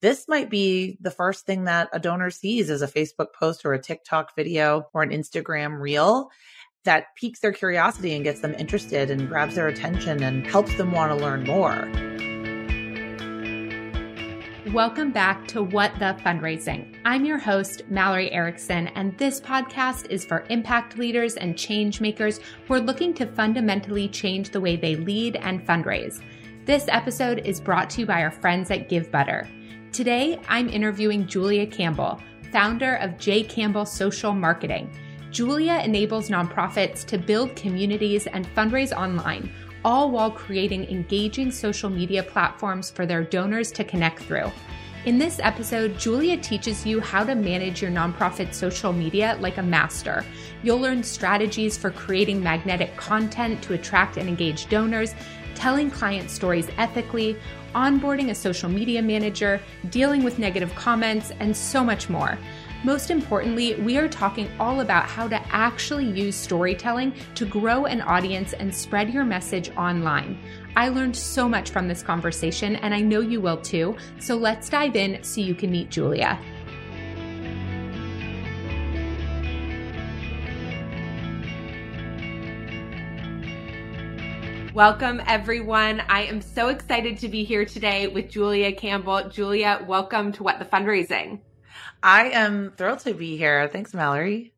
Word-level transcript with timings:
This 0.00 0.28
might 0.28 0.48
be 0.48 0.96
the 1.00 1.10
first 1.10 1.44
thing 1.44 1.64
that 1.64 1.88
a 1.92 1.98
donor 1.98 2.30
sees 2.30 2.70
as 2.70 2.82
a 2.82 2.86
Facebook 2.86 3.32
post 3.36 3.64
or 3.64 3.72
a 3.72 3.82
TikTok 3.82 4.36
video 4.36 4.86
or 4.94 5.02
an 5.02 5.10
Instagram 5.10 5.80
reel 5.80 6.30
that 6.84 7.06
piques 7.16 7.40
their 7.40 7.50
curiosity 7.50 8.14
and 8.14 8.22
gets 8.22 8.38
them 8.38 8.54
interested 8.54 9.10
and 9.10 9.26
grabs 9.26 9.56
their 9.56 9.66
attention 9.66 10.22
and 10.22 10.46
helps 10.46 10.72
them 10.76 10.92
want 10.92 11.10
to 11.10 11.16
learn 11.16 11.42
more. 11.42 11.90
Welcome 14.72 15.10
back 15.10 15.48
to 15.48 15.64
What 15.64 15.92
the 15.98 16.16
Fundraising. 16.24 16.96
I'm 17.04 17.24
your 17.24 17.38
host, 17.38 17.82
Mallory 17.88 18.30
Erickson, 18.30 18.86
and 18.94 19.18
this 19.18 19.40
podcast 19.40 20.08
is 20.10 20.24
for 20.24 20.44
impact 20.48 20.96
leaders 20.96 21.34
and 21.34 21.58
change 21.58 22.00
makers 22.00 22.38
who 22.68 22.74
are 22.74 22.80
looking 22.80 23.14
to 23.14 23.26
fundamentally 23.26 24.08
change 24.08 24.50
the 24.50 24.60
way 24.60 24.76
they 24.76 24.94
lead 24.94 25.34
and 25.34 25.66
fundraise. 25.66 26.22
This 26.66 26.84
episode 26.86 27.40
is 27.44 27.60
brought 27.60 27.90
to 27.90 28.02
you 28.02 28.06
by 28.06 28.22
our 28.22 28.30
friends 28.30 28.70
at 28.70 28.88
Givebutter. 28.88 29.48
Today, 29.92 30.38
I'm 30.48 30.68
interviewing 30.68 31.26
Julia 31.26 31.66
Campbell, 31.66 32.20
founder 32.52 32.96
of 32.96 33.18
J. 33.18 33.42
Campbell 33.42 33.86
Social 33.86 34.32
Marketing. 34.32 34.90
Julia 35.30 35.80
enables 35.82 36.28
nonprofits 36.28 37.04
to 37.06 37.18
build 37.18 37.56
communities 37.56 38.26
and 38.26 38.46
fundraise 38.54 38.96
online, 38.96 39.50
all 39.84 40.10
while 40.10 40.30
creating 40.30 40.84
engaging 40.84 41.50
social 41.50 41.88
media 41.88 42.22
platforms 42.22 42.90
for 42.90 43.06
their 43.06 43.24
donors 43.24 43.72
to 43.72 43.82
connect 43.82 44.22
through. 44.22 44.52
In 45.06 45.16
this 45.16 45.40
episode, 45.42 45.98
Julia 45.98 46.36
teaches 46.36 46.84
you 46.84 47.00
how 47.00 47.24
to 47.24 47.34
manage 47.34 47.80
your 47.80 47.90
nonprofit 47.90 48.52
social 48.52 48.92
media 48.92 49.38
like 49.40 49.56
a 49.56 49.62
master. 49.62 50.24
You'll 50.62 50.80
learn 50.80 51.02
strategies 51.02 51.78
for 51.78 51.90
creating 51.90 52.42
magnetic 52.42 52.94
content 52.96 53.62
to 53.62 53.72
attract 53.72 54.18
and 54.18 54.28
engage 54.28 54.68
donors, 54.68 55.14
telling 55.54 55.90
client 55.90 56.30
stories 56.30 56.68
ethically, 56.78 57.36
onboarding 57.74 58.30
a 58.30 58.34
social 58.34 58.68
media 58.68 59.02
manager, 59.02 59.60
dealing 59.90 60.22
with 60.24 60.38
negative 60.38 60.74
comments, 60.74 61.32
and 61.40 61.56
so 61.56 61.84
much 61.84 62.08
more. 62.08 62.38
Most 62.84 63.10
importantly, 63.10 63.74
we 63.74 63.98
are 63.98 64.08
talking 64.08 64.48
all 64.60 64.80
about 64.80 65.06
how 65.06 65.26
to 65.26 65.40
actually 65.52 66.08
use 66.08 66.36
storytelling 66.36 67.12
to 67.34 67.44
grow 67.44 67.86
an 67.86 68.00
audience 68.02 68.52
and 68.52 68.72
spread 68.72 69.12
your 69.12 69.24
message 69.24 69.70
online. 69.76 70.38
I 70.76 70.90
learned 70.90 71.16
so 71.16 71.48
much 71.48 71.70
from 71.70 71.88
this 71.88 72.04
conversation, 72.04 72.76
and 72.76 72.94
I 72.94 73.00
know 73.00 73.20
you 73.20 73.40
will 73.40 73.56
too. 73.56 73.96
So 74.20 74.36
let's 74.36 74.68
dive 74.68 74.94
in 74.94 75.24
so 75.24 75.40
you 75.40 75.56
can 75.56 75.72
meet 75.72 75.90
Julia. 75.90 76.38
Welcome, 84.78 85.20
everyone. 85.26 86.04
I 86.08 86.22
am 86.26 86.40
so 86.40 86.68
excited 86.68 87.18
to 87.18 87.28
be 87.28 87.42
here 87.42 87.64
today 87.64 88.06
with 88.06 88.30
Julia 88.30 88.70
Campbell. 88.70 89.28
Julia, 89.28 89.84
welcome 89.88 90.30
to 90.34 90.44
What 90.44 90.60
the 90.60 90.64
Fundraising. 90.64 91.40
I 92.00 92.28
am 92.28 92.74
thrilled 92.76 93.00
to 93.00 93.12
be 93.12 93.36
here. 93.36 93.66
Thanks, 93.66 93.92
Mallory. 93.92 94.54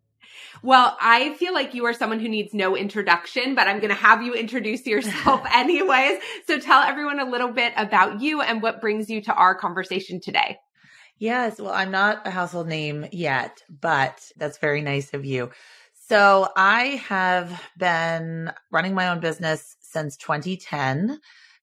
Well, 0.62 0.94
I 1.00 1.32
feel 1.36 1.54
like 1.54 1.72
you 1.72 1.86
are 1.86 1.94
someone 1.94 2.20
who 2.20 2.28
needs 2.28 2.52
no 2.52 2.76
introduction, 2.76 3.54
but 3.54 3.66
I'm 3.66 3.78
going 3.78 3.88
to 3.88 3.94
have 3.94 4.22
you 4.22 4.34
introduce 4.34 4.86
yourself 4.86 5.40
anyways. 5.54 6.20
So 6.46 6.58
tell 6.58 6.82
everyone 6.82 7.18
a 7.18 7.24
little 7.24 7.50
bit 7.50 7.72
about 7.78 8.20
you 8.20 8.42
and 8.42 8.60
what 8.60 8.82
brings 8.82 9.08
you 9.08 9.22
to 9.22 9.32
our 9.32 9.54
conversation 9.54 10.20
today. 10.20 10.58
Yes. 11.16 11.58
Well, 11.58 11.72
I'm 11.72 11.90
not 11.90 12.26
a 12.26 12.30
household 12.30 12.68
name 12.68 13.06
yet, 13.10 13.62
but 13.70 14.20
that's 14.36 14.58
very 14.58 14.82
nice 14.82 15.14
of 15.14 15.24
you. 15.24 15.50
So 16.10 16.48
I 16.56 17.00
have 17.06 17.62
been 17.78 18.50
running 18.72 18.94
my 18.94 19.08
own 19.08 19.20
business 19.20 19.76
since 19.90 20.16
2010. 20.16 21.20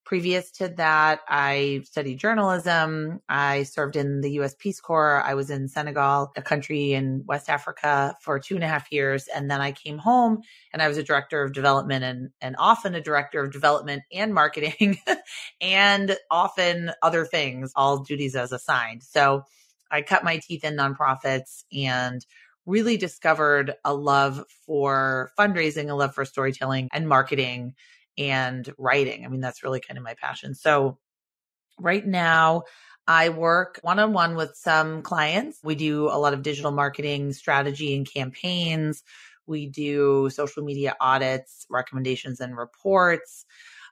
Previous 0.08 0.52
to 0.52 0.70
that, 0.70 1.20
I 1.28 1.82
studied 1.84 2.18
journalism. 2.18 3.20
I 3.28 3.64
served 3.64 3.98
in 3.98 4.22
the 4.22 4.32
US 4.40 4.56
Peace 4.58 4.80
Corps. 4.80 5.22
I 5.22 5.34
was 5.34 5.50
in 5.50 5.68
Senegal, 5.68 6.32
a 6.38 6.42
country 6.42 6.94
in 6.94 7.24
West 7.26 7.50
Africa 7.50 8.16
for 8.22 8.40
two 8.40 8.56
and 8.56 8.64
a 8.64 8.70
half 8.70 8.90
years. 8.90 9.28
And 9.28 9.52
then 9.52 9.60
I 9.60 9.74
came 9.74 9.98
home 9.98 10.44
and 10.72 10.82
I 10.82 10.88
was 10.88 10.98
a 10.98 11.04
director 11.04 11.44
of 11.44 11.52
development 11.52 12.06
and, 12.06 12.30
and 12.40 12.56
often 12.58 12.96
a 12.96 13.02
director 13.02 13.44
of 13.44 13.52
development 13.52 14.04
and 14.14 14.34
marketing 14.34 14.98
and 15.62 16.16
often 16.32 16.94
other 17.04 17.26
things, 17.26 17.74
all 17.76 18.00
duties 18.00 18.38
as 18.38 18.54
assigned. 18.54 19.04
So 19.04 19.44
I 19.92 20.04
cut 20.04 20.24
my 20.24 20.38
teeth 20.38 20.64
in 20.64 20.78
nonprofits 20.78 21.66
and 21.74 22.26
really 22.66 22.96
discovered 22.96 23.74
a 23.84 23.94
love 23.94 24.44
for 24.66 25.32
fundraising, 25.38 25.90
a 25.90 25.96
love 25.96 26.16
for 26.16 26.24
storytelling 26.24 26.88
and 26.94 27.10
marketing 27.10 27.74
and 28.18 28.72
writing. 28.78 29.26
I 29.26 29.30
mean, 29.30 29.42
that's 29.42 29.64
really 29.64 29.80
kind 29.80 29.98
of 29.98 30.04
my 30.04 30.16
passion. 30.16 30.56
So 30.56 30.98
right 31.80 32.06
now, 32.06 32.64
I 33.08 33.30
work 33.30 33.80
one 33.84 34.00
on 34.00 34.12
one 34.12 34.36
with 34.36 34.52
some 34.56 35.02
clients. 35.02 35.60
We 35.64 35.76
do 35.76 36.08
a 36.08 36.20
lot 36.20 36.34
of 36.34 36.42
digital 36.42 36.72
marketing 36.72 37.32
strategy 37.34 37.96
and 37.96 38.06
campaigns. 38.12 39.04
We 39.46 39.68
do 39.68 40.30
social 40.30 40.64
media 40.64 40.96
audits, 41.00 41.66
recommendations, 41.70 42.42
and 42.42 42.58
reports. 42.58 43.46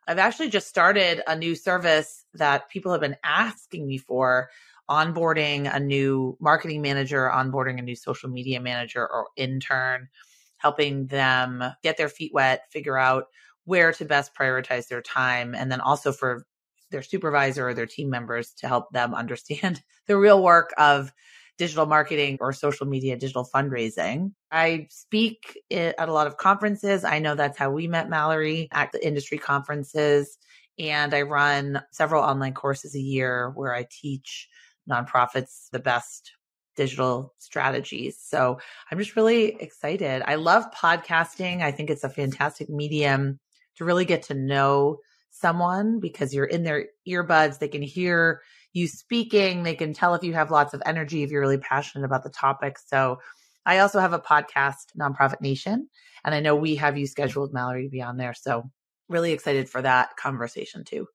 I've 0.07 0.19
actually 0.19 0.49
just 0.49 0.67
started 0.67 1.21
a 1.27 1.35
new 1.35 1.55
service 1.55 2.25
that 2.33 2.69
people 2.69 2.91
have 2.91 3.01
been 3.01 3.15
asking 3.23 3.87
me 3.87 3.97
for 3.97 4.49
onboarding 4.89 5.73
a 5.73 5.79
new 5.79 6.37
marketing 6.39 6.81
manager, 6.81 7.31
onboarding 7.33 7.79
a 7.79 7.81
new 7.81 7.95
social 7.95 8.29
media 8.29 8.59
manager 8.59 9.01
or 9.01 9.27
intern, 9.37 10.09
helping 10.57 11.07
them 11.07 11.63
get 11.81 11.97
their 11.97 12.09
feet 12.09 12.33
wet, 12.33 12.63
figure 12.71 12.97
out 12.97 13.25
where 13.65 13.91
to 13.91 14.05
best 14.05 14.31
prioritize 14.39 14.87
their 14.87 15.01
time 15.01 15.53
and 15.55 15.71
then 15.71 15.81
also 15.81 16.11
for 16.11 16.45
their 16.91 17.01
supervisor 17.01 17.67
or 17.67 17.73
their 17.73 17.85
team 17.85 18.09
members 18.09 18.53
to 18.53 18.67
help 18.67 18.91
them 18.91 19.13
understand 19.13 19.81
the 20.07 20.17
real 20.17 20.41
work 20.41 20.71
of 20.77 21.11
digital 21.57 21.85
marketing 21.85 22.37
or 22.41 22.51
social 22.51 22.85
media 22.85 23.15
digital 23.15 23.47
fundraising. 23.53 24.31
I 24.51 24.87
speak 24.89 25.57
at 25.71 25.95
a 25.97 26.11
lot 26.11 26.27
of 26.27 26.37
conferences. 26.37 27.03
I 27.03 27.19
know 27.19 27.35
that's 27.35 27.57
how 27.57 27.71
we 27.71 27.87
met 27.87 28.09
Mallory 28.09 28.67
at 28.71 28.91
the 28.91 29.05
industry 29.05 29.37
conferences. 29.37 30.37
And 30.77 31.13
I 31.13 31.21
run 31.21 31.81
several 31.91 32.21
online 32.21 32.53
courses 32.53 32.95
a 32.95 32.99
year 32.99 33.51
where 33.55 33.73
I 33.73 33.87
teach 33.89 34.49
nonprofits 34.89 35.69
the 35.71 35.79
best 35.79 36.33
digital 36.75 37.33
strategies. 37.39 38.19
So 38.21 38.59
I'm 38.91 38.99
just 38.99 39.15
really 39.15 39.55
excited. 39.61 40.23
I 40.25 40.35
love 40.35 40.65
podcasting. 40.71 41.61
I 41.61 41.71
think 41.71 41.89
it's 41.89 42.03
a 42.03 42.09
fantastic 42.09 42.69
medium 42.69 43.39
to 43.77 43.85
really 43.85 44.05
get 44.05 44.23
to 44.23 44.33
know 44.33 44.97
someone 45.31 45.99
because 45.99 46.33
you're 46.33 46.45
in 46.45 46.63
their 46.63 46.85
earbuds. 47.07 47.59
They 47.59 47.67
can 47.67 47.81
hear 47.81 48.41
you 48.73 48.87
speaking. 48.87 49.63
They 49.63 49.75
can 49.75 49.93
tell 49.93 50.15
if 50.15 50.23
you 50.23 50.33
have 50.33 50.51
lots 50.51 50.73
of 50.73 50.81
energy, 50.85 51.23
if 51.23 51.31
you're 51.31 51.41
really 51.41 51.57
passionate 51.57 52.05
about 52.05 52.23
the 52.23 52.29
topic. 52.29 52.77
So 52.79 53.19
I 53.65 53.79
also 53.79 53.99
have 53.99 54.13
a 54.13 54.19
podcast, 54.19 54.95
Nonprofit 54.97 55.41
Nation, 55.41 55.89
and 56.23 56.35
I 56.35 56.39
know 56.39 56.55
we 56.55 56.75
have 56.75 56.97
you 56.97 57.07
scheduled, 57.07 57.53
Mallory, 57.53 57.83
to 57.83 57.89
be 57.89 58.01
on 58.01 58.17
there. 58.17 58.33
So 58.33 58.69
really 59.09 59.31
excited 59.31 59.69
for 59.69 59.81
that 59.81 60.16
conversation 60.17 60.83
too. 60.83 61.07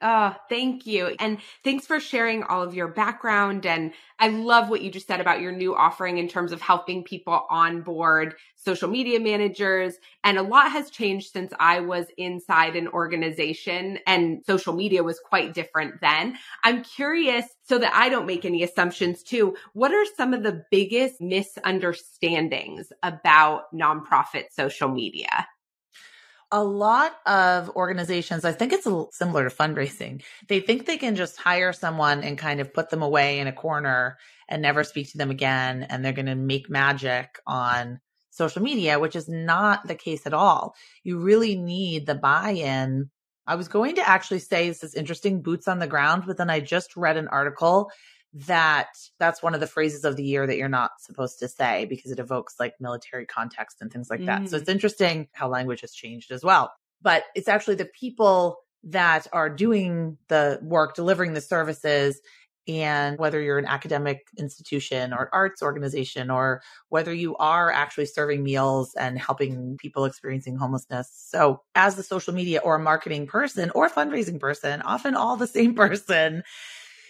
Oh, 0.00 0.36
thank 0.48 0.86
you. 0.86 1.16
And 1.18 1.38
thanks 1.64 1.84
for 1.84 1.98
sharing 1.98 2.44
all 2.44 2.62
of 2.62 2.72
your 2.72 2.86
background. 2.86 3.66
And 3.66 3.92
I 4.20 4.28
love 4.28 4.68
what 4.70 4.80
you 4.80 4.92
just 4.92 5.08
said 5.08 5.20
about 5.20 5.40
your 5.40 5.50
new 5.50 5.74
offering 5.74 6.18
in 6.18 6.28
terms 6.28 6.52
of 6.52 6.60
helping 6.60 7.02
people 7.02 7.44
onboard 7.50 8.36
social 8.54 8.88
media 8.88 9.18
managers. 9.18 9.96
And 10.22 10.38
a 10.38 10.42
lot 10.42 10.70
has 10.70 10.90
changed 10.90 11.32
since 11.32 11.52
I 11.58 11.80
was 11.80 12.06
inside 12.16 12.76
an 12.76 12.86
organization 12.86 13.98
and 14.06 14.44
social 14.46 14.72
media 14.72 15.02
was 15.02 15.18
quite 15.18 15.52
different 15.52 16.00
then. 16.00 16.38
I'm 16.62 16.84
curious 16.84 17.46
so 17.64 17.78
that 17.78 17.92
I 17.92 18.08
don't 18.08 18.26
make 18.26 18.44
any 18.44 18.62
assumptions 18.62 19.24
too. 19.24 19.56
What 19.72 19.92
are 19.92 20.04
some 20.16 20.32
of 20.32 20.44
the 20.44 20.62
biggest 20.70 21.20
misunderstandings 21.20 22.92
about 23.02 23.62
nonprofit 23.74 24.52
social 24.52 24.88
media? 24.90 25.48
A 26.50 26.62
lot 26.62 27.16
of 27.26 27.70
organizations, 27.70 28.44
I 28.44 28.52
think 28.52 28.72
it's 28.72 28.88
similar 29.16 29.48
to 29.48 29.54
fundraising. 29.54 30.22
They 30.48 30.60
think 30.60 30.86
they 30.86 30.96
can 30.96 31.14
just 31.14 31.36
hire 31.36 31.72
someone 31.72 32.22
and 32.22 32.38
kind 32.38 32.60
of 32.60 32.72
put 32.72 32.90
them 32.90 33.02
away 33.02 33.38
in 33.38 33.46
a 33.46 33.52
corner 33.52 34.18
and 34.48 34.62
never 34.62 34.84
speak 34.84 35.10
to 35.12 35.18
them 35.18 35.30
again. 35.30 35.84
And 35.84 36.04
they're 36.04 36.12
going 36.12 36.26
to 36.26 36.34
make 36.34 36.70
magic 36.70 37.38
on 37.46 38.00
social 38.30 38.62
media, 38.62 38.98
which 38.98 39.16
is 39.16 39.28
not 39.28 39.86
the 39.86 39.94
case 39.94 40.26
at 40.26 40.34
all. 40.34 40.74
You 41.02 41.18
really 41.18 41.56
need 41.56 42.06
the 42.06 42.14
buy 42.14 42.50
in 42.50 43.10
I 43.48 43.54
was 43.54 43.68
going 43.68 43.94
to 43.94 44.06
actually 44.06 44.40
say 44.40 44.68
this 44.68 44.84
is 44.84 44.94
interesting, 44.94 45.40
boots 45.40 45.68
on 45.68 45.78
the 45.78 45.86
ground, 45.86 46.24
but 46.26 46.36
then 46.36 46.50
I 46.50 46.60
just 46.60 46.94
read 46.98 47.16
an 47.16 47.28
article 47.28 47.90
that 48.46 48.88
that's 49.18 49.42
one 49.42 49.54
of 49.54 49.60
the 49.60 49.66
phrases 49.66 50.04
of 50.04 50.16
the 50.16 50.22
year 50.22 50.46
that 50.46 50.56
you're 50.56 50.68
not 50.68 50.92
supposed 51.00 51.38
to 51.40 51.48
say 51.48 51.86
because 51.86 52.12
it 52.12 52.18
evokes 52.18 52.54
like 52.60 52.74
military 52.80 53.26
context 53.26 53.78
and 53.80 53.92
things 53.92 54.08
like 54.10 54.24
that. 54.26 54.42
Mm. 54.42 54.48
So 54.48 54.56
it's 54.56 54.68
interesting 54.68 55.28
how 55.32 55.48
language 55.48 55.80
has 55.80 55.92
changed 55.92 56.30
as 56.30 56.44
well. 56.44 56.72
But 57.02 57.24
it's 57.34 57.48
actually 57.48 57.76
the 57.76 57.86
people 57.86 58.58
that 58.84 59.26
are 59.32 59.50
doing 59.50 60.18
the 60.28 60.60
work, 60.62 60.94
delivering 60.94 61.32
the 61.32 61.40
services, 61.40 62.20
and 62.68 63.18
whether 63.18 63.40
you're 63.40 63.58
an 63.58 63.64
academic 63.64 64.26
institution 64.38 65.12
or 65.12 65.30
arts 65.32 65.62
organization 65.62 66.30
or 66.30 66.62
whether 66.90 67.12
you 67.14 67.34
are 67.36 67.72
actually 67.72 68.04
serving 68.04 68.42
meals 68.42 68.94
and 68.94 69.18
helping 69.18 69.76
people 69.78 70.04
experiencing 70.04 70.56
homelessness. 70.56 71.10
So 71.12 71.62
as 71.74 71.96
the 71.96 72.02
social 72.02 72.34
media 72.34 72.60
or 72.62 72.78
marketing 72.78 73.26
person 73.26 73.70
or 73.74 73.88
fundraising 73.88 74.38
person, 74.38 74.82
often 74.82 75.14
all 75.14 75.36
the 75.36 75.46
same 75.46 75.74
person, 75.76 76.42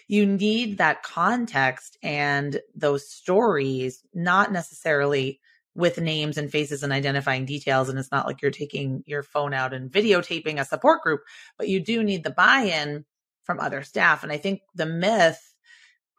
you 0.09 0.27
need 0.27 0.79
that 0.79 1.03
context 1.03 1.99
and 2.03 2.61
those 2.75 3.09
stories, 3.09 4.03
not 4.15 4.51
necessarily 4.51 5.41
with 5.75 6.01
names 6.01 6.39
and 6.39 6.51
faces 6.51 6.83
and 6.83 6.93
identifying 6.93 7.45
details. 7.45 7.89
And 7.89 7.99
it's 7.99 8.11
not 8.11 8.27
like 8.27 8.43
you're 8.43 8.51
taking 8.51 9.05
your 9.07 9.23
phone 9.23 9.55
out 9.55 9.73
and 9.73 9.93
videotaping 9.93 10.59
a 10.59 10.65
support 10.65 11.03
group, 11.03 11.21
but 11.57 11.69
you 11.69 11.79
do 11.79 12.03
need 12.03 12.25
the 12.25 12.31
buy 12.31 12.63
in 12.63 13.05
from 13.45 13.61
other 13.61 13.83
staff. 13.83 14.25
And 14.25 14.33
I 14.33 14.39
think 14.39 14.63
the 14.75 14.87
myth 14.87 15.55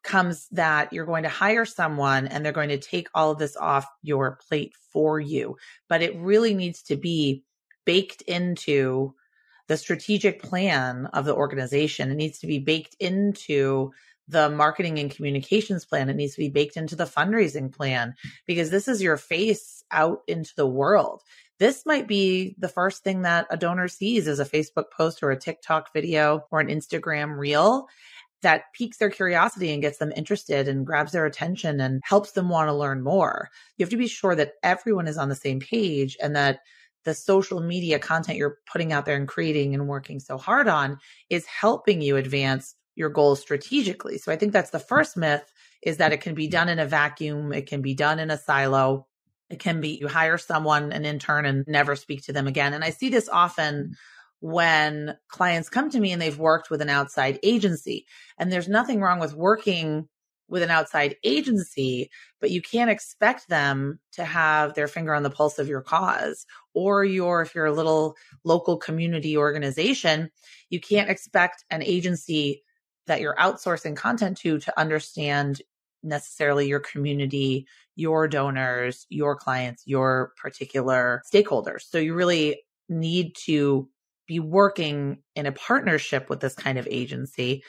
comes 0.03 0.47
that 0.51 0.94
you're 0.94 1.06
going 1.06 1.24
to 1.24 1.30
hire 1.30 1.65
someone 1.65 2.27
and 2.27 2.45
they're 2.45 2.53
going 2.53 2.69
to 2.69 2.77
take 2.77 3.09
all 3.13 3.31
of 3.31 3.38
this 3.38 3.57
off 3.57 3.86
your 4.01 4.39
plate 4.47 4.74
for 4.94 5.19
you. 5.19 5.57
But 5.89 6.01
it 6.01 6.15
really 6.15 6.53
needs 6.53 6.83
to 6.83 6.95
be 6.95 7.44
baked 7.86 8.21
into 8.21 9.13
the 9.69 9.77
strategic 9.77 10.42
plan 10.42 11.06
of 11.13 11.25
the 11.25 11.36
organization. 11.36 12.12
It 12.12 12.16
needs 12.16 12.39
to 12.39 12.48
be 12.48 12.57
baked 12.57 12.95
into 13.00 13.92
the 14.27 14.50
marketing 14.50 14.98
and 14.98 15.12
communications 15.12 15.86
plan. 15.86 16.10
It 16.10 16.16
needs 16.16 16.33
to 16.33 16.42
be 16.42 16.50
baked 16.50 16.75
into 16.75 16.95
the 16.95 17.06
fundraising 17.06 17.71
plan 17.71 18.16
because 18.48 18.71
this 18.71 18.88
is 18.88 19.01
your 19.01 19.16
face 19.16 19.83
out 19.92 20.21
into 20.27 20.51
the 20.57 20.68
world. 20.68 21.21
This 21.60 21.86
might 21.86 22.07
be 22.07 22.56
the 22.57 22.68
first 22.68 23.04
thing 23.04 23.21
that 23.21 23.45
a 23.51 23.57
donor 23.57 23.88
sees 23.88 24.27
is 24.27 24.39
a 24.39 24.45
Facebook 24.45 24.86
post 24.95 25.21
or 25.21 25.30
a 25.30 25.39
TikTok 25.39 25.94
video 25.94 26.45
or 26.51 26.60
an 26.60 26.68
Instagram 26.68 27.38
reel 27.38 27.88
that 28.42 28.74
piques 28.74 28.98
their 28.98 29.10
curiosity 29.12 29.72
and 29.72 29.83
gets 29.83 30.00
them 30.00 30.13
interested 30.15 30.68
and 30.68 30.86
grabs 30.86 31.12
their 31.12 31.25
attention 31.25 31.80
and 31.80 32.01
helps 32.04 32.31
them 32.31 32.50
want 32.50 32.69
to 32.69 32.74
learn 32.74 33.04
more. 33.04 33.50
You 33.77 33.83
have 33.83 33.92
to 33.92 33.98
be 33.98 34.07
sure 34.07 34.33
that 34.33 34.54
everyone 34.63 35.07
is 35.07 35.18
on 35.18 35.30
the 35.30 35.36
same 35.36 35.60
page 35.60 36.18
and 36.19 36.36
that 36.36 36.60
the 37.06 37.13
social 37.13 37.60
media 37.62 38.00
content 38.00 38.38
you're 38.38 38.57
putting 38.72 38.92
out 38.92 39.06
there 39.06 39.16
and 39.16 39.28
creating 39.28 39.74
and 39.74 39.88
working 39.88 40.19
so 40.19 40.38
hard 40.38 40.68
on 40.68 40.98
is 41.30 41.46
helping 41.46 42.01
you 42.01 42.18
advance 42.18 42.75
your 42.96 43.10
goals 43.10 43.40
strategically. 43.40 44.18
So 44.18 44.31
I 44.31 44.36
think 44.36 44.51
that's 44.51 44.72
the 44.72 44.80
first 44.80 45.16
myth 45.16 45.51
is 45.81 45.98
that 45.98 46.12
it 46.12 46.22
can 46.22 46.36
be 46.36 46.48
done 46.48 46.68
in 46.68 46.80
a 46.80 46.86
vacuum. 46.86 47.54
It 47.54 47.68
can 47.68 47.81
be 47.81 47.94
done 47.94 48.19
in 48.19 48.30
a 48.30 48.38
silo. 48.38 49.07
It 49.50 49.60
can 49.60 49.80
be 49.80 49.98
you 50.00 50.07
hire 50.07 50.38
someone, 50.38 50.92
an 50.92 51.06
intern 51.06 51.46
and 51.46 51.66
never 51.68 51.96
speak 51.96 52.24
to 52.24 52.34
them 52.34 52.48
again. 52.48 52.74
And 52.74 52.84
I 52.84 52.90
see 52.90 53.10
this 53.10 53.30
often 53.30 53.96
when 54.42 55.18
clients 55.28 55.69
come 55.69 55.90
to 55.90 56.00
me 56.00 56.12
and 56.12 56.22
they've 56.22 56.38
worked 56.38 56.69
with 56.69 56.81
an 56.81 56.90
outside 56.90 57.40
agency 57.44 58.06
and 58.38 58.51
there's 58.51 58.69
nothing 58.69 59.01
wrong 59.01 59.19
with 59.19 59.34
working 59.34 60.07
with 60.50 60.63
an 60.63 60.69
outside 60.69 61.16
agency, 61.24 62.10
but 62.42 62.51
you 62.51 62.62
can't 62.62 62.90
expect 62.90 63.48
them 63.50 64.00
to 64.13 64.24
have 64.24 64.74
their 64.74 64.88
finger 64.88 65.13
on 65.13 65.24
the 65.24 65.30
pulse 65.30 65.60
of 65.60 65.68
your 65.68 65.81
cause 65.81 66.46
or 66.74 67.04
your, 67.04 67.42
if 67.42 67.56
you're 67.56 67.66
a 67.66 67.72
little 67.72 68.16
local 68.44 68.78
community 68.78 69.38
organization, 69.38 70.30
you 70.69 70.80
can't 70.80 71.10
expect 71.10 71.63
an 71.69 71.84
agency 71.84 72.63
that 73.07 73.22
you're 73.22 73.36
outsourcing 73.36 73.96
content 73.96 74.38
to 74.38 74.60
to 74.60 74.80
understand 74.80 75.62
necessarily 76.04 76.68
your 76.68 76.80
community, 76.80 77.68
your 77.96 78.28
donors, 78.28 79.06
your 79.10 79.36
clients, 79.36 79.84
your 79.86 80.31
particular 80.42 81.22
stakeholders. 81.31 81.81
So 81.81 81.98
you 81.98 82.13
really 82.13 82.62
need 82.88 83.36
to 83.46 83.90
be 84.28 84.40
working 84.40 85.18
in 85.36 85.48
a 85.48 85.51
partnership 85.51 86.30
with 86.30 86.40
this 86.40 86.54
kind 86.54 86.78
of 86.78 86.88
agency. 86.90 87.63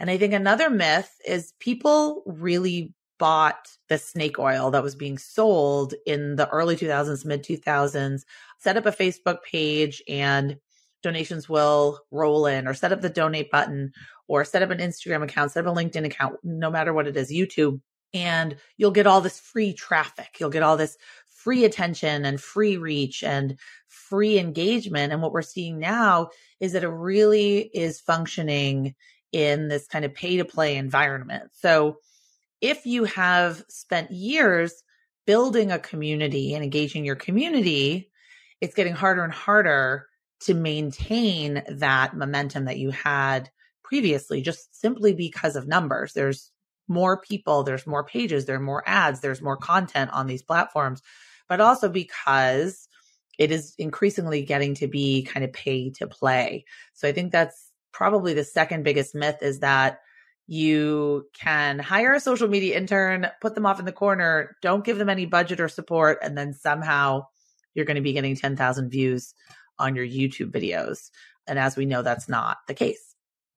And 0.00 0.10
I 0.10 0.16
think 0.16 0.32
another 0.32 0.70
myth 0.70 1.14
is 1.26 1.52
people 1.60 2.22
really 2.26 2.94
bought 3.18 3.68
the 3.90 3.98
snake 3.98 4.38
oil 4.38 4.70
that 4.70 4.82
was 4.82 4.94
being 4.94 5.18
sold 5.18 5.92
in 6.06 6.36
the 6.36 6.48
early 6.48 6.74
2000s, 6.74 7.26
mid 7.26 7.44
2000s, 7.44 8.22
set 8.58 8.78
up 8.78 8.86
a 8.86 8.92
Facebook 8.92 9.42
page 9.42 10.02
and 10.08 10.56
donations 11.02 11.48
will 11.48 12.00
roll 12.10 12.46
in 12.46 12.66
or 12.66 12.72
set 12.72 12.92
up 12.92 13.02
the 13.02 13.10
donate 13.10 13.50
button 13.50 13.92
or 14.26 14.42
set 14.44 14.62
up 14.62 14.70
an 14.70 14.78
Instagram 14.78 15.22
account, 15.22 15.52
set 15.52 15.66
up 15.66 15.76
a 15.76 15.78
LinkedIn 15.78 16.06
account, 16.06 16.36
no 16.42 16.70
matter 16.70 16.94
what 16.94 17.06
it 17.06 17.16
is, 17.16 17.30
YouTube. 17.30 17.80
And 18.14 18.56
you'll 18.78 18.90
get 18.90 19.06
all 19.06 19.20
this 19.20 19.38
free 19.38 19.74
traffic. 19.74 20.38
You'll 20.40 20.50
get 20.50 20.62
all 20.62 20.78
this 20.78 20.96
free 21.28 21.64
attention 21.64 22.24
and 22.24 22.40
free 22.40 22.78
reach 22.78 23.22
and 23.22 23.58
free 23.86 24.38
engagement. 24.38 25.12
And 25.12 25.20
what 25.20 25.32
we're 25.32 25.42
seeing 25.42 25.78
now 25.78 26.30
is 26.58 26.72
that 26.72 26.84
it 26.84 26.88
really 26.88 27.70
is 27.74 28.00
functioning 28.00 28.94
in 29.32 29.68
this 29.68 29.86
kind 29.86 30.04
of 30.04 30.14
pay 30.14 30.36
to 30.36 30.44
play 30.44 30.76
environment. 30.76 31.50
So 31.54 31.98
if 32.60 32.86
you 32.86 33.04
have 33.04 33.62
spent 33.68 34.10
years 34.10 34.82
building 35.26 35.70
a 35.70 35.78
community 35.78 36.54
and 36.54 36.64
engaging 36.64 37.04
your 37.04 37.16
community, 37.16 38.10
it's 38.60 38.74
getting 38.74 38.94
harder 38.94 39.22
and 39.22 39.32
harder 39.32 40.06
to 40.40 40.54
maintain 40.54 41.62
that 41.68 42.16
momentum 42.16 42.64
that 42.64 42.78
you 42.78 42.90
had 42.90 43.50
previously, 43.82 44.42
just 44.42 44.78
simply 44.78 45.14
because 45.14 45.56
of 45.56 45.68
numbers. 45.68 46.12
There's 46.12 46.50
more 46.88 47.20
people, 47.20 47.62
there's 47.62 47.86
more 47.86 48.04
pages, 48.04 48.46
there 48.46 48.56
are 48.56 48.60
more 48.60 48.82
ads, 48.86 49.20
there's 49.20 49.42
more 49.42 49.56
content 49.56 50.10
on 50.12 50.26
these 50.26 50.42
platforms 50.42 51.02
but 51.50 51.60
also 51.60 51.88
because 51.88 52.88
it 53.36 53.50
is 53.50 53.74
increasingly 53.76 54.42
getting 54.42 54.72
to 54.76 54.86
be 54.86 55.24
kind 55.24 55.44
of 55.44 55.52
pay 55.52 55.90
to 55.90 56.06
play. 56.06 56.64
So 56.94 57.08
I 57.08 57.12
think 57.12 57.32
that's 57.32 57.69
probably 57.92 58.34
the 58.34 58.44
second 58.44 58.82
biggest 58.82 59.14
myth 59.14 59.38
is 59.42 59.60
that 59.60 60.00
you 60.46 61.26
can 61.32 61.78
hire 61.78 62.12
a 62.12 62.20
social 62.20 62.48
media 62.48 62.76
intern, 62.76 63.28
put 63.40 63.54
them 63.54 63.66
off 63.66 63.78
in 63.78 63.84
the 63.84 63.92
corner, 63.92 64.56
don't 64.62 64.84
give 64.84 64.98
them 64.98 65.08
any 65.08 65.24
budget 65.24 65.60
or 65.60 65.68
support, 65.68 66.18
and 66.22 66.36
then 66.36 66.52
somehow 66.52 67.24
you're 67.74 67.84
going 67.84 67.96
to 67.96 68.00
be 68.02 68.12
getting 68.12 68.34
10,000 68.34 68.90
views 68.90 69.32
on 69.78 69.94
your 69.94 70.04
YouTube 70.04 70.50
videos. 70.50 71.10
And 71.46 71.58
as 71.58 71.76
we 71.76 71.86
know, 71.86 72.02
that's 72.02 72.28
not 72.28 72.58
the 72.66 72.74
case. 72.74 73.10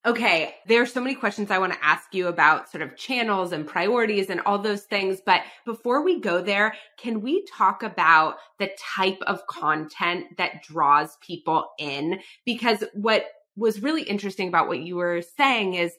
Okay, 0.06 0.54
there's 0.68 0.92
so 0.92 1.00
many 1.00 1.16
questions 1.16 1.50
I 1.50 1.60
want 1.60 1.72
to 1.74 1.84
ask 1.84 2.14
you 2.14 2.28
about 2.28 2.70
sort 2.70 2.82
of 2.82 2.98
channels 2.98 3.54
and 3.54 3.66
priorities 3.66 4.30
and 4.30 4.42
all 4.42 4.60
those 4.60 4.84
things. 4.84 5.22
But 5.26 5.42
before 5.66 6.04
we 6.04 6.20
go 6.20 6.42
there, 6.42 6.76
can 7.00 7.22
we 7.22 7.46
talk 7.46 7.84
about 7.84 8.36
the 8.60 8.70
type 8.78 9.20
of 9.26 9.48
content 9.48 10.26
that 10.38 10.62
draws 10.62 11.16
people 11.22 11.70
in? 11.80 12.20
Because 12.46 12.84
what 12.94 13.26
was 13.56 13.82
really 13.82 14.04
interesting 14.04 14.48
about 14.48 14.68
what 14.68 14.80
you 14.80 14.96
were 14.96 15.22
saying 15.22 15.76
is 15.76 15.94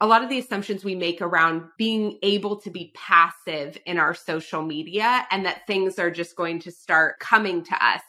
a 0.00 0.06
lot 0.06 0.22
of 0.22 0.28
the 0.28 0.38
assumptions 0.38 0.84
we 0.84 0.94
make 0.94 1.22
around 1.22 1.62
being 1.78 2.18
able 2.22 2.56
to 2.60 2.70
be 2.70 2.92
passive 2.94 3.78
in 3.86 3.98
our 3.98 4.14
social 4.14 4.62
media 4.62 5.26
and 5.30 5.46
that 5.46 5.66
things 5.66 5.98
are 5.98 6.10
just 6.10 6.36
going 6.36 6.58
to 6.60 6.70
start 6.70 7.18
coming 7.18 7.64
to 7.64 7.84
us. 7.84 8.02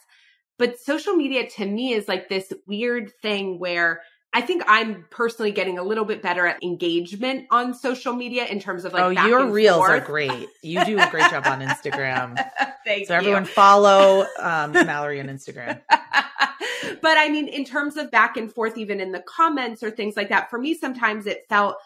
But 0.58 0.78
social 0.78 1.14
media 1.14 1.48
to 1.50 1.66
me 1.66 1.92
is 1.94 2.08
like 2.08 2.28
this 2.28 2.52
weird 2.66 3.12
thing 3.22 3.58
where 3.58 4.02
I 4.34 4.42
think 4.42 4.62
I'm 4.66 5.06
personally 5.10 5.52
getting 5.52 5.78
a 5.78 5.82
little 5.82 6.04
bit 6.04 6.20
better 6.20 6.46
at 6.46 6.62
engagement 6.62 7.46
on 7.50 7.72
social 7.72 8.12
media 8.12 8.44
in 8.44 8.60
terms 8.60 8.84
of 8.84 8.92
like. 8.92 9.02
Oh, 9.02 9.08
your 9.26 9.50
reels 9.50 9.78
forth. 9.78 9.90
are 9.90 10.04
great. 10.04 10.48
You 10.62 10.84
do 10.84 10.98
a 10.98 11.08
great 11.10 11.30
job 11.30 11.46
on 11.46 11.60
Instagram. 11.60 12.36
Thank 12.84 13.00
you. 13.00 13.06
so 13.06 13.14
you. 13.14 13.20
everyone 13.20 13.46
follow 13.46 14.26
um, 14.38 14.72
Mallory 14.72 15.20
on 15.20 15.28
Instagram. 15.28 15.80
but 15.90 17.16
I 17.18 17.30
mean, 17.30 17.48
in 17.48 17.64
terms 17.64 17.96
of 17.96 18.10
back 18.10 18.36
and 18.36 18.52
forth, 18.52 18.76
even 18.76 19.00
in 19.00 19.12
the 19.12 19.20
comments 19.20 19.82
or 19.82 19.90
things 19.90 20.16
like 20.16 20.28
that, 20.28 20.50
for 20.50 20.58
me, 20.58 20.74
sometimes 20.74 21.26
it 21.26 21.46
felt 21.48 21.76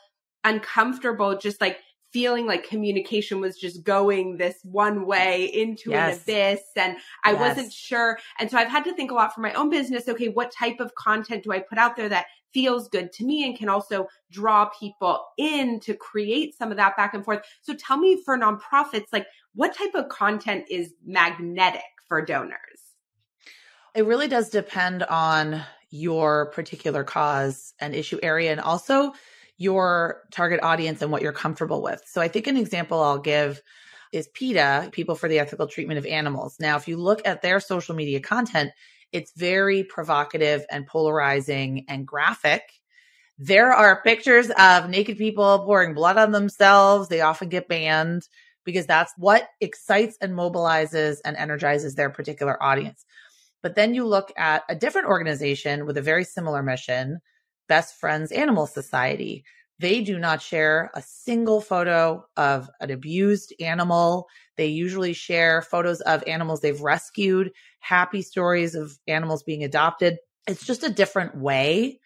uncomfortable, 0.43 1.39
just 1.39 1.61
like 1.61 1.79
feeling 2.13 2.47
like 2.47 2.69
communication 2.69 3.41
was 3.41 3.57
just 3.59 3.83
going 3.85 4.37
this 4.37 4.57
one 4.63 5.07
way 5.07 5.45
into 5.45 5.91
yes. 5.91 6.17
an 6.17 6.23
abyss 6.23 6.63
and 6.77 6.97
I 7.25 7.33
yes. 7.33 7.41
wasn't 7.41 7.73
sure. 7.73 8.19
And 8.39 8.51
so 8.51 8.59
I've 8.59 8.69
had 8.69 8.85
to 8.85 8.95
think 8.95 9.11
a 9.11 9.15
lot 9.15 9.35
for 9.35 9.41
my 9.41 9.53
own 9.55 9.71
business. 9.71 10.09
Okay, 10.09 10.29
what 10.29 10.53
type 10.53 10.81
of 10.81 10.95
content 10.95 11.45
do 11.45 11.53
I 11.53 11.61
put 11.61 11.79
out 11.79 11.97
there 11.97 12.09
that 12.11 12.27
feels 12.53 12.89
good 12.89 13.13
to 13.13 13.25
me 13.25 13.45
and 13.47 13.57
can 13.57 13.69
also 13.69 14.09
draw 14.31 14.67
people 14.79 15.25
in 15.39 15.81
to 15.81 15.95
create 15.95 16.57
some 16.57 16.71
of 16.71 16.77
that 16.77 16.97
back 16.97 17.15
and 17.15 17.25
forth. 17.25 17.41
So 17.63 17.75
tell 17.75 17.97
me 17.97 18.23
for 18.23 18.39
nonprofits, 18.39 19.07
like 19.13 19.27
what 19.55 19.75
type 19.75 19.95
of 19.95 20.09
content 20.09 20.67
is 20.71 20.95
magnetic 21.05 21.83
for 22.07 22.23
donors? 22.23 22.59
It 23.95 24.07
really 24.07 24.29
does 24.29 24.49
depend 24.49 25.03
on 25.05 25.63
your 25.91 26.47
particular 26.47 27.05
cause 27.05 27.75
and 27.81 27.95
issue 27.95 28.19
area 28.23 28.51
and 28.51 28.61
also 28.61 29.13
your 29.63 30.23
target 30.33 30.61
audience 30.63 31.03
and 31.03 31.13
what 31.13 31.23
you're 31.23 31.33
comfortable 31.33 31.83
with. 31.83 32.03
So 32.07 32.21
I 32.21 32.29
think 32.29 32.47
an 32.47 32.57
example 32.57 33.01
I'll 33.01 33.19
give 33.19 33.63
is 34.13 34.29
PETA, 34.35 34.91
People 34.93 35.15
for 35.15 35.29
the 35.29 35.39
Ethical 35.39 35.67
Treatment 35.69 35.99
of 35.99 36.07
Animals. 36.07 36.57
Now, 36.61 36.77
if 36.77 36.89
you 36.89 36.97
look 36.97 37.23
at 37.25 37.43
their 37.43 37.61
social 37.61 37.95
media 37.95 38.21
content, 38.21 38.73
It's 39.13 39.33
very 39.37 39.85
provocative 39.85 40.65
and 40.71 40.87
polarizing 40.87 41.85
and 41.89 42.07
graphic. 42.07 42.63
There 43.39 43.73
are 43.73 44.03
pictures 44.03 44.51
of 44.51 44.89
naked 44.89 45.19
people 45.19 45.61
pouring 45.65 45.95
blood 45.95 46.17
on 46.17 46.33
themselves. 46.33 47.09
They 47.09 47.21
often 47.21 47.49
get 47.49 47.69
banned 47.69 48.23
because 48.65 48.87
that's 48.87 49.13
what 49.17 49.49
excites 49.61 50.17
and 50.21 50.33
mobilizes 50.33 51.19
and 51.25 51.37
energizes 51.37 51.95
their 51.95 52.11
particular 52.11 52.61
audience. 52.63 53.05
But 53.63 53.75
then 53.75 53.95
you 53.95 54.07
look 54.07 54.33
at 54.37 54.63
a 54.69 54.75
different 54.75 55.09
organization 55.09 55.87
with 55.87 55.97
a 55.97 56.03
very 56.03 56.25
similar 56.25 56.63
mission, 56.63 57.19
Best 57.73 57.99
Friends 57.99 58.31
Animal 58.33 58.67
Society. 58.67 59.47
They 59.79 60.03
do 60.03 60.19
not 60.19 60.43
share 60.43 60.91
a 60.95 61.01
single 61.01 61.63
photo 61.63 62.23
of 62.37 62.69
an 62.81 62.91
abused 62.91 63.55
animal. 63.61 64.29
They 64.59 64.67
usually 64.67 65.15
share 65.15 65.63
photos 65.63 66.03
of 66.03 66.23
animals 66.27 66.61
they've 66.61 66.79
rescued, 66.79 67.51
happy 67.81 68.21
stories 68.21 68.75
of 68.75 68.99
animals 69.09 69.43
being 69.43 69.65
adopted. 69.65 70.19
It's 70.47 70.67
just 70.67 70.85
a 70.85 70.93
different 70.93 71.39
way 71.39 71.99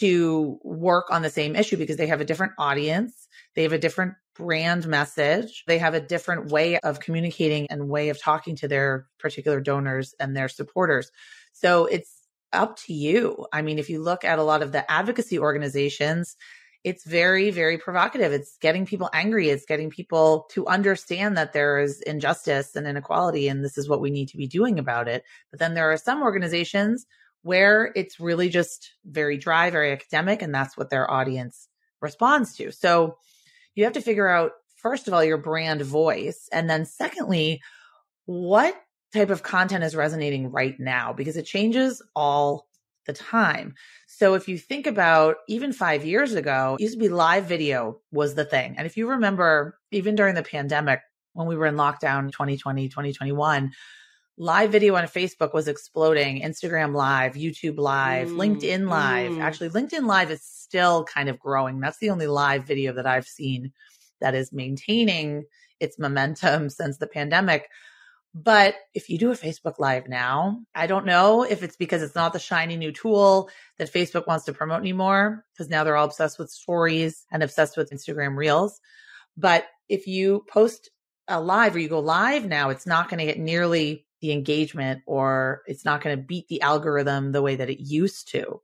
to 0.00 0.58
work 0.62 1.06
on 1.10 1.22
the 1.22 1.30
same 1.30 1.56
issue 1.56 1.78
because 1.78 1.96
they 1.96 2.08
have 2.08 2.20
a 2.20 2.26
different 2.26 2.52
audience. 2.58 3.26
They 3.54 3.62
have 3.62 3.72
a 3.72 3.78
different 3.78 4.16
brand 4.34 4.86
message. 4.86 5.64
They 5.66 5.78
have 5.78 5.94
a 5.94 6.00
different 6.00 6.50
way 6.52 6.78
of 6.80 7.00
communicating 7.00 7.68
and 7.70 7.88
way 7.88 8.10
of 8.10 8.20
talking 8.20 8.54
to 8.56 8.68
their 8.68 9.06
particular 9.18 9.62
donors 9.62 10.14
and 10.20 10.36
their 10.36 10.50
supporters. 10.50 11.10
So 11.54 11.86
it's 11.86 12.15
up 12.56 12.76
to 12.86 12.92
you. 12.92 13.46
I 13.52 13.62
mean, 13.62 13.78
if 13.78 13.88
you 13.88 14.02
look 14.02 14.24
at 14.24 14.38
a 14.38 14.42
lot 14.42 14.62
of 14.62 14.72
the 14.72 14.90
advocacy 14.90 15.38
organizations, 15.38 16.36
it's 16.84 17.04
very, 17.04 17.50
very 17.50 17.78
provocative. 17.78 18.32
It's 18.32 18.56
getting 18.60 18.86
people 18.86 19.10
angry. 19.12 19.48
It's 19.48 19.66
getting 19.66 19.90
people 19.90 20.46
to 20.52 20.66
understand 20.68 21.36
that 21.36 21.52
there 21.52 21.80
is 21.80 22.00
injustice 22.02 22.76
and 22.76 22.86
inequality, 22.86 23.48
and 23.48 23.64
this 23.64 23.76
is 23.76 23.88
what 23.88 24.00
we 24.00 24.10
need 24.10 24.28
to 24.28 24.36
be 24.36 24.46
doing 24.46 24.78
about 24.78 25.08
it. 25.08 25.24
But 25.50 25.58
then 25.58 25.74
there 25.74 25.90
are 25.90 25.96
some 25.96 26.22
organizations 26.22 27.04
where 27.42 27.92
it's 27.96 28.20
really 28.20 28.48
just 28.48 28.92
very 29.04 29.36
dry, 29.36 29.70
very 29.70 29.92
academic, 29.92 30.42
and 30.42 30.54
that's 30.54 30.76
what 30.76 30.90
their 30.90 31.10
audience 31.10 31.68
responds 32.00 32.54
to. 32.56 32.70
So 32.70 33.18
you 33.74 33.84
have 33.84 33.94
to 33.94 34.00
figure 34.00 34.28
out, 34.28 34.52
first 34.76 35.08
of 35.08 35.14
all, 35.14 35.24
your 35.24 35.38
brand 35.38 35.82
voice. 35.82 36.48
And 36.52 36.70
then 36.70 36.86
secondly, 36.86 37.60
what 38.26 38.74
type 39.16 39.30
of 39.30 39.42
content 39.42 39.84
is 39.84 39.96
resonating 39.96 40.50
right 40.50 40.78
now? 40.78 41.12
Because 41.12 41.36
it 41.36 41.44
changes 41.44 42.02
all 42.14 42.66
the 43.06 43.12
time. 43.12 43.74
So 44.06 44.34
if 44.34 44.48
you 44.48 44.58
think 44.58 44.86
about 44.86 45.36
even 45.48 45.72
five 45.72 46.04
years 46.04 46.34
ago, 46.34 46.76
used 46.78 46.94
to 46.94 47.00
be 47.00 47.08
live 47.08 47.46
video 47.46 48.00
was 48.12 48.34
the 48.34 48.44
thing. 48.44 48.74
And 48.76 48.86
if 48.86 48.96
you 48.96 49.08
remember, 49.08 49.78
even 49.90 50.14
during 50.14 50.34
the 50.34 50.42
pandemic, 50.42 51.00
when 51.32 51.46
we 51.46 51.56
were 51.56 51.66
in 51.66 51.76
lockdown 51.76 52.32
2020, 52.32 52.88
2021, 52.88 53.72
live 54.38 54.70
video 54.70 54.94
on 54.96 55.04
Facebook 55.04 55.54
was 55.54 55.68
exploding. 55.68 56.42
Instagram 56.42 56.94
live, 56.94 57.34
YouTube 57.34 57.78
live, 57.78 58.28
mm, 58.28 58.36
LinkedIn 58.36 58.88
live. 58.88 59.32
Mm. 59.32 59.40
Actually, 59.40 59.70
LinkedIn 59.70 60.06
live 60.06 60.30
is 60.30 60.42
still 60.42 61.04
kind 61.04 61.28
of 61.28 61.38
growing. 61.38 61.80
That's 61.80 61.98
the 61.98 62.10
only 62.10 62.26
live 62.26 62.64
video 62.64 62.92
that 62.94 63.06
I've 63.06 63.26
seen 63.26 63.72
that 64.20 64.34
is 64.34 64.52
maintaining 64.52 65.44
its 65.80 65.98
momentum 65.98 66.70
since 66.70 66.98
the 66.98 67.06
pandemic. 67.06 67.68
But 68.38 68.74
if 68.92 69.08
you 69.08 69.16
do 69.16 69.30
a 69.30 69.34
Facebook 69.34 69.78
Live 69.78 70.08
now, 70.08 70.60
I 70.74 70.86
don't 70.86 71.06
know 71.06 71.42
if 71.42 71.62
it's 71.62 71.76
because 71.76 72.02
it's 72.02 72.14
not 72.14 72.34
the 72.34 72.38
shiny 72.38 72.76
new 72.76 72.92
tool 72.92 73.48
that 73.78 73.90
Facebook 73.90 74.26
wants 74.26 74.44
to 74.44 74.52
promote 74.52 74.80
anymore, 74.80 75.46
because 75.54 75.70
now 75.70 75.84
they're 75.84 75.96
all 75.96 76.04
obsessed 76.04 76.38
with 76.38 76.50
stories 76.50 77.24
and 77.32 77.42
obsessed 77.42 77.78
with 77.78 77.90
Instagram 77.90 78.36
Reels. 78.36 78.78
But 79.38 79.64
if 79.88 80.06
you 80.06 80.44
post 80.50 80.90
a 81.26 81.40
live 81.40 81.74
or 81.74 81.78
you 81.78 81.88
go 81.88 82.00
live 82.00 82.44
now, 82.44 82.68
it's 82.68 82.86
not 82.86 83.08
going 83.08 83.20
to 83.20 83.24
get 83.24 83.38
nearly 83.38 84.04
the 84.20 84.32
engagement 84.32 85.00
or 85.06 85.62
it's 85.66 85.86
not 85.86 86.02
going 86.02 86.14
to 86.14 86.22
beat 86.22 86.46
the 86.48 86.60
algorithm 86.60 87.32
the 87.32 87.40
way 87.40 87.56
that 87.56 87.70
it 87.70 87.80
used 87.80 88.28
to. 88.32 88.60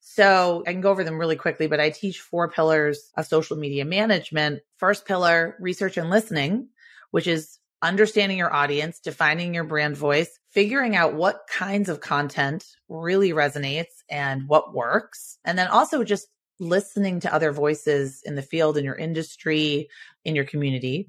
So 0.00 0.64
I 0.66 0.72
can 0.72 0.80
go 0.80 0.90
over 0.90 1.04
them 1.04 1.16
really 1.16 1.36
quickly, 1.36 1.68
but 1.68 1.78
I 1.78 1.90
teach 1.90 2.18
four 2.18 2.50
pillars 2.50 3.12
of 3.16 3.26
social 3.26 3.56
media 3.56 3.84
management. 3.84 4.62
First 4.78 5.06
pillar, 5.06 5.56
research 5.60 5.96
and 5.96 6.10
listening, 6.10 6.70
which 7.12 7.28
is 7.28 7.58
understanding 7.82 8.38
your 8.38 8.54
audience, 8.54 9.00
defining 9.00 9.54
your 9.54 9.64
brand 9.64 9.96
voice, 9.96 10.38
figuring 10.50 10.96
out 10.96 11.14
what 11.14 11.42
kinds 11.48 11.88
of 11.88 12.00
content 12.00 12.64
really 12.88 13.32
resonates 13.32 14.02
and 14.08 14.46
what 14.46 14.72
works. 14.72 15.38
And 15.44 15.58
then 15.58 15.66
also 15.68 16.04
just 16.04 16.28
listening 16.60 17.20
to 17.20 17.34
other 17.34 17.52
voices 17.52 18.22
in 18.24 18.36
the 18.36 18.42
field, 18.42 18.76
in 18.76 18.84
your 18.84 18.94
industry, 18.94 19.88
in 20.24 20.36
your 20.36 20.44
community. 20.44 21.08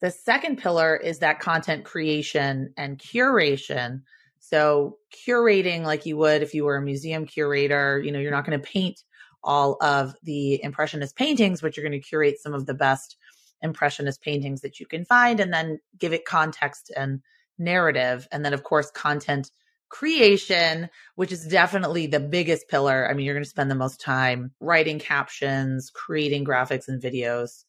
The 0.00 0.10
second 0.10 0.58
pillar 0.58 0.96
is 0.96 1.18
that 1.18 1.40
content 1.40 1.84
creation 1.84 2.72
and 2.76 2.98
curation. 2.98 4.02
So 4.38 4.98
curating 5.26 5.82
like 5.82 6.06
you 6.06 6.16
would 6.18 6.42
if 6.42 6.54
you 6.54 6.64
were 6.64 6.76
a 6.76 6.82
museum 6.82 7.26
curator, 7.26 8.00
you 8.00 8.12
know, 8.12 8.20
you're 8.20 8.30
not 8.30 8.46
going 8.46 8.60
to 8.60 8.66
paint 8.66 9.00
all 9.42 9.76
of 9.80 10.14
the 10.22 10.62
impressionist 10.62 11.16
paintings, 11.16 11.60
but 11.60 11.76
you're 11.76 11.88
going 11.88 12.00
to 12.00 12.06
curate 12.06 12.38
some 12.40 12.54
of 12.54 12.66
the 12.66 12.74
best 12.74 13.16
impressionist 13.62 14.22
paintings 14.22 14.60
that 14.60 14.80
you 14.80 14.86
can 14.86 15.04
find 15.04 15.40
and 15.40 15.52
then 15.52 15.80
give 15.98 16.12
it 16.12 16.24
context 16.24 16.90
and 16.96 17.20
narrative. 17.58 18.28
And 18.32 18.44
then 18.44 18.52
of 18.52 18.62
course, 18.62 18.90
content 18.90 19.50
creation, 19.88 20.88
which 21.14 21.32
is 21.32 21.46
definitely 21.46 22.06
the 22.06 22.20
biggest 22.20 22.68
pillar. 22.68 23.08
I 23.08 23.14
mean, 23.14 23.24
you're 23.24 23.34
going 23.34 23.44
to 23.44 23.50
spend 23.50 23.70
the 23.70 23.76
most 23.76 24.00
time 24.00 24.52
writing 24.60 24.98
captions, 24.98 25.90
creating 25.90 26.44
graphics 26.44 26.88
and 26.88 27.00
videos. 27.00 27.64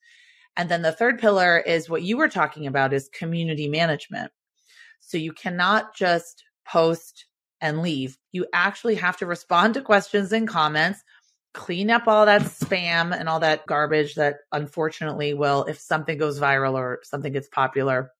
And 0.55 0.69
then 0.69 0.81
the 0.81 0.91
third 0.91 1.19
pillar 1.19 1.59
is 1.59 1.89
what 1.89 2.01
you 2.01 2.17
were 2.17 2.29
talking 2.29 2.65
about 2.65 2.93
is 2.93 3.09
community 3.09 3.67
management. 3.67 4.31
So 4.99 5.17
you 5.17 5.31
cannot 5.31 5.95
just 5.95 6.43
post 6.65 7.25
and 7.61 7.81
leave. 7.81 8.17
You 8.31 8.47
actually 8.53 8.95
have 8.95 9.17
to 9.17 9.25
respond 9.25 9.75
to 9.75 9.81
questions 9.81 10.31
and 10.31 10.47
comments, 10.47 11.03
clean 11.57 11.89
up 11.89 12.07
all 12.07 12.27
that 12.27 12.43
spam 12.43 13.17
and 13.17 13.27
all 13.27 13.39
that 13.39 13.65
garbage 13.65 14.13
that 14.15 14.37
unfortunately 14.51 15.33
will, 15.33 15.63
if 15.65 15.79
something 15.79 16.17
goes 16.17 16.39
viral 16.39 16.73
or 16.73 16.99
something 17.03 17.33
gets 17.33 17.49
popular, 17.49 18.11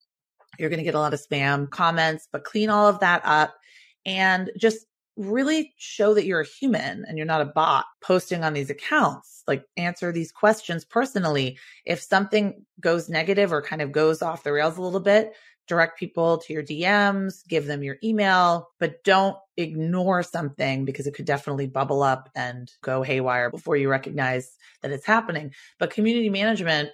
you're 0.58 0.70
going 0.70 0.80
to 0.80 0.84
get 0.84 0.96
a 0.96 1.00
lot 1.00 1.14
of 1.14 1.22
spam 1.22 1.70
comments, 1.70 2.28
but 2.32 2.44
clean 2.44 2.70
all 2.72 2.88
of 2.88 3.00
that 3.00 3.22
up 3.24 3.54
and 4.06 4.50
just 4.58 4.88
really 5.18 5.72
show 5.78 6.16
that 6.16 6.26
you're 6.26 6.42
a 6.42 6.46
human 6.46 7.06
and 7.08 7.16
you're 7.18 7.28
not 7.28 7.42
a 7.42 7.46
bot 7.46 7.86
posting 8.02 8.44
on 8.44 8.54
these 8.54 8.72
accounts. 8.72 9.44
Like 9.48 9.64
answer 9.78 10.12
these 10.12 10.32
questions 10.32 10.84
personally. 10.84 11.60
If 11.86 12.02
something 12.02 12.66
goes 12.80 13.08
negative 13.08 13.54
or 13.54 13.62
kind 13.62 13.84
of 13.84 13.92
goes 13.92 14.24
off 14.24 14.44
the 14.44 14.52
rails 14.52 14.78
a 14.78 14.82
little 14.82 15.00
bit, 15.00 15.34
direct 15.68 16.00
people 16.00 16.38
to 16.40 16.54
your 16.54 16.64
DMs, 16.64 17.46
give 17.48 17.66
them 17.66 17.84
your 17.84 17.98
email, 18.04 18.70
but 18.80 19.04
don't 19.04 19.38
ignore 19.58 20.24
something 20.24 20.86
because 20.86 21.08
it 21.08 21.14
could 21.14 21.26
definitely 21.26 21.68
bubble 21.68 22.04
up 22.04 22.30
and 22.36 22.72
go 22.82 23.02
haywire 23.02 23.50
before 23.50 23.76
you 23.76 23.90
recognize 23.90 24.56
that 24.82 24.92
it's 24.92 25.06
happening. 25.06 25.54
But 25.80 25.92
community 25.92 26.30
management 26.30 26.90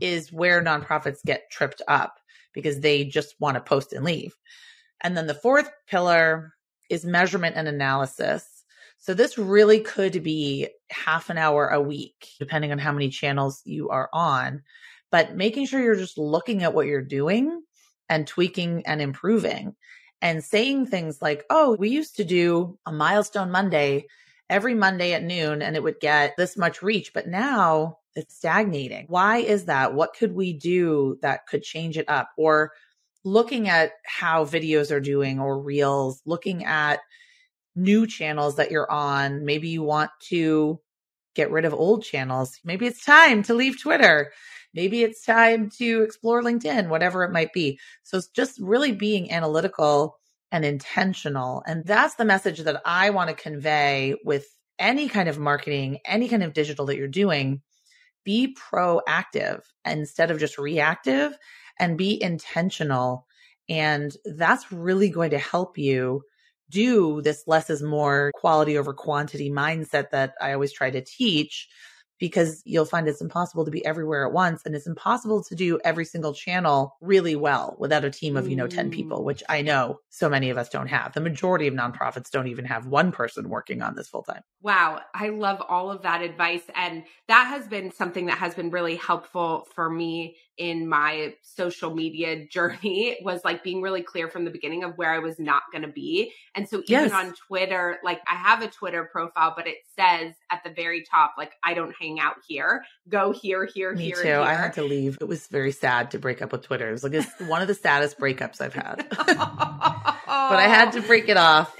is 0.00 0.32
where 0.32 0.62
nonprofits 0.62 1.18
get 1.24 1.50
tripped 1.50 1.82
up 1.88 2.18
because 2.52 2.80
they 2.80 3.04
just 3.04 3.34
want 3.38 3.56
to 3.56 3.60
post 3.60 3.92
and 3.92 4.04
leave. 4.04 4.34
And 5.02 5.16
then 5.16 5.26
the 5.26 5.34
fourth 5.34 5.70
pillar 5.86 6.54
is 6.88 7.04
measurement 7.04 7.56
and 7.56 7.68
analysis. 7.68 8.46
So 8.98 9.14
this 9.14 9.36
really 9.36 9.80
could 9.80 10.22
be 10.22 10.68
half 10.90 11.28
an 11.28 11.38
hour 11.38 11.68
a 11.68 11.80
week, 11.80 12.30
depending 12.38 12.72
on 12.72 12.78
how 12.78 12.92
many 12.92 13.10
channels 13.10 13.60
you 13.64 13.90
are 13.90 14.08
on. 14.12 14.62
But 15.12 15.36
making 15.36 15.66
sure 15.66 15.82
you're 15.82 15.96
just 15.96 16.18
looking 16.18 16.62
at 16.62 16.74
what 16.74 16.86
you're 16.86 17.02
doing 17.02 17.62
and 18.08 18.26
tweaking 18.26 18.84
and 18.86 19.00
improving 19.00 19.74
and 20.22 20.42
saying 20.42 20.86
things 20.86 21.20
like, 21.20 21.44
Oh, 21.50 21.76
we 21.78 21.90
used 21.90 22.16
to 22.16 22.24
do 22.24 22.78
a 22.86 22.92
milestone 22.92 23.50
Monday 23.50 24.06
every 24.48 24.74
Monday 24.74 25.12
at 25.12 25.24
noon 25.24 25.62
and 25.62 25.76
it 25.76 25.82
would 25.82 26.00
get 26.00 26.36
this 26.36 26.56
much 26.56 26.82
reach, 26.82 27.12
but 27.12 27.26
now 27.26 27.98
it's 28.14 28.36
stagnating. 28.36 29.06
Why 29.08 29.38
is 29.38 29.66
that? 29.66 29.94
What 29.94 30.14
could 30.18 30.32
we 30.34 30.52
do 30.52 31.18
that 31.22 31.46
could 31.46 31.62
change 31.62 31.98
it 31.98 32.08
up? 32.08 32.30
Or 32.36 32.72
looking 33.24 33.68
at 33.68 33.92
how 34.04 34.44
videos 34.44 34.90
are 34.90 35.00
doing 35.00 35.40
or 35.40 35.60
reels, 35.60 36.22
looking 36.24 36.64
at 36.64 37.00
new 37.74 38.06
channels 38.06 38.56
that 38.56 38.70
you're 38.70 38.90
on. 38.90 39.44
Maybe 39.44 39.68
you 39.68 39.82
want 39.82 40.10
to 40.28 40.80
get 41.34 41.50
rid 41.50 41.66
of 41.66 41.74
old 41.74 42.02
channels. 42.02 42.58
Maybe 42.64 42.86
it's 42.86 43.04
time 43.04 43.42
to 43.44 43.54
leave 43.54 43.80
Twitter. 43.80 44.32
Maybe 44.76 45.02
it's 45.02 45.24
time 45.24 45.70
to 45.78 46.02
explore 46.02 46.42
LinkedIn, 46.42 46.88
whatever 46.88 47.24
it 47.24 47.32
might 47.32 47.54
be. 47.54 47.80
So 48.02 48.18
it's 48.18 48.28
just 48.28 48.60
really 48.60 48.92
being 48.92 49.32
analytical 49.32 50.18
and 50.52 50.64
intentional. 50.64 51.62
And 51.66 51.84
that's 51.84 52.16
the 52.16 52.26
message 52.26 52.60
that 52.60 52.82
I 52.84 53.10
want 53.10 53.30
to 53.30 53.34
convey 53.34 54.16
with 54.22 54.46
any 54.78 55.08
kind 55.08 55.30
of 55.30 55.38
marketing, 55.38 55.98
any 56.06 56.28
kind 56.28 56.42
of 56.42 56.52
digital 56.52 56.84
that 56.86 56.96
you're 56.96 57.08
doing. 57.08 57.62
Be 58.22 58.54
proactive 58.70 59.62
instead 59.84 60.30
of 60.30 60.38
just 60.38 60.58
reactive 60.58 61.36
and 61.78 61.96
be 61.96 62.22
intentional. 62.22 63.26
And 63.68 64.14
that's 64.24 64.70
really 64.70 65.08
going 65.08 65.30
to 65.30 65.38
help 65.38 65.78
you 65.78 66.22
do 66.68 67.22
this 67.22 67.44
less 67.46 67.70
is 67.70 67.82
more 67.82 68.30
quality 68.34 68.76
over 68.76 68.92
quantity 68.92 69.50
mindset 69.50 70.10
that 70.10 70.34
I 70.40 70.52
always 70.52 70.72
try 70.72 70.90
to 70.90 71.00
teach 71.00 71.68
because 72.18 72.62
you'll 72.64 72.84
find 72.84 73.08
it's 73.08 73.20
impossible 73.20 73.64
to 73.64 73.70
be 73.70 73.84
everywhere 73.84 74.26
at 74.26 74.32
once 74.32 74.62
and 74.64 74.74
it's 74.74 74.86
impossible 74.86 75.42
to 75.44 75.54
do 75.54 75.78
every 75.84 76.04
single 76.04 76.32
channel 76.32 76.96
really 77.00 77.36
well 77.36 77.76
without 77.78 78.04
a 78.04 78.10
team 78.10 78.36
of, 78.36 78.48
you 78.48 78.56
know, 78.56 78.66
10 78.66 78.90
people, 78.90 79.24
which 79.24 79.42
I 79.48 79.62
know 79.62 80.00
so 80.08 80.28
many 80.28 80.50
of 80.50 80.58
us 80.58 80.68
don't 80.68 80.86
have. 80.86 81.12
The 81.12 81.20
majority 81.20 81.66
of 81.66 81.74
nonprofits 81.74 82.30
don't 82.30 82.48
even 82.48 82.64
have 82.64 82.86
one 82.86 83.12
person 83.12 83.48
working 83.48 83.82
on 83.82 83.94
this 83.94 84.08
full 84.08 84.22
time. 84.22 84.42
Wow, 84.62 85.00
I 85.14 85.28
love 85.28 85.62
all 85.68 85.90
of 85.90 86.02
that 86.02 86.22
advice 86.22 86.62
and 86.74 87.04
that 87.28 87.44
has 87.48 87.66
been 87.66 87.92
something 87.92 88.26
that 88.26 88.38
has 88.38 88.54
been 88.54 88.70
really 88.70 88.96
helpful 88.96 89.66
for 89.74 89.90
me 89.90 90.36
in 90.58 90.88
my 90.88 91.34
social 91.42 91.94
media 91.94 92.46
journey 92.46 93.18
was 93.22 93.44
like 93.44 93.62
being 93.62 93.82
really 93.82 94.02
clear 94.02 94.28
from 94.28 94.44
the 94.44 94.50
beginning 94.50 94.84
of 94.84 94.96
where 94.96 95.12
I 95.12 95.18
was 95.18 95.38
not 95.38 95.62
going 95.72 95.82
to 95.82 95.88
be. 95.88 96.32
And 96.54 96.68
so 96.68 96.78
even 96.86 97.08
yes. 97.08 97.12
on 97.12 97.34
Twitter, 97.34 97.98
like 98.02 98.20
I 98.30 98.34
have 98.34 98.62
a 98.62 98.68
Twitter 98.68 99.08
profile, 99.10 99.54
but 99.56 99.66
it 99.66 99.76
says 99.98 100.34
at 100.50 100.62
the 100.64 100.70
very 100.70 101.04
top, 101.04 101.34
like 101.36 101.52
I 101.64 101.74
don't 101.74 101.94
hang 101.98 102.20
out 102.20 102.36
here. 102.46 102.84
Go 103.08 103.32
here, 103.32 103.64
here, 103.66 103.92
Me 103.92 104.04
here. 104.06 104.16
Me 104.16 104.22
too. 104.22 104.28
Here. 104.28 104.40
I 104.40 104.54
had 104.54 104.74
to 104.74 104.82
leave. 104.82 105.18
It 105.20 105.28
was 105.28 105.46
very 105.46 105.72
sad 105.72 106.10
to 106.12 106.18
break 106.18 106.42
up 106.42 106.52
with 106.52 106.62
Twitter. 106.62 106.88
It 106.88 106.92
was 106.92 107.04
like 107.04 107.12
it's 107.12 107.28
one 107.48 107.62
of 107.62 107.68
the 107.68 107.74
saddest 107.74 108.18
breakups 108.18 108.60
I've 108.60 108.74
had. 108.74 109.06
but 109.26 109.36
I 110.26 110.68
had 110.68 110.92
to 110.92 111.02
break 111.02 111.28
it 111.28 111.36
off. 111.36 111.76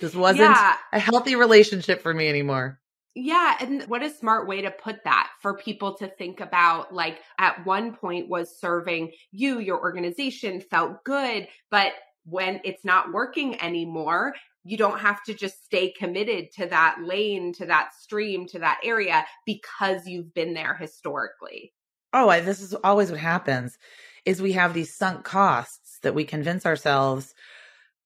This 0.00 0.14
wasn't 0.14 0.50
yeah. 0.50 0.76
a 0.92 0.98
healthy 0.98 1.36
relationship 1.36 2.02
for 2.02 2.12
me 2.12 2.28
anymore. 2.28 2.78
Yeah. 3.18 3.56
And 3.60 3.82
what 3.84 4.02
a 4.02 4.10
smart 4.10 4.46
way 4.46 4.60
to 4.60 4.70
put 4.70 5.02
that 5.04 5.30
for 5.40 5.56
people 5.56 5.96
to 5.96 6.06
think 6.06 6.40
about. 6.40 6.92
Like 6.92 7.20
at 7.38 7.64
one 7.64 7.94
point 7.96 8.28
was 8.28 8.60
serving 8.60 9.12
you, 9.32 9.58
your 9.58 9.80
organization 9.80 10.60
felt 10.60 11.02
good, 11.02 11.48
but 11.70 11.92
when 12.26 12.60
it's 12.62 12.84
not 12.84 13.14
working 13.14 13.58
anymore, 13.62 14.34
you 14.64 14.76
don't 14.76 15.00
have 15.00 15.22
to 15.24 15.32
just 15.32 15.64
stay 15.64 15.92
committed 15.92 16.52
to 16.56 16.66
that 16.66 16.98
lane, 17.02 17.54
to 17.54 17.64
that 17.64 17.94
stream, 17.94 18.46
to 18.48 18.58
that 18.58 18.80
area 18.84 19.24
because 19.46 20.06
you've 20.06 20.34
been 20.34 20.52
there 20.52 20.74
historically. 20.74 21.72
Oh, 22.12 22.28
I, 22.28 22.40
this 22.40 22.60
is 22.60 22.74
always 22.74 23.10
what 23.10 23.20
happens 23.20 23.78
is 24.26 24.42
we 24.42 24.52
have 24.52 24.74
these 24.74 24.94
sunk 24.94 25.24
costs 25.24 26.00
that 26.02 26.14
we 26.14 26.24
convince 26.24 26.66
ourselves 26.66 27.32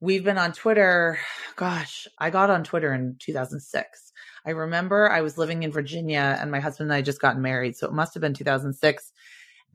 we've 0.01 0.25
been 0.25 0.39
on 0.39 0.53
Twitter. 0.53 1.19
Gosh, 1.57 2.09
I 2.19 2.31
got 2.31 2.51
on 2.51 2.65
Twitter 2.65 2.93
in 2.93 3.17
2006. 3.19 4.10
I 4.47 4.51
remember 4.51 5.11
I 5.11 5.21
was 5.21 5.39
living 5.39 5.63
in 5.63 5.73
Virginia 5.73 6.39
and 6.41 6.51
my 6.51 6.61
husband 6.61 6.91
and 6.91 6.97
I 6.97 7.03
just 7.03 7.21
got 7.21 7.39
married. 7.39 7.77
So 7.77 7.87
it 7.87 7.93
must 7.93 8.15
have 8.15 8.21
been 8.21 8.35
2006. 8.35 9.13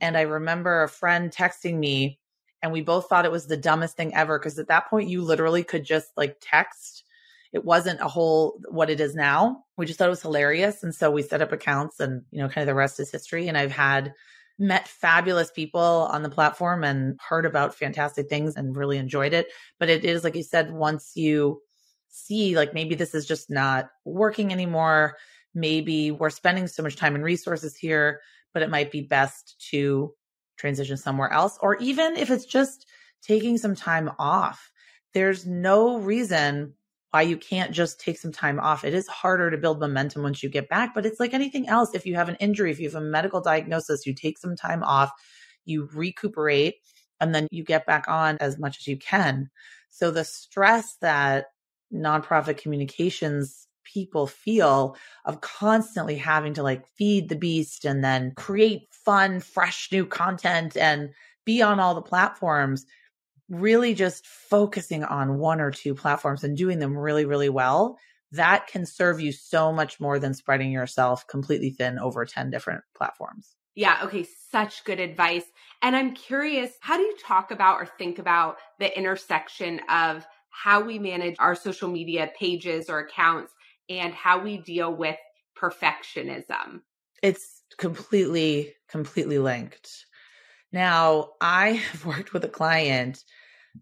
And 0.00 0.16
I 0.16 0.22
remember 0.22 0.82
a 0.82 0.88
friend 0.88 1.30
texting 1.30 1.78
me 1.78 2.18
and 2.62 2.72
we 2.72 2.82
both 2.82 3.08
thought 3.08 3.24
it 3.24 3.30
was 3.30 3.46
the 3.46 3.56
dumbest 3.56 3.96
thing 3.96 4.14
ever 4.14 4.38
because 4.38 4.58
at 4.58 4.68
that 4.68 4.88
point 4.88 5.08
you 5.08 5.22
literally 5.22 5.62
could 5.62 5.84
just 5.84 6.08
like 6.16 6.36
text. 6.40 7.04
It 7.52 7.64
wasn't 7.64 8.00
a 8.00 8.08
whole 8.08 8.60
what 8.68 8.90
it 8.90 9.00
is 9.00 9.14
now. 9.14 9.64
We 9.76 9.86
just 9.86 9.98
thought 9.98 10.08
it 10.08 10.10
was 10.10 10.22
hilarious. 10.22 10.82
And 10.82 10.94
so 10.94 11.10
we 11.10 11.22
set 11.22 11.42
up 11.42 11.52
accounts 11.52 12.00
and, 12.00 12.22
you 12.30 12.40
know, 12.40 12.48
kind 12.48 12.62
of 12.62 12.66
the 12.66 12.74
rest 12.74 13.00
is 13.00 13.10
history. 13.10 13.48
And 13.48 13.56
I've 13.56 13.72
had 13.72 14.12
met 14.58 14.88
fabulous 14.88 15.50
people 15.50 16.08
on 16.10 16.22
the 16.22 16.30
platform 16.30 16.82
and 16.82 17.18
heard 17.20 17.44
about 17.44 17.74
fantastic 17.74 18.28
things 18.28 18.56
and 18.56 18.76
really 18.76 18.98
enjoyed 18.98 19.32
it. 19.32 19.48
But 19.78 19.90
it 19.90 20.04
is, 20.04 20.24
like 20.24 20.34
you 20.34 20.42
said, 20.42 20.72
once 20.72 21.12
you 21.14 21.60
see, 22.16 22.56
like, 22.56 22.72
maybe 22.72 22.94
this 22.94 23.14
is 23.14 23.26
just 23.26 23.50
not 23.50 23.90
working 24.04 24.52
anymore. 24.52 25.16
Maybe 25.54 26.10
we're 26.10 26.30
spending 26.30 26.66
so 26.66 26.82
much 26.82 26.96
time 26.96 27.14
and 27.14 27.24
resources 27.24 27.76
here, 27.76 28.20
but 28.52 28.62
it 28.62 28.70
might 28.70 28.90
be 28.90 29.02
best 29.02 29.56
to 29.70 30.14
transition 30.56 30.96
somewhere 30.96 31.30
else. 31.30 31.58
Or 31.60 31.76
even 31.76 32.16
if 32.16 32.30
it's 32.30 32.46
just 32.46 32.86
taking 33.22 33.58
some 33.58 33.74
time 33.74 34.10
off, 34.18 34.70
there's 35.12 35.46
no 35.46 35.98
reason 35.98 36.74
why 37.10 37.22
you 37.22 37.36
can't 37.36 37.72
just 37.72 38.00
take 38.00 38.18
some 38.18 38.32
time 38.32 38.58
off. 38.60 38.84
It 38.84 38.94
is 38.94 39.06
harder 39.06 39.50
to 39.50 39.56
build 39.58 39.80
momentum 39.80 40.22
once 40.22 40.42
you 40.42 40.48
get 40.48 40.68
back, 40.68 40.94
but 40.94 41.06
it's 41.06 41.20
like 41.20 41.34
anything 41.34 41.68
else. 41.68 41.94
If 41.94 42.06
you 42.06 42.14
have 42.14 42.28
an 42.28 42.36
injury, 42.40 42.70
if 42.70 42.80
you 42.80 42.88
have 42.88 43.00
a 43.00 43.04
medical 43.04 43.40
diagnosis, 43.40 44.06
you 44.06 44.14
take 44.14 44.38
some 44.38 44.56
time 44.56 44.82
off, 44.82 45.10
you 45.64 45.88
recuperate, 45.92 46.74
and 47.20 47.34
then 47.34 47.46
you 47.50 47.64
get 47.64 47.86
back 47.86 48.08
on 48.08 48.36
as 48.40 48.58
much 48.58 48.78
as 48.78 48.86
you 48.86 48.98
can. 48.98 49.48
So 49.90 50.10
the 50.10 50.24
stress 50.24 50.96
that 51.00 51.46
nonprofit 51.92 52.58
communications 52.58 53.66
people 53.84 54.26
feel 54.26 54.96
of 55.24 55.40
constantly 55.40 56.16
having 56.16 56.54
to 56.54 56.62
like 56.62 56.86
feed 56.96 57.28
the 57.28 57.36
beast 57.36 57.84
and 57.84 58.02
then 58.02 58.32
create 58.36 58.88
fun, 58.90 59.40
fresh 59.40 59.88
new 59.92 60.04
content 60.04 60.76
and 60.76 61.10
be 61.44 61.62
on 61.62 61.78
all 61.78 61.94
the 61.94 62.02
platforms 62.02 62.84
really 63.48 63.94
just 63.94 64.26
focusing 64.26 65.04
on 65.04 65.38
one 65.38 65.60
or 65.60 65.70
two 65.70 65.94
platforms 65.94 66.42
and 66.42 66.56
doing 66.56 66.78
them 66.78 66.96
really, 66.96 67.24
really 67.24 67.48
well, 67.48 67.96
that 68.32 68.66
can 68.66 68.84
serve 68.84 69.20
you 69.20 69.30
so 69.32 69.72
much 69.72 70.00
more 70.00 70.18
than 70.18 70.34
spreading 70.34 70.72
yourself 70.72 71.26
completely 71.28 71.70
thin 71.70 71.98
over 71.98 72.24
10 72.24 72.50
different 72.50 72.82
platforms. 72.96 73.54
Yeah. 73.76 74.00
Okay. 74.04 74.26
Such 74.50 74.84
good 74.84 74.98
advice. 74.98 75.44
And 75.82 75.94
I'm 75.94 76.14
curious, 76.14 76.72
how 76.80 76.96
do 76.96 77.02
you 77.02 77.16
talk 77.22 77.50
about 77.50 77.80
or 77.80 77.86
think 77.86 78.18
about 78.18 78.56
the 78.78 78.96
intersection 78.96 79.80
of 79.88 80.26
how 80.62 80.80
we 80.80 80.98
manage 80.98 81.36
our 81.38 81.54
social 81.54 81.88
media 81.88 82.30
pages 82.38 82.88
or 82.88 82.98
accounts 83.00 83.52
and 83.90 84.14
how 84.14 84.42
we 84.42 84.56
deal 84.56 84.94
with 84.94 85.16
perfectionism? 85.56 86.80
It's 87.22 87.62
completely, 87.78 88.74
completely 88.88 89.38
linked. 89.38 90.06
Now, 90.72 91.30
I 91.40 91.68
have 91.92 92.06
worked 92.06 92.32
with 92.32 92.44
a 92.44 92.48
client 92.48 93.22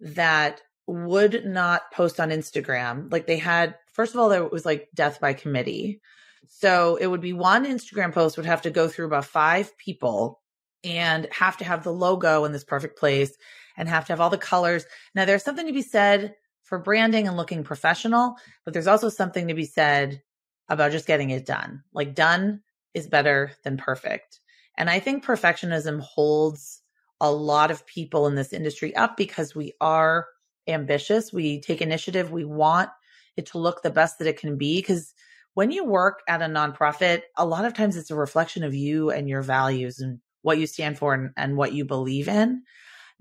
that 0.00 0.62
would 0.86 1.46
not 1.46 1.92
post 1.92 2.18
on 2.18 2.30
Instagram. 2.30 3.10
Like 3.10 3.26
they 3.26 3.38
had, 3.38 3.76
first 3.92 4.12
of 4.12 4.20
all, 4.20 4.28
there 4.28 4.44
was 4.44 4.66
like 4.66 4.88
death 4.94 5.20
by 5.20 5.32
committee. 5.32 6.00
So 6.48 6.96
it 6.96 7.06
would 7.06 7.22
be 7.22 7.32
one 7.32 7.64
Instagram 7.64 8.12
post 8.12 8.36
would 8.36 8.46
have 8.46 8.62
to 8.62 8.70
go 8.70 8.88
through 8.88 9.06
about 9.06 9.24
five 9.24 9.76
people 9.78 10.42
and 10.82 11.26
have 11.30 11.56
to 11.58 11.64
have 11.64 11.84
the 11.84 11.92
logo 11.92 12.44
in 12.44 12.52
this 12.52 12.64
perfect 12.64 12.98
place 12.98 13.34
and 13.76 13.88
have 13.88 14.06
to 14.06 14.12
have 14.12 14.20
all 14.20 14.28
the 14.28 14.36
colors. 14.36 14.84
Now 15.14 15.24
there's 15.24 15.42
something 15.42 15.66
to 15.66 15.72
be 15.72 15.80
said 15.82 16.34
for 16.64 16.78
branding 16.78 17.28
and 17.28 17.36
looking 17.36 17.62
professional, 17.62 18.36
but 18.64 18.72
there's 18.72 18.86
also 18.86 19.08
something 19.08 19.48
to 19.48 19.54
be 19.54 19.66
said 19.66 20.22
about 20.68 20.92
just 20.92 21.06
getting 21.06 21.30
it 21.30 21.46
done. 21.46 21.82
Like 21.92 22.14
done 22.14 22.62
is 22.94 23.06
better 23.06 23.52
than 23.62 23.76
perfect. 23.76 24.40
And 24.76 24.90
I 24.90 24.98
think 24.98 25.24
perfectionism 25.24 26.00
holds 26.00 26.82
a 27.20 27.30
lot 27.30 27.70
of 27.70 27.86
people 27.86 28.26
in 28.26 28.34
this 28.34 28.52
industry 28.52 28.94
up 28.96 29.16
because 29.16 29.54
we 29.54 29.74
are 29.80 30.26
ambitious. 30.66 31.32
We 31.32 31.60
take 31.60 31.80
initiative. 31.80 32.32
We 32.32 32.44
want 32.44 32.90
it 33.36 33.46
to 33.46 33.58
look 33.58 33.82
the 33.82 33.90
best 33.90 34.18
that 34.18 34.26
it 34.26 34.38
can 34.38 34.56
be. 34.56 34.78
Because 34.78 35.14
when 35.52 35.70
you 35.70 35.84
work 35.84 36.22
at 36.28 36.42
a 36.42 36.46
nonprofit, 36.46 37.22
a 37.36 37.46
lot 37.46 37.64
of 37.64 37.74
times 37.74 37.96
it's 37.96 38.10
a 38.10 38.16
reflection 38.16 38.64
of 38.64 38.74
you 38.74 39.10
and 39.10 39.28
your 39.28 39.42
values 39.42 40.00
and 40.00 40.18
what 40.42 40.58
you 40.58 40.66
stand 40.66 40.98
for 40.98 41.14
and, 41.14 41.30
and 41.36 41.56
what 41.56 41.72
you 41.72 41.84
believe 41.84 42.28
in. 42.28 42.62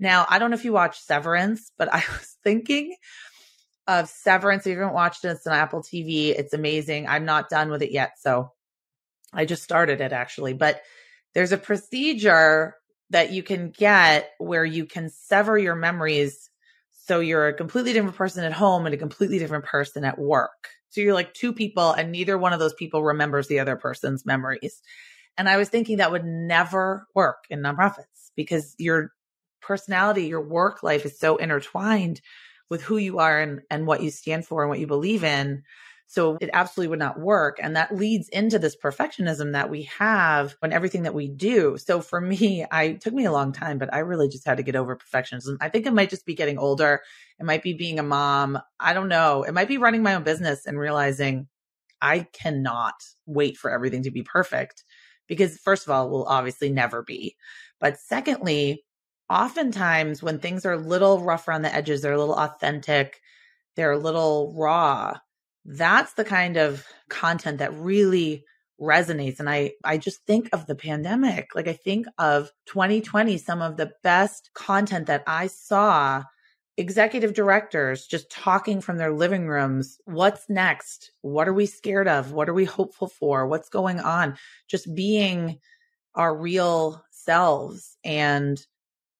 Now, 0.00 0.26
I 0.28 0.38
don't 0.38 0.50
know 0.50 0.56
if 0.56 0.64
you 0.64 0.72
watch 0.72 1.00
Severance, 1.00 1.70
but 1.78 1.92
I 1.92 2.02
was 2.10 2.36
thinking 2.42 2.96
of 3.86 4.08
Severance. 4.08 4.66
If 4.66 4.72
you 4.72 4.78
haven't 4.78 4.94
watched 4.94 5.24
it, 5.24 5.28
it's 5.28 5.46
on 5.46 5.52
Apple 5.52 5.82
TV. 5.82 6.28
It's 6.30 6.52
amazing. 6.52 7.06
I'm 7.06 7.24
not 7.24 7.50
done 7.50 7.70
with 7.70 7.82
it 7.82 7.92
yet. 7.92 8.18
So 8.18 8.52
I 9.32 9.44
just 9.44 9.62
started 9.62 10.00
it 10.00 10.12
actually, 10.12 10.54
but 10.54 10.82
there's 11.34 11.52
a 11.52 11.58
procedure 11.58 12.76
that 13.10 13.32
you 13.32 13.42
can 13.42 13.70
get 13.70 14.30
where 14.38 14.64
you 14.64 14.86
can 14.86 15.10
sever 15.10 15.58
your 15.58 15.74
memories 15.74 16.50
so 17.06 17.20
you're 17.20 17.48
a 17.48 17.54
completely 17.54 17.92
different 17.92 18.16
person 18.16 18.44
at 18.44 18.52
home 18.52 18.86
and 18.86 18.94
a 18.94 18.98
completely 18.98 19.38
different 19.38 19.66
person 19.66 20.04
at 20.04 20.18
work. 20.18 20.70
So 20.88 21.02
you're 21.02 21.12
like 21.12 21.34
two 21.34 21.52
people 21.52 21.92
and 21.92 22.10
neither 22.10 22.38
one 22.38 22.54
of 22.54 22.60
those 22.60 22.72
people 22.72 23.02
remembers 23.02 23.46
the 23.46 23.58
other 23.58 23.76
person's 23.76 24.24
memories. 24.24 24.80
And 25.36 25.48
I 25.48 25.58
was 25.58 25.68
thinking 25.68 25.98
that 25.98 26.12
would 26.12 26.24
never 26.24 27.06
work 27.14 27.44
in 27.50 27.60
nonprofits 27.60 28.30
because 28.36 28.74
your 28.78 29.10
personality, 29.60 30.26
your 30.26 30.40
work 30.40 30.82
life 30.82 31.04
is 31.04 31.18
so 31.18 31.36
intertwined 31.36 32.22
with 32.70 32.82
who 32.82 32.96
you 32.96 33.18
are 33.18 33.40
and, 33.40 33.60
and 33.70 33.86
what 33.86 34.02
you 34.02 34.10
stand 34.10 34.46
for 34.46 34.62
and 34.62 34.70
what 34.70 34.80
you 34.80 34.86
believe 34.86 35.24
in 35.24 35.62
so 36.06 36.36
it 36.40 36.50
absolutely 36.52 36.90
would 36.90 36.98
not 36.98 37.18
work. 37.18 37.58
And 37.60 37.76
that 37.76 37.94
leads 37.94 38.28
into 38.28 38.58
this 38.58 38.76
perfectionism 38.76 39.52
that 39.52 39.70
we 39.70 39.84
have 39.98 40.54
on 40.62 40.72
everything 40.72 41.02
that 41.04 41.14
we 41.14 41.28
do. 41.28 41.76
So 41.78 42.00
for 42.00 42.20
me, 42.20 42.64
I 42.70 42.92
took 42.92 43.14
me 43.14 43.24
a 43.24 43.32
long 43.32 43.52
time, 43.52 43.78
but 43.78 43.92
I 43.92 44.00
really 44.00 44.28
just 44.28 44.46
had 44.46 44.58
to 44.58 44.62
get 44.62 44.76
over 44.76 44.96
perfectionism. 44.96 45.56
I 45.60 45.68
think 45.68 45.86
it 45.86 45.92
might 45.92 46.10
just 46.10 46.26
be 46.26 46.34
getting 46.34 46.58
older. 46.58 47.00
It 47.40 47.46
might 47.46 47.62
be 47.62 47.72
being 47.72 47.98
a 47.98 48.04
mom. 48.04 48.58
I 48.78 48.92
don't 48.92 49.08
know. 49.08 49.42
It 49.42 49.54
might 49.54 49.68
be 49.68 49.78
running 49.78 50.02
my 50.02 50.14
own 50.14 50.22
business 50.22 50.66
and 50.66 50.78
realizing 50.78 51.48
I 52.00 52.28
cannot 52.32 52.94
wait 53.26 53.56
for 53.56 53.70
everything 53.70 54.02
to 54.02 54.10
be 54.10 54.22
perfect 54.22 54.84
because 55.26 55.58
first 55.58 55.86
of 55.86 55.90
all, 55.90 56.10
will 56.10 56.26
obviously 56.26 56.70
never 56.70 57.02
be. 57.02 57.34
But 57.80 57.98
secondly, 57.98 58.84
oftentimes 59.30 60.22
when 60.22 60.38
things 60.38 60.66
are 60.66 60.72
a 60.72 60.78
little 60.78 61.20
rough 61.20 61.48
around 61.48 61.62
the 61.62 61.74
edges, 61.74 62.02
they're 62.02 62.12
a 62.12 62.18
little 62.18 62.34
authentic, 62.34 63.20
they're 63.76 63.92
a 63.92 63.98
little 63.98 64.54
raw 64.56 65.14
that's 65.64 66.12
the 66.14 66.24
kind 66.24 66.56
of 66.56 66.86
content 67.08 67.58
that 67.58 67.72
really 67.74 68.44
resonates 68.80 69.38
and 69.38 69.48
i 69.48 69.70
i 69.84 69.96
just 69.96 70.26
think 70.26 70.48
of 70.52 70.66
the 70.66 70.74
pandemic 70.74 71.54
like 71.54 71.68
i 71.68 71.72
think 71.72 72.06
of 72.18 72.50
2020 72.66 73.38
some 73.38 73.62
of 73.62 73.76
the 73.76 73.90
best 74.02 74.50
content 74.54 75.06
that 75.06 75.22
i 75.26 75.46
saw 75.46 76.22
executive 76.76 77.34
directors 77.34 78.06
just 78.06 78.28
talking 78.30 78.80
from 78.80 78.98
their 78.98 79.12
living 79.12 79.46
rooms. 79.46 79.98
What's 80.06 80.50
next? 80.50 81.12
What 81.22 81.46
are 81.46 81.52
we 81.52 81.66
scared 81.66 82.08
of? 82.08 82.32
What 82.32 82.48
are 82.48 82.52
we 82.52 82.64
hopeful 82.64 83.06
for? 83.06 83.46
What's 83.46 83.68
going 83.68 84.00
on? 84.00 84.36
Just 84.66 84.92
being 84.92 85.60
our 86.16 86.36
real 86.36 87.04
selves 87.12 87.96
and 88.04 88.60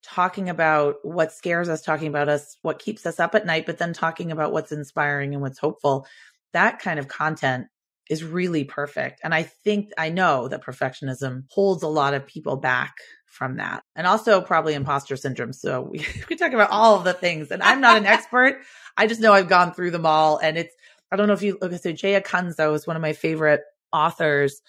talking 0.04 0.48
about 0.48 0.96
what 1.02 1.32
scares 1.32 1.68
us, 1.68 1.82
talking 1.82 2.08
about 2.08 2.28
us, 2.28 2.56
what 2.62 2.78
keeps 2.78 3.06
us 3.06 3.18
up 3.18 3.34
at 3.34 3.46
night, 3.46 3.66
but 3.66 3.78
then 3.78 3.92
talking 3.92 4.30
about 4.30 4.52
what's 4.52 4.72
inspiring 4.72 5.32
and 5.32 5.42
what's 5.42 5.58
hopeful. 5.58 6.06
That 6.52 6.78
kind 6.78 6.98
of 6.98 7.08
content 7.08 7.66
is 8.10 8.22
really 8.22 8.64
perfect. 8.64 9.20
And 9.24 9.34
I 9.34 9.42
think 9.42 9.90
I 9.96 10.10
know 10.10 10.48
that 10.48 10.62
perfectionism 10.62 11.44
holds 11.50 11.82
a 11.82 11.88
lot 11.88 12.14
of 12.14 12.26
people 12.26 12.56
back 12.56 12.96
from 13.26 13.56
that. 13.56 13.82
And 13.96 14.06
also 14.06 14.40
probably 14.40 14.74
imposter 14.74 15.16
syndrome. 15.16 15.52
So 15.52 15.80
we, 15.90 16.06
we 16.28 16.36
talk 16.36 16.52
about 16.52 16.70
all 16.70 16.96
of 16.96 17.04
the 17.04 17.14
things. 17.14 17.50
And 17.50 17.62
I'm 17.62 17.80
not 17.80 17.96
an 17.96 18.06
expert. 18.06 18.60
I 18.96 19.06
just 19.06 19.20
know 19.20 19.32
I've 19.32 19.48
gone 19.48 19.72
through 19.72 19.90
them 19.90 20.06
all. 20.06 20.38
And 20.38 20.58
it's, 20.58 20.74
I 21.10 21.16
don't 21.16 21.28
know 21.28 21.34
if 21.34 21.42
you 21.42 21.58
look, 21.60 21.72
so 21.74 21.92
Jay 21.92 22.20
Acunzo 22.20 22.74
is 22.74 22.86
one 22.86 22.96
of 22.96 23.02
my 23.02 23.12
favorite 23.12 23.62
authors. 23.92 24.60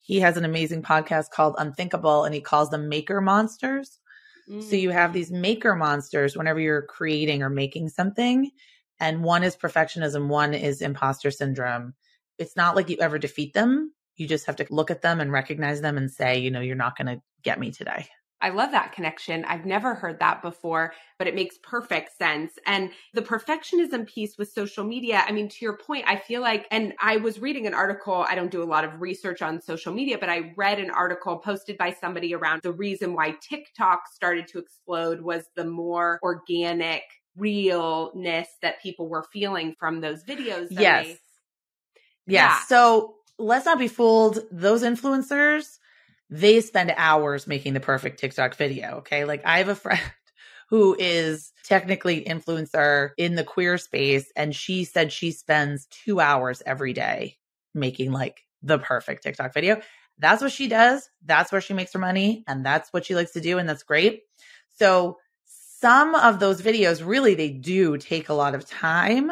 He 0.00 0.20
has 0.20 0.36
an 0.36 0.44
amazing 0.44 0.82
podcast 0.82 1.30
called 1.30 1.54
Unthinkable 1.58 2.24
and 2.24 2.34
he 2.34 2.40
calls 2.40 2.70
them 2.70 2.88
maker 2.88 3.20
monsters. 3.20 4.00
Mm. 4.48 4.62
So 4.62 4.76
you 4.76 4.90
have 4.90 5.12
these 5.12 5.30
maker 5.30 5.74
monsters 5.74 6.36
whenever 6.36 6.60
you're 6.60 6.82
creating 6.82 7.42
or 7.42 7.50
making 7.50 7.88
something. 7.88 8.50
And 9.00 9.24
one 9.24 9.42
is 9.42 9.56
perfectionism, 9.56 10.28
one 10.28 10.54
is 10.54 10.80
imposter 10.80 11.30
syndrome. 11.30 11.94
It's 12.38 12.56
not 12.56 12.76
like 12.76 12.88
you 12.88 12.96
ever 13.00 13.18
defeat 13.18 13.52
them. 13.54 13.92
You 14.16 14.28
just 14.28 14.46
have 14.46 14.56
to 14.56 14.66
look 14.70 14.90
at 14.90 15.02
them 15.02 15.20
and 15.20 15.32
recognize 15.32 15.80
them 15.80 15.96
and 15.96 16.10
say, 16.10 16.38
you 16.38 16.50
know, 16.50 16.60
you're 16.60 16.76
not 16.76 16.96
going 16.96 17.06
to 17.08 17.22
get 17.42 17.58
me 17.58 17.70
today. 17.70 18.06
I 18.42 18.50
love 18.50 18.72
that 18.72 18.92
connection. 18.92 19.44
I've 19.44 19.64
never 19.64 19.94
heard 19.94 20.18
that 20.18 20.42
before, 20.42 20.92
but 21.16 21.28
it 21.28 21.34
makes 21.34 21.56
perfect 21.62 22.18
sense. 22.18 22.52
And 22.66 22.90
the 23.14 23.22
perfectionism 23.22 24.06
piece 24.06 24.36
with 24.36 24.50
social 24.50 24.84
media, 24.84 25.22
I 25.26 25.30
mean, 25.30 25.48
to 25.48 25.56
your 25.64 25.76
point, 25.78 26.04
I 26.08 26.16
feel 26.16 26.42
like, 26.42 26.66
and 26.72 26.92
I 27.00 27.18
was 27.18 27.38
reading 27.38 27.66
an 27.68 27.74
article, 27.74 28.26
I 28.28 28.34
don't 28.34 28.50
do 28.50 28.62
a 28.62 28.64
lot 28.64 28.84
of 28.84 29.00
research 29.00 29.40
on 29.42 29.62
social 29.62 29.94
media, 29.94 30.18
but 30.18 30.28
I 30.28 30.52
read 30.56 30.80
an 30.80 30.90
article 30.90 31.38
posted 31.38 31.78
by 31.78 31.92
somebody 31.92 32.34
around 32.34 32.62
the 32.62 32.72
reason 32.72 33.14
why 33.14 33.36
TikTok 33.40 34.08
started 34.12 34.48
to 34.48 34.58
explode 34.58 35.20
was 35.20 35.44
the 35.54 35.64
more 35.64 36.18
organic 36.22 37.04
realness 37.36 38.48
that 38.60 38.82
people 38.82 39.08
were 39.08 39.24
feeling 39.32 39.74
from 39.78 40.00
those 40.00 40.24
videos. 40.24 40.66
Yes. 40.70 41.06
They, 41.06 41.10
yes. 41.10 41.18
Yeah. 42.26 42.58
So 42.66 43.14
let's 43.38 43.66
not 43.66 43.78
be 43.78 43.88
fooled. 43.88 44.40
Those 44.50 44.82
influencers, 44.82 45.78
they 46.32 46.62
spend 46.62 46.94
hours 46.96 47.46
making 47.46 47.74
the 47.74 47.80
perfect 47.80 48.18
TikTok 48.18 48.54
video. 48.54 48.96
Okay. 48.98 49.26
Like 49.26 49.42
I 49.44 49.58
have 49.58 49.68
a 49.68 49.74
friend 49.74 50.00
who 50.70 50.96
is 50.98 51.52
technically 51.62 52.24
influencer 52.24 53.10
in 53.18 53.34
the 53.34 53.44
queer 53.44 53.76
space. 53.76 54.32
And 54.34 54.56
she 54.56 54.84
said 54.84 55.12
she 55.12 55.30
spends 55.30 55.86
two 55.86 56.20
hours 56.20 56.62
every 56.64 56.94
day 56.94 57.36
making 57.74 58.12
like 58.12 58.40
the 58.62 58.78
perfect 58.78 59.22
TikTok 59.22 59.52
video. 59.52 59.82
That's 60.18 60.40
what 60.40 60.52
she 60.52 60.68
does. 60.68 61.06
That's 61.22 61.52
where 61.52 61.60
she 61.60 61.74
makes 61.74 61.92
her 61.92 61.98
money. 61.98 62.44
And 62.48 62.64
that's 62.64 62.90
what 62.94 63.04
she 63.04 63.14
likes 63.14 63.32
to 63.32 63.40
do. 63.42 63.58
And 63.58 63.68
that's 63.68 63.82
great. 63.82 64.22
So 64.78 65.18
some 65.44 66.14
of 66.14 66.40
those 66.40 66.62
videos 66.62 67.06
really, 67.06 67.34
they 67.34 67.50
do 67.50 67.98
take 67.98 68.30
a 68.30 68.34
lot 68.34 68.54
of 68.54 68.66
time, 68.66 69.30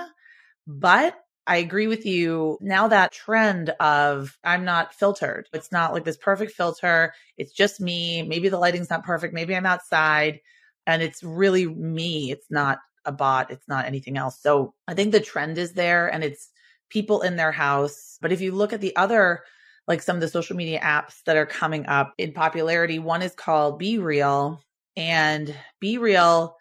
but 0.67 1.19
I 1.51 1.57
agree 1.57 1.89
with 1.89 2.07
you. 2.07 2.59
Now 2.61 2.87
that 2.87 3.11
trend 3.11 3.71
of 3.81 4.39
I'm 4.45 4.65
not 4.65 4.95
filtered. 4.95 5.49
It's 5.53 5.73
not 5.73 5.93
like 5.93 6.05
this 6.05 6.17
perfect 6.17 6.53
filter. 6.53 7.13
It's 7.37 7.53
just 7.53 7.81
me. 7.81 8.23
Maybe 8.23 8.49
the 8.49 8.57
lighting's 8.57 8.89
not 8.89 9.03
perfect. 9.03 9.35
Maybe 9.35 9.57
I'm 9.57 9.67
outside 9.67 10.39
and 10.87 11.03
it's 11.03 11.25
really 11.25 11.67
me. 11.67 12.31
It's 12.31 12.47
not 12.51 12.79
a 13.05 13.11
bot. 13.11 13.51
It's 13.51 13.67
not 13.67 13.87
anything 13.87 14.17
else. 14.17 14.41
So 14.41 14.75
I 14.87 14.95
think 14.95 15.11
the 15.11 15.19
trend 15.19 15.59
is 15.59 15.73
there 15.73 16.07
and 16.07 16.23
it's 16.23 16.51
people 16.89 17.23
in 17.23 17.35
their 17.35 17.51
house. 17.51 18.17
But 18.23 18.31
if 18.31 18.41
you 18.41 18.53
look 18.53 18.73
at 18.73 18.81
the 18.81 18.95
other, 18.95 19.43
like 19.89 20.03
some 20.03 20.15
of 20.15 20.21
the 20.21 20.29
social 20.29 20.55
media 20.55 20.79
apps 20.79 21.25
that 21.27 21.37
are 21.37 21.47
coming 21.47 21.85
up 21.87 22.15
in 22.17 22.33
popularity, 22.33 23.01
one 23.01 23.23
is 23.23 23.35
called 23.35 23.83
BeReal 23.83 24.61
and 24.97 25.53
BeReal. 25.83 26.53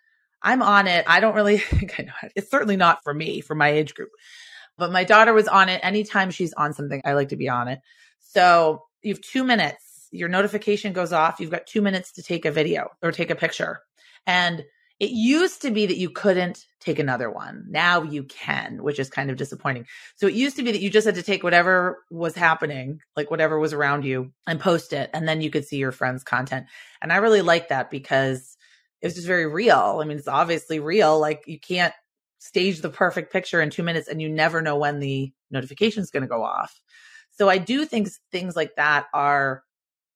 I'm 0.42 0.64
on 0.64 0.88
it. 0.88 1.06
I 1.08 1.20
don't 1.20 1.36
really 1.36 1.60
think 1.60 1.94
I 2.00 2.04
know 2.04 2.14
it. 2.24 2.32
It's 2.36 2.50
certainly 2.50 2.76
not 2.76 3.04
for 3.04 3.14
me, 3.14 3.42
for 3.42 3.54
my 3.54 3.70
age 3.70 3.94
group. 3.94 4.10
But 4.80 4.92
my 4.92 5.04
daughter 5.04 5.34
was 5.34 5.48
on 5.48 5.70
it. 5.70 5.82
Anytime 5.84 6.32
she's 6.32 6.54
on 6.54 6.74
something, 6.74 7.02
I 7.06 7.14
like 7.14 7.30
to 7.30 7.36
be 7.36 7.50
on 7.50 7.68
it. 7.68 7.80
So 8.20 8.84
you 9.02 9.14
have 9.14 9.22
two 9.22 9.44
minutes. 9.44 10.08
Your 10.12 10.30
notification 10.30 10.94
goes 10.94 11.14
off. 11.14 11.40
You've 11.40 11.52
got 11.52 11.68
two 11.68 11.82
minutes 11.82 12.14
to 12.14 12.24
take 12.24 12.46
a 12.46 12.52
video 12.52 12.88
or 13.04 13.12
take 13.12 13.30
a 13.30 13.36
picture. 13.36 13.82
And 14.26 14.64
it 15.00 15.12
used 15.12 15.62
to 15.62 15.72
be 15.72 15.86
that 15.86 15.98
you 15.98 16.10
couldn't 16.10 16.66
take 16.82 17.00
another 17.00 17.32
one. 17.32 17.66
Now 17.70 18.04
you 18.04 18.24
can, 18.24 18.84
which 18.84 19.00
is 19.00 19.10
kind 19.10 19.30
of 19.30 19.38
disappointing. 19.38 19.86
So 20.16 20.28
it 20.28 20.34
used 20.34 20.58
to 20.58 20.64
be 20.64 20.74
that 20.74 20.82
you 20.82 20.90
just 20.90 21.06
had 21.06 21.16
to 21.16 21.24
take 21.24 21.42
whatever 21.42 22.04
was 22.12 22.36
happening, 22.36 23.00
like 23.16 23.32
whatever 23.32 23.58
was 23.58 23.72
around 23.72 24.04
you 24.04 24.34
and 24.46 24.60
post 24.60 24.92
it. 24.92 25.10
And 25.14 25.28
then 25.28 25.42
you 25.42 25.52
could 25.52 25.66
see 25.66 25.78
your 25.78 25.94
friend's 25.94 26.24
content. 26.24 26.66
And 27.02 27.14
I 27.14 27.18
really 27.18 27.42
like 27.42 27.70
that 27.70 27.90
because 27.90 28.58
it 29.02 29.08
was 29.08 29.16
just 29.16 29.28
very 29.28 29.46
real. 29.46 30.00
I 30.02 30.06
mean, 30.06 30.18
it's 30.18 30.28
obviously 30.28 30.80
real. 30.80 31.18
Like 31.18 31.44
you 31.48 31.60
can't 31.60 31.94
stage 32.40 32.82
the 32.82 32.90
perfect 32.90 33.32
picture 33.32 33.62
in 33.62 33.70
two 33.70 33.84
minutes 33.84 34.08
and 34.08 34.22
you 34.22 34.30
never 34.30 34.62
know 34.62 34.78
when 34.78 35.00
the 35.00 35.32
notification 35.52 36.02
is 36.02 36.10
going 36.10 36.22
to 36.22 36.28
go 36.28 36.44
off. 36.44 36.82
So 37.32 37.50
I 37.50 37.58
do 37.58 37.86
think 37.86 38.10
things 38.32 38.56
like 38.56 38.76
that 38.76 39.08
are 39.14 39.64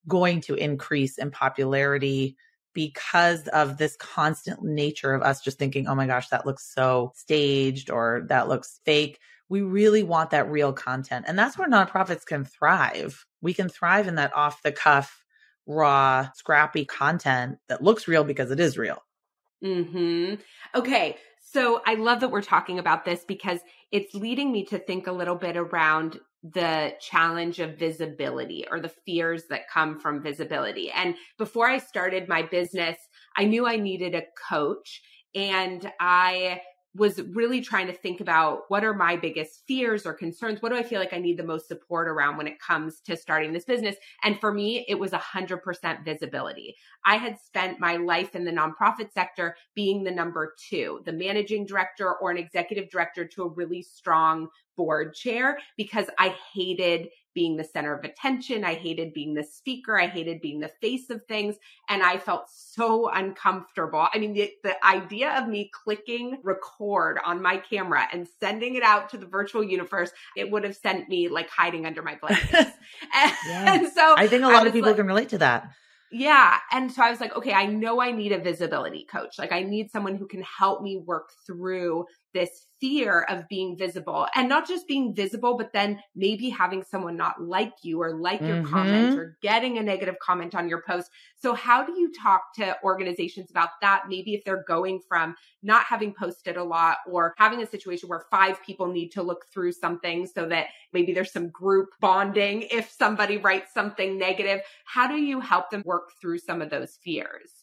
going 0.08 0.42
to 0.42 0.56
increase 0.56 1.18
in 1.18 1.32
popularity 1.32 2.36
because 2.74 3.48
of 3.50 3.78
this 3.78 3.96
constant 3.98 4.64
nature 4.64 5.14
of 5.14 5.22
us 5.22 5.42
just 5.42 5.60
thinking, 5.60 5.88
oh 5.88 5.96
my 5.96 6.08
gosh, 6.08 6.30
that 6.30 6.46
looks 6.46 6.74
so 6.74 7.12
staged 7.16 7.90
or 7.90 8.26
that 8.30 8.48
looks 8.48 8.80
fake. 8.84 9.20
We 9.50 9.62
really 9.62 10.04
want 10.04 10.32
that 10.32 10.50
real 10.50 10.74
content. 10.74 11.26
And 11.28 11.38
that's 11.38 11.58
where 11.58 11.70
nonprofits 11.70 12.26
can 12.26 12.46
thrive. 12.46 13.26
We 13.42 13.54
can 13.54 13.70
thrive 13.70 14.08
in 14.08 14.16
that 14.16 14.34
off 14.34 14.64
the 14.64 14.72
cuff, 14.72 15.24
raw, 15.68 16.30
scrappy 16.36 16.86
content 16.86 17.60
that 17.70 17.84
looks 17.84 18.08
real 18.08 18.24
because 18.24 18.50
it 18.50 18.60
is 18.60 18.78
real. 18.78 19.04
Hmm. 19.62 20.36
Okay. 20.76 21.18
So 21.54 21.84
I 21.86 21.94
love 21.94 22.20
that 22.22 22.32
we're 22.32 22.42
talking 22.42 22.80
about 22.80 23.06
this 23.06 23.26
because 23.26 23.60
it's 23.92 24.16
leading 24.16 24.52
me 24.52 24.66
to 24.66 24.80
think 24.80 25.06
a 25.06 25.12
little 25.12 25.36
bit 25.36 25.56
around 25.56 26.20
the 26.42 26.96
challenge 27.00 27.60
of 27.60 27.78
visibility 27.78 28.66
or 28.72 28.80
the 28.80 28.92
fears 29.06 29.44
that 29.52 29.70
come 29.70 30.00
from 30.00 30.24
visibility. 30.24 30.90
And 30.90 31.14
before 31.38 31.70
I 31.70 31.78
started 31.78 32.28
my 32.28 32.42
business, 32.42 32.98
I 33.38 33.46
knew 33.46 33.68
I 33.68 33.76
needed 33.76 34.16
a 34.16 34.24
coach 34.50 35.04
and 35.36 35.92
I 36.00 36.62
was 36.96 37.20
really 37.32 37.60
trying 37.60 37.88
to 37.88 37.94
think 37.94 38.22
about 38.22 38.62
what 38.68 38.84
are 38.84 38.94
my 38.94 39.16
biggest 39.16 39.64
fears 39.68 40.06
or 40.06 40.14
concerns? 40.14 40.62
What 40.62 40.70
do 40.70 40.78
I 40.78 40.84
feel 40.84 41.00
like 41.00 41.14
I 41.14 41.18
need 41.18 41.38
the 41.38 41.44
most 41.44 41.68
support 41.68 42.08
around 42.08 42.38
when 42.38 42.46
it 42.46 42.60
comes 42.60 43.02
to 43.02 43.18
starting 43.18 43.52
this 43.52 43.66
business? 43.66 43.96
And 44.24 44.40
for 44.40 44.54
me, 44.54 44.86
it 44.88 45.00
was 45.00 45.12
100% 45.12 46.06
visibility. 46.06 46.76
I 47.04 47.16
had 47.16 47.40
spent 47.40 47.80
my 47.80 47.98
life 47.98 48.36
in 48.36 48.46
the 48.46 48.52
nonprofit 48.52 49.12
sector 49.12 49.56
being 49.74 50.04
the 50.04 50.12
number 50.12 50.54
two, 50.70 51.02
the 51.06 51.14
managing 51.14 51.66
director 51.66 52.14
or 52.14 52.30
an 52.30 52.38
executive 52.38 52.90
director 52.92 53.26
to 53.26 53.44
a 53.44 53.50
really 53.50 53.82
strong 53.82 54.48
board 54.76 55.14
chair 55.14 55.58
because 55.78 56.08
I 56.20 56.36
hated 56.54 57.10
being 57.34 57.58
the 57.58 57.64
center 57.64 57.94
of 57.94 58.04
attention. 58.04 58.64
I 58.64 58.76
hated 58.76 59.14
being 59.14 59.34
the 59.34 59.44
speaker. 59.44 60.00
I 60.00 60.08
hated 60.08 60.42
being 60.42 60.60
the 60.60 60.72
face 60.82 61.10
of 61.10 61.26
things. 61.26 61.56
And 61.90 62.04
I 62.04 62.18
felt 62.18 62.50
so 62.50 63.10
uncomfortable. 63.10 64.08
I 64.14 64.20
mean, 64.20 64.34
the, 64.34 64.52
the 64.64 64.86
idea 64.86 65.38
of 65.40 65.48
me 65.48 65.72
clicking 65.74 66.40
record 66.44 67.20
on 67.26 67.42
my 67.42 67.58
camera 67.58 68.08
and 68.12 68.28
sending 68.40 68.76
it 68.76 68.84
out 68.84 69.10
to 69.10 69.18
the 69.18 69.26
virtual 69.26 69.64
universe, 69.64 70.12
it 70.36 70.50
would 70.52 70.64
have 70.64 70.76
sent 70.76 71.10
me 71.10 71.30
like 71.30 71.50
hiding 71.50 71.86
under 71.86 72.02
my 72.02 72.16
blankets. 72.22 72.54
and, 72.54 73.32
yeah. 73.48 73.74
and 73.74 73.92
so 73.92 74.16
I 74.18 74.28
think 74.28 74.44
a 74.44 74.48
lot 74.48 74.68
of 74.68 74.74
people 74.74 74.90
like, 74.90 74.98
can 74.98 75.08
relate 75.08 75.30
to 75.30 75.40
that. 75.40 75.72
Yeah. 76.14 76.58
And 76.72 76.92
so 76.92 77.02
I 77.02 77.10
was 77.10 77.20
like, 77.20 77.36
okay, 77.36 77.54
I 77.54 77.66
know 77.66 78.00
I 78.00 78.12
need 78.12 78.32
a 78.34 78.38
visibility 78.38 79.04
coach. 79.04 79.40
Like 79.40 79.52
I 79.52 79.64
need 79.64 79.90
someone 79.90 80.16
who 80.16 80.28
can 80.28 80.44
help 80.44 80.84
me 80.84 81.02
work 81.04 81.32
through 81.48 82.06
this 82.34 82.68
fear 82.84 83.22
of 83.30 83.48
being 83.48 83.78
visible 83.78 84.28
and 84.36 84.50
not 84.50 84.68
just 84.68 84.90
being 84.90 85.16
visible, 85.16 85.56
but 85.58 85.72
then 85.72 85.98
maybe 86.16 86.50
having 86.50 86.84
someone 86.84 87.16
not 87.16 87.42
like 87.42 87.72
you 87.82 88.02
or 88.02 88.14
like 88.14 88.42
your 88.42 88.58
mm-hmm. 88.58 88.74
comment 88.74 89.18
or 89.18 89.38
getting 89.42 89.78
a 89.78 89.82
negative 89.84 90.16
comment 90.22 90.54
on 90.54 90.68
your 90.68 90.82
post. 90.86 91.10
So, 91.38 91.54
how 91.54 91.86
do 91.86 91.94
you 91.94 92.12
talk 92.12 92.54
to 92.56 92.76
organizations 92.84 93.50
about 93.50 93.70
that? 93.82 94.04
Maybe 94.10 94.34
if 94.34 94.44
they're 94.44 94.66
going 94.68 95.00
from 95.08 95.36
not 95.62 95.86
having 95.86 96.14
posted 96.14 96.58
a 96.58 96.64
lot 96.64 96.98
or 97.10 97.34
having 97.38 97.62
a 97.62 97.68
situation 97.68 98.10
where 98.10 98.26
five 98.30 98.62
people 98.66 98.88
need 98.88 99.10
to 99.12 99.24
look 99.24 99.46
through 99.54 99.72
something 99.72 100.28
so 100.28 100.46
that 100.50 100.68
maybe 100.92 101.14
there's 101.14 101.32
some 101.32 101.50
group 101.50 101.88
bonding 102.02 102.64
if 102.64 102.92
somebody 102.92 103.38
writes 103.38 103.74
something 103.74 104.18
negative. 104.18 104.60
How 104.86 105.08
do 105.08 105.16
you 105.16 105.40
help 105.40 105.70
them 105.70 105.84
work 105.86 106.12
through 106.20 106.40
some 106.40 106.62
of 106.62 106.70
those 106.70 106.98
fears? 107.02 107.63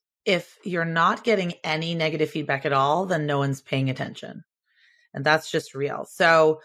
if 0.25 0.57
you're 0.63 0.85
not 0.85 1.23
getting 1.23 1.53
any 1.63 1.95
negative 1.95 2.29
feedback 2.29 2.65
at 2.65 2.73
all, 2.73 3.05
then 3.05 3.25
no 3.25 3.39
one's 3.39 3.61
paying 3.61 3.89
attention. 3.89 4.43
And 5.13 5.25
that's 5.25 5.51
just 5.51 5.75
real. 5.75 6.05
So 6.05 6.61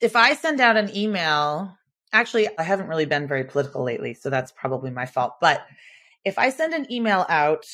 if 0.00 0.16
I 0.16 0.34
send 0.34 0.60
out 0.60 0.76
an 0.76 0.94
email, 0.96 1.76
actually, 2.12 2.48
I 2.58 2.62
haven't 2.62 2.88
really 2.88 3.06
been 3.06 3.26
very 3.26 3.44
political 3.44 3.82
lately, 3.82 4.14
so 4.14 4.30
that's 4.30 4.52
probably 4.52 4.90
my 4.90 5.06
fault. 5.06 5.34
But 5.40 5.66
if 6.24 6.38
I 6.38 6.50
send 6.50 6.72
an 6.72 6.90
email 6.90 7.26
out, 7.28 7.66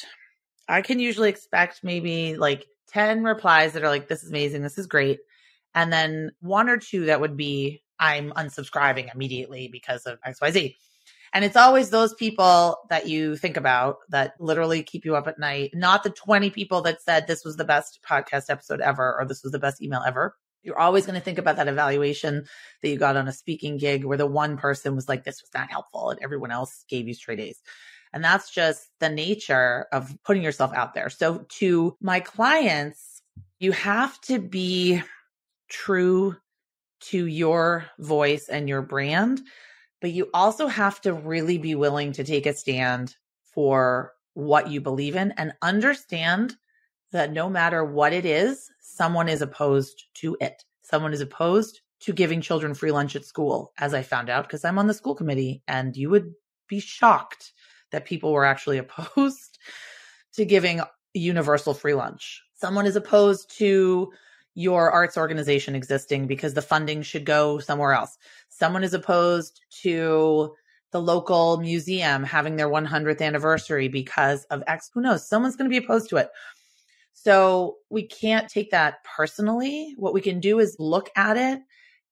I 0.68 0.83
can 0.83 0.98
usually 0.98 1.28
expect 1.28 1.85
maybe 1.85 2.37
like 2.37 2.66
10 2.88 3.22
replies 3.22 3.72
that 3.72 3.85
are 3.85 3.88
like, 3.88 4.09
this 4.09 4.22
is 4.22 4.30
amazing, 4.30 4.62
this 4.62 4.78
is 4.78 4.87
great. 4.87 5.20
And 5.74 5.92
then 5.92 6.33
one 6.40 6.68
or 6.68 6.76
two 6.76 7.06
that 7.06 7.20
would 7.20 7.37
be, 7.37 7.83
I'm 7.98 8.33
unsubscribing 8.33 9.14
immediately 9.14 9.68
because 9.70 10.06
of 10.06 10.18
XYZ. 10.22 10.74
And 11.33 11.45
it's 11.45 11.57
always 11.57 11.90
those 11.90 12.12
people 12.14 12.79
that 12.88 13.09
you 13.09 13.37
think 13.37 13.57
about 13.57 13.99
that 14.09 14.35
literally 14.40 14.83
keep 14.83 15.05
you 15.05 15.14
up 15.14 15.29
at 15.29 15.38
night, 15.38 15.71
not 15.75 16.03
the 16.03 16.11
20 16.11 16.51
people 16.51 16.83
that 16.83 17.03
said 17.03 17.27
this 17.27 17.45
was 17.45 17.57
the 17.57 17.64
best 17.64 18.01
podcast 18.03 18.51
episode 18.51 18.81
ever 18.81 19.16
or 19.19 19.25
this 19.25 19.43
was 19.43 19.53
the 19.53 19.59
best 19.59 19.81
email 19.81 20.03
ever. 20.05 20.37
You're 20.62 20.79
always 20.79 21.07
going 21.07 21.19
to 21.19 21.25
think 21.25 21.38
about 21.38 21.57
that 21.57 21.69
evaluation 21.69 22.45
that 22.83 22.88
you 22.88 22.99
got 22.99 23.16
on 23.16 23.29
a 23.29 23.33
speaking 23.33 23.79
gig 23.79 24.05
where 24.05 24.19
the 24.19 24.27
one 24.27 24.57
person 24.57 24.95
was 24.95 25.09
like, 25.09 25.25
this 25.25 25.40
was 25.40 25.51
not 25.55 25.71
helpful 25.71 26.11
and 26.11 26.21
everyone 26.23 26.51
else 26.51 26.85
gave 26.88 27.07
you 27.07 27.14
straight 27.14 27.40
A's. 27.40 27.62
And 28.12 28.25
that's 28.25 28.51
just 28.51 28.88
the 28.99 29.09
nature 29.09 29.87
of 29.93 30.12
putting 30.25 30.43
yourself 30.43 30.75
out 30.75 30.95
there. 30.95 31.11
So 31.11 31.47
to 31.61 31.97
my 32.01 32.21
clients, 32.21 33.23
you 33.61 33.73
have 33.73 34.21
to 34.23 34.40
be 34.40 35.03
true 35.69 36.37
to 37.03 37.25
your 37.25 37.87
voice 37.99 38.49
and 38.49 38.69
your 38.69 38.83
brand 38.83 39.40
but 40.01 40.13
you 40.13 40.29
also 40.33 40.67
have 40.67 41.01
to 41.03 41.13
really 41.13 41.59
be 41.59 41.75
willing 41.75 42.13
to 42.13 42.25
take 42.25 42.47
a 42.47 42.55
stand 42.55 43.17
for 43.43 44.13
what 44.35 44.69
you 44.69 44.81
believe 44.81 45.17
in 45.17 45.33
and 45.33 45.53
understand 45.63 46.57
that 47.13 47.33
no 47.33 47.51
matter 47.51 47.85
what 47.85 48.13
it 48.13 48.25
is, 48.25 48.71
someone 48.81 49.29
is 49.29 49.43
opposed 49.43 50.05
to 50.15 50.37
it. 50.41 50.65
Someone 50.83 51.13
is 51.13 51.21
opposed 51.21 51.81
to 52.01 52.13
giving 52.13 52.41
children 52.41 52.75
free 52.75 52.93
lunch 52.93 53.15
at 53.15 53.25
school, 53.25 53.73
as 53.79 53.93
I 53.93 54.03
found 54.03 54.31
out 54.31 54.45
because 54.45 54.65
I'm 54.65 54.79
on 54.79 54.87
the 54.87 54.95
school 54.95 55.15
committee, 55.15 55.63
and 55.69 55.97
you 55.97 56.09
would 56.11 56.33
be 56.69 56.81
shocked 56.81 57.53
that 57.91 58.05
people 58.05 58.33
were 58.33 58.45
actually 58.45 58.79
opposed 58.79 59.59
to 60.35 60.45
giving 60.45 60.81
universal 61.13 61.75
free 61.75 61.95
lunch. 61.95 62.43
Someone 62.55 62.87
is 62.87 62.97
opposed 62.97 63.57
to 63.59 64.13
your 64.55 64.91
arts 64.91 65.17
organization 65.17 65.75
existing 65.75 66.27
because 66.27 66.55
the 66.55 66.63
funding 66.63 67.03
should 67.03 67.25
go 67.25 67.59
somewhere 67.59 67.93
else. 67.93 68.19
Someone 68.61 68.85
is 68.85 68.92
opposed 68.92 69.62
to 69.83 70.55
the 70.92 71.01
local 71.01 71.57
museum 71.57 72.23
having 72.23 72.57
their 72.57 72.68
100th 72.68 73.23
anniversary 73.23 73.88
because 73.88 74.44
of 74.44 74.62
X. 74.66 74.90
Who 74.92 75.01
knows? 75.01 75.27
Someone's 75.27 75.57
going 75.57 75.70
to 75.70 75.81
be 75.81 75.83
opposed 75.83 76.11
to 76.11 76.16
it. 76.18 76.29
So 77.14 77.77
we 77.88 78.07
can't 78.07 78.51
take 78.51 78.70
that 78.73 79.03
personally. 79.05 79.94
What 79.96 80.12
we 80.12 80.20
can 80.20 80.40
do 80.40 80.59
is 80.59 80.77
look 80.79 81.09
at 81.16 81.38
it 81.38 81.61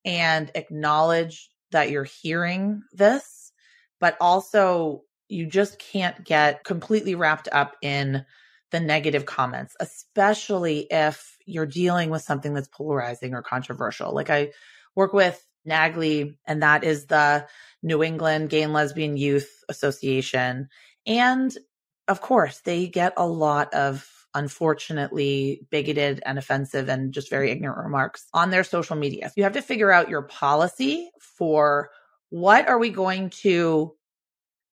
and 0.07 0.51
acknowledge 0.55 1.51
that 1.71 1.91
you're 1.91 2.05
hearing 2.05 2.83
this, 2.93 3.53
but 4.01 4.17
also 4.19 5.03
you 5.29 5.45
just 5.45 5.79
can't 5.79 6.25
get 6.25 6.65
completely 6.65 7.15
wrapped 7.15 7.49
up 7.53 7.77
in 7.83 8.25
the 8.71 8.81
negative 8.81 9.27
comments, 9.27 9.77
especially 9.81 10.87
if 10.91 11.37
you're 11.45 11.67
dealing 11.67 12.09
with 12.09 12.23
something 12.23 12.55
that's 12.55 12.69
polarizing 12.69 13.35
or 13.35 13.43
controversial. 13.43 14.15
Like 14.15 14.31
I 14.31 14.53
work 14.95 15.13
with 15.13 15.45
NAGLY, 15.69 16.37
and 16.47 16.63
that 16.63 16.85
is 16.85 17.07
the 17.07 17.47
New 17.83 18.03
England 18.03 18.51
Gay 18.51 18.63
and 18.63 18.73
Lesbian 18.73 19.17
Youth 19.17 19.63
Association. 19.69 20.69
And 21.07 21.57
of 22.09 22.21
course, 22.21 22.61
they 22.61 22.89
get 22.89 23.13
a 23.17 23.27
lot 23.27 23.73
of 23.75 24.11
unfortunately 24.35 25.67
bigoted 25.71 26.23
and 26.25 26.39
offensive 26.39 26.89
and 26.89 27.13
just 27.13 27.31
very 27.31 27.51
ignorant 27.51 27.79
remarks 27.79 28.27
on 28.35 28.51
their 28.51 28.65
social 28.65 28.97
media. 28.97 29.33
You 29.37 29.43
have 29.45 29.53
to 29.55 29.63
figure 29.63 29.91
out 29.91 30.09
your 30.09 30.23
policy 30.23 31.11
for 31.21 31.91
what 32.31 32.69
are 32.69 32.79
we 32.79 32.91
going 32.91 33.31
to 33.31 33.95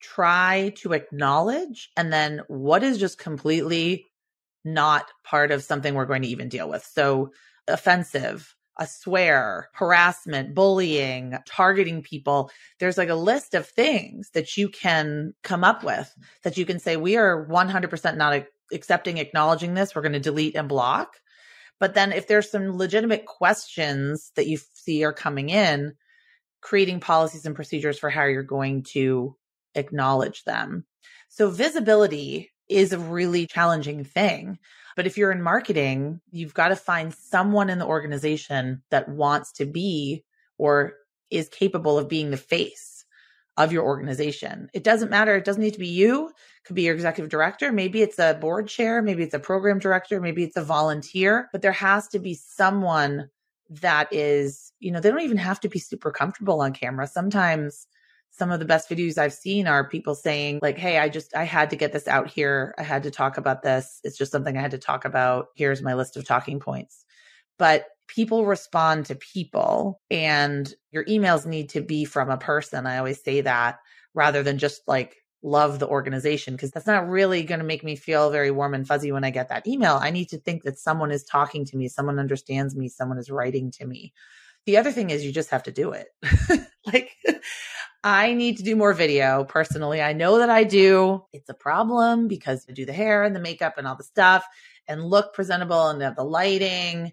try 0.00 0.72
to 0.76 0.92
acknowledge 0.92 1.90
and 1.96 2.12
then 2.12 2.42
what 2.48 2.82
is 2.82 2.98
just 2.98 3.18
completely 3.18 4.06
not 4.64 5.06
part 5.24 5.52
of 5.52 5.62
something 5.62 5.94
we're 5.94 6.06
going 6.06 6.22
to 6.22 6.28
even 6.28 6.48
deal 6.48 6.68
with. 6.68 6.84
So 6.84 7.32
offensive, 7.68 8.54
a 8.78 8.86
swear, 8.86 9.70
harassment, 9.72 10.54
bullying, 10.54 11.36
targeting 11.46 12.02
people. 12.02 12.50
There's 12.78 12.98
like 12.98 13.08
a 13.08 13.14
list 13.14 13.54
of 13.54 13.66
things 13.66 14.30
that 14.34 14.56
you 14.56 14.68
can 14.68 15.34
come 15.42 15.64
up 15.64 15.82
with 15.82 16.14
that 16.42 16.56
you 16.56 16.66
can 16.66 16.78
say, 16.78 16.96
we 16.96 17.16
are 17.16 17.46
100% 17.46 18.16
not 18.16 18.44
accepting, 18.72 19.18
acknowledging 19.18 19.74
this. 19.74 19.94
We're 19.94 20.02
going 20.02 20.12
to 20.12 20.20
delete 20.20 20.56
and 20.56 20.68
block. 20.68 21.16
But 21.78 21.94
then 21.94 22.12
if 22.12 22.26
there's 22.26 22.50
some 22.50 22.76
legitimate 22.76 23.26
questions 23.26 24.32
that 24.36 24.46
you 24.46 24.58
see 24.74 25.04
are 25.04 25.12
coming 25.12 25.48
in, 25.50 25.94
creating 26.60 27.00
policies 27.00 27.46
and 27.46 27.54
procedures 27.54 27.98
for 27.98 28.10
how 28.10 28.24
you're 28.24 28.42
going 28.42 28.82
to 28.82 29.36
acknowledge 29.74 30.44
them. 30.44 30.84
So 31.28 31.50
visibility 31.50 32.50
is 32.68 32.92
a 32.92 32.98
really 32.98 33.46
challenging 33.46 34.04
thing. 34.04 34.58
But 34.96 35.06
if 35.06 35.18
you're 35.18 35.32
in 35.32 35.42
marketing, 35.42 36.20
you've 36.30 36.54
got 36.54 36.68
to 36.68 36.76
find 36.76 37.14
someone 37.14 37.68
in 37.68 37.78
the 37.78 37.86
organization 37.86 38.82
that 38.90 39.08
wants 39.08 39.52
to 39.52 39.66
be 39.66 40.24
or 40.58 40.94
is 41.30 41.48
capable 41.48 41.98
of 41.98 42.08
being 42.08 42.30
the 42.30 42.36
face 42.36 43.04
of 43.58 43.72
your 43.72 43.84
organization. 43.84 44.68
It 44.74 44.84
doesn't 44.84 45.10
matter. 45.10 45.34
It 45.34 45.44
doesn't 45.44 45.62
need 45.62 45.74
to 45.74 45.78
be 45.78 45.88
you. 45.88 46.28
It 46.28 46.34
could 46.64 46.76
be 46.76 46.82
your 46.82 46.94
executive 46.94 47.30
director. 47.30 47.72
Maybe 47.72 48.02
it's 48.02 48.18
a 48.18 48.34
board 48.34 48.68
chair. 48.68 49.02
Maybe 49.02 49.22
it's 49.22 49.34
a 49.34 49.38
program 49.38 49.78
director. 49.78 50.20
Maybe 50.20 50.44
it's 50.44 50.56
a 50.56 50.64
volunteer, 50.64 51.48
but 51.52 51.62
there 51.62 51.72
has 51.72 52.08
to 52.08 52.18
be 52.18 52.34
someone 52.34 53.30
that 53.68 54.12
is, 54.12 54.72
you 54.78 54.92
know, 54.92 55.00
they 55.00 55.10
don't 55.10 55.20
even 55.22 55.38
have 55.38 55.60
to 55.60 55.68
be 55.68 55.78
super 55.78 56.10
comfortable 56.10 56.60
on 56.60 56.72
camera. 56.72 57.06
Sometimes 57.06 57.86
some 58.38 58.50
of 58.50 58.60
the 58.60 58.66
best 58.66 58.88
videos 58.88 59.18
I've 59.18 59.32
seen 59.32 59.66
are 59.66 59.88
people 59.88 60.14
saying 60.14 60.60
like, 60.62 60.78
Hey, 60.78 60.98
I 60.98 61.08
just, 61.08 61.34
I 61.34 61.44
had 61.44 61.70
to 61.70 61.76
get 61.76 61.92
this 61.92 62.08
out 62.08 62.28
here. 62.28 62.74
I 62.78 62.82
had 62.82 63.04
to 63.04 63.10
talk 63.10 63.38
about 63.38 63.62
this. 63.62 64.00
It's 64.04 64.18
just 64.18 64.32
something 64.32 64.56
I 64.56 64.60
had 64.60 64.72
to 64.72 64.78
talk 64.78 65.04
about. 65.04 65.48
Here's 65.56 65.82
my 65.82 65.94
list 65.94 66.16
of 66.16 66.26
talking 66.26 66.60
points. 66.60 67.04
But 67.58 67.86
people 68.08 68.46
respond 68.46 69.06
to 69.06 69.14
people 69.14 70.00
and 70.10 70.72
your 70.90 71.04
emails 71.04 71.46
need 71.46 71.70
to 71.70 71.80
be 71.80 72.04
from 72.04 72.30
a 72.30 72.36
person. 72.36 72.86
I 72.86 72.98
always 72.98 73.22
say 73.22 73.40
that 73.40 73.78
rather 74.14 74.42
than 74.42 74.58
just 74.58 74.82
like 74.86 75.16
love 75.42 75.78
the 75.78 75.88
organization 75.88 76.54
because 76.54 76.70
that's 76.70 76.86
not 76.86 77.08
really 77.08 77.42
going 77.42 77.60
to 77.60 77.66
make 77.66 77.84
me 77.84 77.96
feel 77.96 78.30
very 78.30 78.50
warm 78.50 78.74
and 78.74 78.86
fuzzy 78.86 79.12
when 79.12 79.24
I 79.24 79.30
get 79.30 79.48
that 79.48 79.66
email. 79.66 79.98
I 80.00 80.10
need 80.10 80.28
to 80.30 80.38
think 80.38 80.64
that 80.64 80.78
someone 80.78 81.10
is 81.10 81.24
talking 81.24 81.64
to 81.66 81.76
me, 81.76 81.88
someone 81.88 82.18
understands 82.18 82.74
me, 82.74 82.88
someone 82.88 83.18
is 83.18 83.30
writing 83.30 83.70
to 83.72 83.86
me. 83.86 84.12
The 84.66 84.76
other 84.76 84.90
thing 84.90 85.10
is 85.10 85.24
you 85.24 85.32
just 85.32 85.50
have 85.50 85.62
to 85.64 85.72
do 85.72 85.92
it. 85.92 86.08
like 86.92 87.16
I 88.04 88.34
need 88.34 88.58
to 88.58 88.62
do 88.62 88.76
more 88.76 88.92
video 88.92 89.44
personally. 89.44 90.00
I 90.00 90.12
know 90.12 90.38
that 90.38 90.50
I 90.50 90.64
do. 90.64 91.24
It's 91.32 91.48
a 91.48 91.54
problem 91.54 92.28
because 92.28 92.64
I 92.68 92.72
do 92.72 92.86
the 92.86 92.92
hair 92.92 93.24
and 93.24 93.34
the 93.34 93.40
makeup 93.40 93.74
and 93.78 93.86
all 93.86 93.96
the 93.96 94.04
stuff 94.04 94.46
and 94.86 95.04
look 95.04 95.34
presentable 95.34 95.88
and 95.88 96.00
have 96.02 96.16
the 96.16 96.24
lighting, 96.24 97.12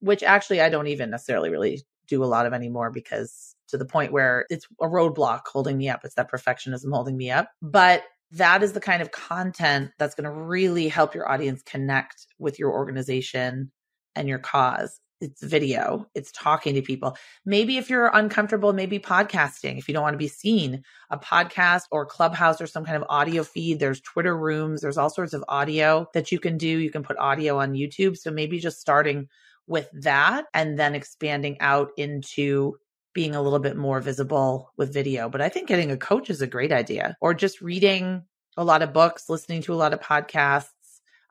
which 0.00 0.22
actually 0.22 0.60
I 0.60 0.68
don't 0.68 0.88
even 0.88 1.10
necessarily 1.10 1.50
really 1.50 1.82
do 2.08 2.24
a 2.24 2.26
lot 2.26 2.46
of 2.46 2.52
anymore 2.52 2.90
because 2.90 3.54
to 3.68 3.78
the 3.78 3.84
point 3.84 4.12
where 4.12 4.44
it's 4.50 4.66
a 4.80 4.86
roadblock 4.86 5.42
holding 5.46 5.78
me 5.78 5.88
up. 5.88 6.00
It's 6.04 6.16
that 6.16 6.30
perfectionism 6.30 6.92
holding 6.92 7.16
me 7.16 7.30
up. 7.30 7.50
But 7.62 8.02
that 8.32 8.62
is 8.62 8.72
the 8.72 8.80
kind 8.80 9.00
of 9.00 9.12
content 9.12 9.92
that's 9.98 10.14
going 10.14 10.24
to 10.24 10.30
really 10.30 10.88
help 10.88 11.14
your 11.14 11.30
audience 11.30 11.62
connect 11.62 12.26
with 12.38 12.58
your 12.58 12.72
organization 12.72 13.70
and 14.16 14.28
your 14.28 14.38
cause 14.38 15.00
it's 15.22 15.42
video, 15.42 16.06
it's 16.14 16.32
talking 16.32 16.74
to 16.74 16.82
people. 16.82 17.16
Maybe 17.46 17.78
if 17.78 17.88
you're 17.88 18.08
uncomfortable, 18.08 18.72
maybe 18.72 18.98
podcasting, 18.98 19.78
if 19.78 19.88
you 19.88 19.94
don't 19.94 20.02
want 20.02 20.14
to 20.14 20.18
be 20.18 20.28
seen, 20.28 20.82
a 21.10 21.18
podcast 21.18 21.84
or 21.90 22.04
clubhouse 22.04 22.60
or 22.60 22.66
some 22.66 22.84
kind 22.84 22.96
of 22.96 23.04
audio 23.08 23.44
feed. 23.44 23.78
There's 23.78 24.00
Twitter 24.00 24.36
rooms, 24.36 24.80
there's 24.80 24.98
all 24.98 25.10
sorts 25.10 25.32
of 25.32 25.44
audio 25.48 26.08
that 26.12 26.32
you 26.32 26.40
can 26.40 26.58
do. 26.58 26.66
You 26.66 26.90
can 26.90 27.04
put 27.04 27.16
audio 27.18 27.58
on 27.58 27.72
YouTube. 27.72 28.18
So 28.18 28.30
maybe 28.30 28.58
just 28.58 28.80
starting 28.80 29.28
with 29.66 29.88
that 29.92 30.46
and 30.52 30.78
then 30.78 30.94
expanding 30.94 31.56
out 31.60 31.90
into 31.96 32.76
being 33.14 33.34
a 33.34 33.42
little 33.42 33.60
bit 33.60 33.76
more 33.76 34.00
visible 34.00 34.72
with 34.76 34.92
video. 34.92 35.28
But 35.28 35.40
I 35.40 35.48
think 35.48 35.68
getting 35.68 35.92
a 35.92 35.96
coach 35.96 36.30
is 36.30 36.42
a 36.42 36.46
great 36.46 36.72
idea 36.72 37.16
or 37.20 37.32
just 37.32 37.60
reading 37.60 38.24
a 38.56 38.64
lot 38.64 38.82
of 38.82 38.92
books, 38.92 39.28
listening 39.28 39.62
to 39.62 39.72
a 39.72 39.76
lot 39.76 39.92
of 39.92 40.00
podcasts 40.00 40.66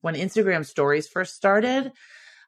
When 0.01 0.15
Instagram 0.15 0.65
stories 0.65 1.08
first 1.08 1.36
started, 1.36 1.91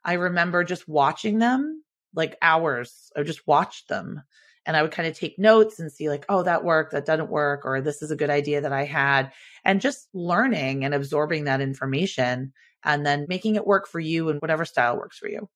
I 0.03 0.13
remember 0.13 0.63
just 0.63 0.87
watching 0.87 1.39
them 1.39 1.83
like 2.13 2.37
hours. 2.41 3.11
I 3.15 3.23
just 3.23 3.47
watched 3.47 3.87
them 3.87 4.21
and 4.65 4.77
I 4.77 4.81
would 4.81 4.91
kind 4.91 5.07
of 5.07 5.17
take 5.17 5.37
notes 5.37 5.79
and 5.79 5.91
see 5.91 6.09
like, 6.09 6.25
oh, 6.29 6.43
that 6.43 6.63
worked, 6.63 6.93
that 6.93 7.05
doesn't 7.05 7.29
work, 7.29 7.65
or 7.65 7.81
this 7.81 8.01
is 8.01 8.11
a 8.11 8.15
good 8.15 8.29
idea 8.29 8.61
that 8.61 8.71
I 8.71 8.85
had. 8.85 9.31
And 9.65 9.81
just 9.81 10.07
learning 10.13 10.85
and 10.85 10.93
absorbing 10.93 11.45
that 11.45 11.61
information 11.61 12.53
and 12.83 13.05
then 13.05 13.25
making 13.27 13.55
it 13.55 13.67
work 13.67 13.87
for 13.87 13.99
you 13.99 14.29
and 14.29 14.41
whatever 14.41 14.65
style 14.65 14.97
works 14.97 15.17
for 15.17 15.27
you. 15.27 15.49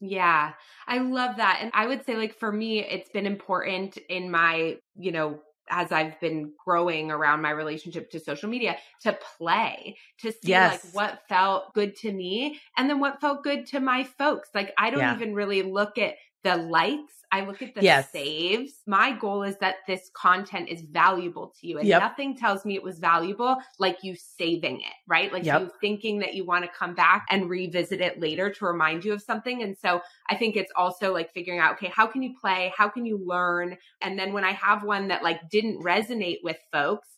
Yeah, 0.00 0.52
I 0.86 0.98
love 0.98 1.36
that. 1.36 1.58
And 1.60 1.70
I 1.74 1.86
would 1.86 2.06
say, 2.06 2.16
like, 2.16 2.38
for 2.38 2.50
me, 2.50 2.80
it's 2.80 3.10
been 3.10 3.26
important 3.26 3.98
in 4.08 4.30
my, 4.30 4.78
you 4.96 5.12
know, 5.12 5.40
as 5.70 5.92
I've 5.92 6.18
been 6.20 6.52
growing 6.64 7.10
around 7.10 7.42
my 7.42 7.50
relationship 7.50 8.10
to 8.10 8.20
social 8.20 8.48
media 8.48 8.76
to 9.02 9.16
play, 9.38 9.96
to 10.20 10.32
see 10.32 10.38
yes. 10.42 10.84
like 10.84 10.94
what 10.94 11.22
felt 11.28 11.72
good 11.74 11.96
to 11.96 12.12
me 12.12 12.60
and 12.76 12.90
then 12.90 13.00
what 13.00 13.20
felt 13.20 13.42
good 13.42 13.66
to 13.68 13.80
my 13.80 14.04
folks. 14.04 14.50
Like, 14.54 14.72
I 14.76 14.90
don't 14.90 15.00
yeah. 15.00 15.14
even 15.14 15.34
really 15.34 15.62
look 15.62 15.96
at 15.98 16.14
the 16.42 16.56
likes 16.56 17.20
I 17.32 17.44
look 17.44 17.62
at 17.62 17.74
the 17.74 17.82
yes. 17.82 18.10
saves. 18.10 18.82
My 18.86 19.12
goal 19.12 19.44
is 19.44 19.56
that 19.58 19.76
this 19.86 20.10
content 20.14 20.68
is 20.68 20.82
valuable 20.82 21.52
to 21.60 21.66
you. 21.66 21.78
And 21.78 21.86
yep. 21.86 22.02
nothing 22.02 22.36
tells 22.36 22.64
me 22.64 22.74
it 22.74 22.82
was 22.82 22.98
valuable 22.98 23.56
like 23.78 23.98
you 24.02 24.16
saving 24.16 24.80
it, 24.80 24.94
right? 25.06 25.32
Like 25.32 25.44
yep. 25.44 25.60
you 25.60 25.70
thinking 25.80 26.18
that 26.20 26.34
you 26.34 26.44
want 26.44 26.64
to 26.64 26.70
come 26.76 26.94
back 26.94 27.26
and 27.30 27.48
revisit 27.48 28.00
it 28.00 28.20
later 28.20 28.50
to 28.50 28.64
remind 28.64 29.04
you 29.04 29.12
of 29.12 29.22
something. 29.22 29.62
And 29.62 29.76
so 29.78 30.00
I 30.28 30.34
think 30.36 30.56
it's 30.56 30.72
also 30.74 31.12
like 31.12 31.32
figuring 31.32 31.60
out, 31.60 31.74
okay, 31.74 31.92
how 31.94 32.06
can 32.06 32.22
you 32.22 32.34
play? 32.40 32.72
How 32.76 32.88
can 32.88 33.06
you 33.06 33.22
learn? 33.24 33.76
And 34.02 34.18
then 34.18 34.32
when 34.32 34.44
I 34.44 34.52
have 34.52 34.82
one 34.82 35.08
that 35.08 35.22
like 35.22 35.48
didn't 35.50 35.84
resonate 35.84 36.38
with 36.42 36.58
folks, 36.72 37.08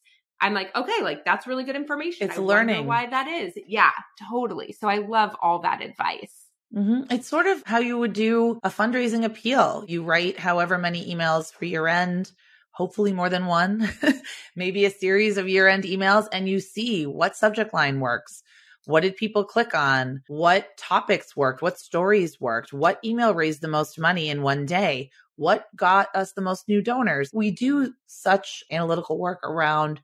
I'm 0.43 0.53
like, 0.55 0.75
okay, 0.77 1.03
like 1.03 1.25
that's 1.25 1.47
really 1.47 1.65
good 1.65 1.77
information. 1.77 2.29
It's 2.29 2.39
I 2.39 2.43
learning 2.43 2.87
why 2.87 3.07
that 3.07 3.29
is. 3.29 3.55
Yeah, 3.67 3.93
totally. 4.29 4.73
So 4.73 4.89
I 4.89 4.99
love 4.99 5.35
all 5.41 5.61
that 5.61 5.81
advice. 5.81 6.42
Mm-hmm. 6.75 7.13
It's 7.13 7.29
sort 7.29 7.47
of 7.47 7.63
how 7.67 7.79
you 7.79 7.99
would 7.99 8.15
do 8.15 8.59
a 8.63 8.71
fundraising 8.71 9.25
appeal. 9.25 9.85
You 9.87 10.03
write 10.05 10.39
however 10.39 10.79
many 10.79 11.15
emails 11.15 11.53
for 11.53 11.67
year 11.67 11.87
end, 11.87 12.33
hopefully 12.71 13.13
more 13.13 13.29
than 13.29 13.47
one, 13.47 13.91
maybe 14.57 14.85
a 14.85 14.91
series 14.91 15.37
of 15.37 15.49
year 15.49 15.69
end 15.69 15.85
emails, 15.85 16.29
and 16.33 16.49
you 16.49 16.61
see 16.61 17.07
what 17.07 17.37
subject 17.37 17.75
line 17.75 18.01
works. 18.01 18.43
What 18.87 19.03
did 19.03 19.17
people 19.17 19.45
click 19.45 19.75
on? 19.75 20.23
What 20.27 20.77
topics 20.77 21.37
worked? 21.37 21.63
What 21.63 21.79
stories 21.79 22.41
worked? 22.41 22.73
What 22.73 22.99
email 23.05 23.35
raised 23.35 23.61
the 23.61 23.69
most 23.69 23.99
money 23.99 24.29
in 24.29 24.43
one 24.43 24.67
day? 24.67 25.11
What 25.37 25.67
got 25.77 26.09
us 26.15 26.33
the 26.33 26.43
most 26.43 26.69
new 26.69 26.83
donors? 26.83 27.31
We 27.33 27.53
do 27.53 27.93
such 28.07 28.65
analytical 28.71 29.19
work 29.19 29.41
around 29.45 30.01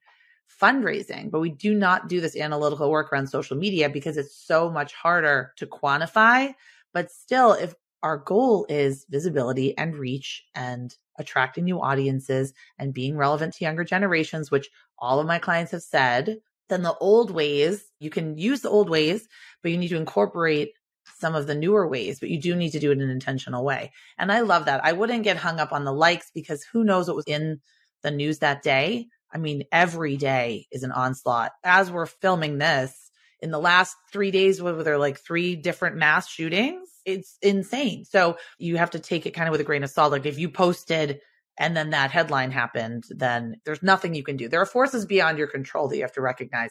fundraising, 0.61 1.31
but 1.31 1.41
we 1.41 1.51
do 1.51 1.75
not 1.75 2.09
do 2.09 2.21
this 2.21 2.37
analytical 2.37 2.91
work 2.91 3.13
around 3.13 3.29
social 3.29 3.57
media 3.57 3.89
because 3.89 4.17
it's 4.17 4.37
so 4.37 4.71
much 4.71 4.93
harder 4.93 5.53
to 5.57 5.67
quantify. 5.67 6.55
But 6.93 7.11
still, 7.11 7.53
if 7.53 7.75
our 8.03 8.19
goal 8.19 8.67
is 8.69 9.07
visibility 9.11 9.77
and 9.77 9.97
reach 9.97 10.45
and 10.55 10.95
attracting 11.19 11.65
new 11.65 11.81
audiences 11.81 12.53
and 12.79 12.95
being 12.95 13.17
relevant 13.17 13.55
to 13.55 13.65
younger 13.65 13.85
generations, 13.85 14.51
which 14.51 14.71
all 14.99 15.21
of 15.21 15.27
my 15.27 15.39
clients 15.39 15.73
have 15.73 15.83
said, 15.83 16.39
then 16.69 16.83
the 16.83 16.97
old 16.99 17.31
ways, 17.31 17.91
you 17.99 18.11
can 18.11 18.37
use 18.37 18.61
the 18.61 18.71
old 18.71 18.91
ways, 18.91 19.27
but 19.63 19.73
you 19.73 19.79
need 19.79 19.89
to 19.89 19.97
incorporate 19.97 20.73
some 21.19 21.35
of 21.35 21.47
the 21.47 21.55
newer 21.55 21.89
ways, 21.89 22.21
but 22.21 22.29
you 22.29 22.41
do 22.41 22.55
need 22.55 22.71
to 22.71 22.79
do 22.79 22.91
it 22.91 22.99
in 22.99 23.01
an 23.01 23.11
intentional 23.11 23.65
way. 23.65 23.93
And 24.19 24.31
I 24.31 24.41
love 24.41 24.67
that. 24.67 24.85
I 24.85 24.93
wouldn't 24.93 25.25
get 25.25 25.37
hung 25.37 25.59
up 25.59 25.73
on 25.73 25.85
the 25.85 25.93
likes 25.93 26.31
because 26.33 26.63
who 26.65 26.85
knows 26.85 27.09
what 27.09 27.17
was 27.17 27.25
in 27.27 27.61
the 28.03 28.11
news 28.11 28.39
that 28.39 28.63
day. 28.63 29.09
I 29.33 29.39
mean, 29.39 29.65
every 29.71 30.17
day 30.17 30.67
is 30.73 30.83
an 30.83 30.93
onslaught. 30.93 31.53
As 31.65 31.91
we're 31.91 32.07
filming 32.07 32.59
this, 32.59 33.09
in 33.41 33.51
the 33.51 33.59
last 33.59 33.97
three 34.13 34.31
days, 34.31 34.61
were 34.61 34.83
there 34.83 34.99
like 34.99 35.21
three 35.21 35.55
different 35.55 35.97
mass 35.97 36.29
shootings? 36.29 36.89
It's 37.05 37.39
insane. 37.41 38.05
So 38.05 38.37
you 38.59 38.77
have 38.77 38.91
to 38.91 38.99
take 38.99 39.27
it 39.27 39.31
kind 39.31 39.49
of 39.49 39.53
with 39.53 39.61
a 39.61 39.65
grain 39.65 39.85
of 39.85 39.91
salt. 39.91 40.13
Like 40.13 40.27
if 40.27 40.39
you 40.39 40.49
posted 40.49 41.21
and 41.57 41.77
then 41.77 41.91
that 41.91 42.11
headline 42.11 42.51
happened, 42.51 43.05
then 43.11 43.61
there's 43.65 43.83
nothing 43.83 44.15
you 44.15 44.25
can 44.25 44.37
do. 44.37 44.49
There 44.49 44.61
are 44.61 44.67
forces 44.67 45.07
beyond 45.07 45.39
your 45.39 45.47
control 45.47 45.89
that 45.89 45.97
you 45.97 46.03
have 46.03 46.13
to 46.13 46.21
recognize. 46.21 46.71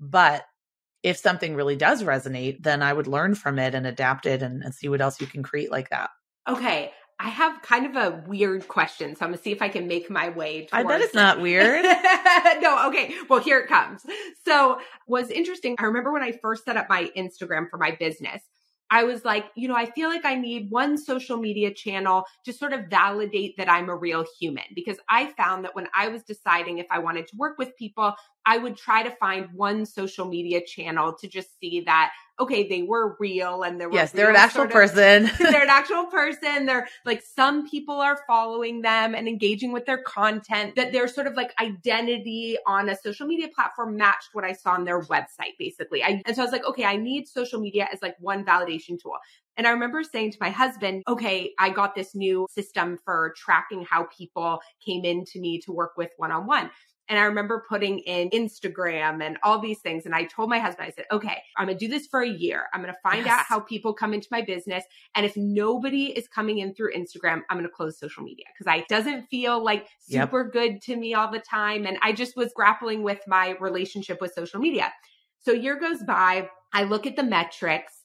But 0.00 0.44
if 1.02 1.16
something 1.16 1.54
really 1.54 1.76
does 1.76 2.02
resonate, 2.02 2.62
then 2.62 2.82
I 2.82 2.92
would 2.92 3.06
learn 3.06 3.34
from 3.34 3.58
it 3.58 3.74
and 3.74 3.86
adapt 3.86 4.26
it 4.26 4.42
and, 4.42 4.62
and 4.62 4.74
see 4.74 4.88
what 4.88 5.00
else 5.00 5.20
you 5.20 5.26
can 5.26 5.42
create 5.42 5.70
like 5.70 5.90
that. 5.90 6.10
Okay. 6.48 6.92
I 7.18 7.30
have 7.30 7.62
kind 7.62 7.86
of 7.86 7.96
a 7.96 8.22
weird 8.26 8.68
question, 8.68 9.16
so 9.16 9.24
I'm 9.24 9.30
gonna 9.30 9.42
see 9.42 9.52
if 9.52 9.62
I 9.62 9.68
can 9.68 9.86
make 9.86 10.10
my 10.10 10.28
way. 10.28 10.68
I 10.72 10.82
bet 10.82 11.00
it's 11.00 11.14
not 11.14 11.40
weird. 11.40 11.84
no, 12.60 12.88
okay. 12.88 13.14
Well, 13.28 13.40
here 13.40 13.58
it 13.58 13.68
comes. 13.68 14.04
So, 14.44 14.80
was 15.06 15.30
interesting. 15.30 15.76
I 15.78 15.84
remember 15.84 16.12
when 16.12 16.22
I 16.22 16.32
first 16.32 16.64
set 16.64 16.76
up 16.76 16.88
my 16.90 17.10
Instagram 17.16 17.70
for 17.70 17.78
my 17.78 17.92
business. 17.98 18.42
I 18.90 19.04
was 19.04 19.24
like, 19.24 19.46
you 19.56 19.66
know, 19.66 19.74
I 19.74 19.90
feel 19.90 20.08
like 20.08 20.24
I 20.24 20.36
need 20.36 20.70
one 20.70 20.96
social 20.96 21.36
media 21.36 21.72
channel 21.72 22.24
to 22.44 22.52
sort 22.52 22.72
of 22.72 22.86
validate 22.86 23.56
that 23.56 23.70
I'm 23.70 23.88
a 23.88 23.96
real 23.96 24.24
human 24.38 24.64
because 24.74 24.98
I 25.08 25.32
found 25.32 25.64
that 25.64 25.74
when 25.74 25.88
I 25.94 26.08
was 26.08 26.22
deciding 26.22 26.78
if 26.78 26.86
I 26.90 27.00
wanted 27.00 27.26
to 27.28 27.36
work 27.36 27.58
with 27.58 27.76
people, 27.76 28.14
I 28.44 28.58
would 28.58 28.76
try 28.76 29.02
to 29.02 29.10
find 29.10 29.48
one 29.52 29.86
social 29.86 30.26
media 30.26 30.60
channel 30.64 31.12
to 31.14 31.26
just 31.26 31.58
see 31.58 31.80
that 31.80 32.12
okay, 32.38 32.68
they 32.68 32.82
were 32.82 33.16
real 33.18 33.62
and 33.62 33.80
they 33.80 33.86
were 33.86 33.94
yes, 33.94 34.12
they're 34.12 34.30
an 34.30 34.36
actual 34.36 34.62
of, 34.62 34.70
person. 34.80 35.30
they're 35.38 35.62
an 35.62 35.70
actual 35.70 36.04
person. 36.06 36.66
They're 36.66 36.88
like 37.04 37.22
some 37.22 37.68
people 37.68 38.00
are 38.00 38.18
following 38.26 38.82
them 38.82 39.14
and 39.14 39.28
engaging 39.28 39.72
with 39.72 39.86
their 39.86 40.02
content. 40.02 40.76
That 40.76 40.92
their 40.92 41.08
sort 41.08 41.26
of 41.26 41.34
like 41.34 41.52
identity 41.60 42.56
on 42.66 42.88
a 42.88 42.96
social 42.96 43.26
media 43.26 43.48
platform 43.54 43.96
matched 43.96 44.30
what 44.32 44.44
I 44.44 44.52
saw 44.52 44.72
on 44.72 44.84
their 44.84 45.02
website, 45.02 45.56
basically. 45.58 46.02
I, 46.02 46.22
and 46.26 46.36
so 46.36 46.42
I 46.42 46.44
was 46.44 46.52
like, 46.52 46.64
okay, 46.66 46.84
I 46.84 46.96
need 46.96 47.26
social 47.26 47.60
media 47.60 47.88
as 47.92 48.00
like 48.02 48.16
one 48.20 48.44
validation 48.44 49.00
tool. 49.00 49.16
And 49.56 49.66
I 49.66 49.70
remember 49.70 50.02
saying 50.02 50.32
to 50.32 50.38
my 50.40 50.50
husband, 50.50 51.02
okay, 51.08 51.52
I 51.58 51.70
got 51.70 51.94
this 51.94 52.14
new 52.14 52.46
system 52.50 52.98
for 53.04 53.32
tracking 53.36 53.86
how 53.88 54.06
people 54.16 54.60
came 54.84 55.04
in 55.04 55.24
to 55.32 55.40
me 55.40 55.60
to 55.62 55.72
work 55.72 55.92
with 55.96 56.10
one 56.18 56.30
on 56.30 56.46
one. 56.46 56.70
And 57.08 57.18
I 57.18 57.24
remember 57.24 57.64
putting 57.68 58.00
in 58.00 58.30
Instagram 58.30 59.22
and 59.22 59.38
all 59.42 59.60
these 59.60 59.78
things. 59.78 60.06
And 60.06 60.14
I 60.14 60.24
told 60.24 60.50
my 60.50 60.58
husband, 60.58 60.88
I 60.88 60.90
said, 60.90 61.04
okay, 61.12 61.42
I'm 61.56 61.66
going 61.66 61.78
to 61.78 61.84
do 61.86 61.90
this 61.90 62.06
for 62.06 62.20
a 62.20 62.28
year. 62.28 62.64
I'm 62.74 62.82
going 62.82 62.92
to 62.92 63.00
find 63.00 63.24
yes. 63.24 63.40
out 63.40 63.46
how 63.46 63.60
people 63.60 63.94
come 63.94 64.12
into 64.12 64.28
my 64.30 64.42
business. 64.42 64.84
And 65.14 65.24
if 65.24 65.36
nobody 65.36 66.06
is 66.06 66.26
coming 66.26 66.58
in 66.58 66.74
through 66.74 66.94
Instagram, 66.94 67.42
I'm 67.48 67.58
going 67.58 67.62
to 67.62 67.68
close 67.68 67.98
social 67.98 68.24
media 68.24 68.46
because 68.52 68.70
I 68.70 68.84
doesn't 68.88 69.26
feel 69.28 69.62
like 69.62 69.86
super 70.00 70.42
yep. 70.42 70.52
good 70.52 70.82
to 70.82 70.96
me 70.96 71.14
all 71.14 71.30
the 71.30 71.38
time. 71.38 71.86
And 71.86 71.96
I 72.02 72.12
just 72.12 72.36
was 72.36 72.52
grappling 72.54 73.02
with 73.02 73.20
my 73.26 73.56
relationship 73.60 74.20
with 74.20 74.32
social 74.32 74.60
media. 74.60 74.92
So 75.40 75.52
year 75.52 75.78
goes 75.78 76.02
by. 76.02 76.48
I 76.72 76.82
look 76.82 77.06
at 77.06 77.14
the 77.14 77.22
metrics 77.22 78.02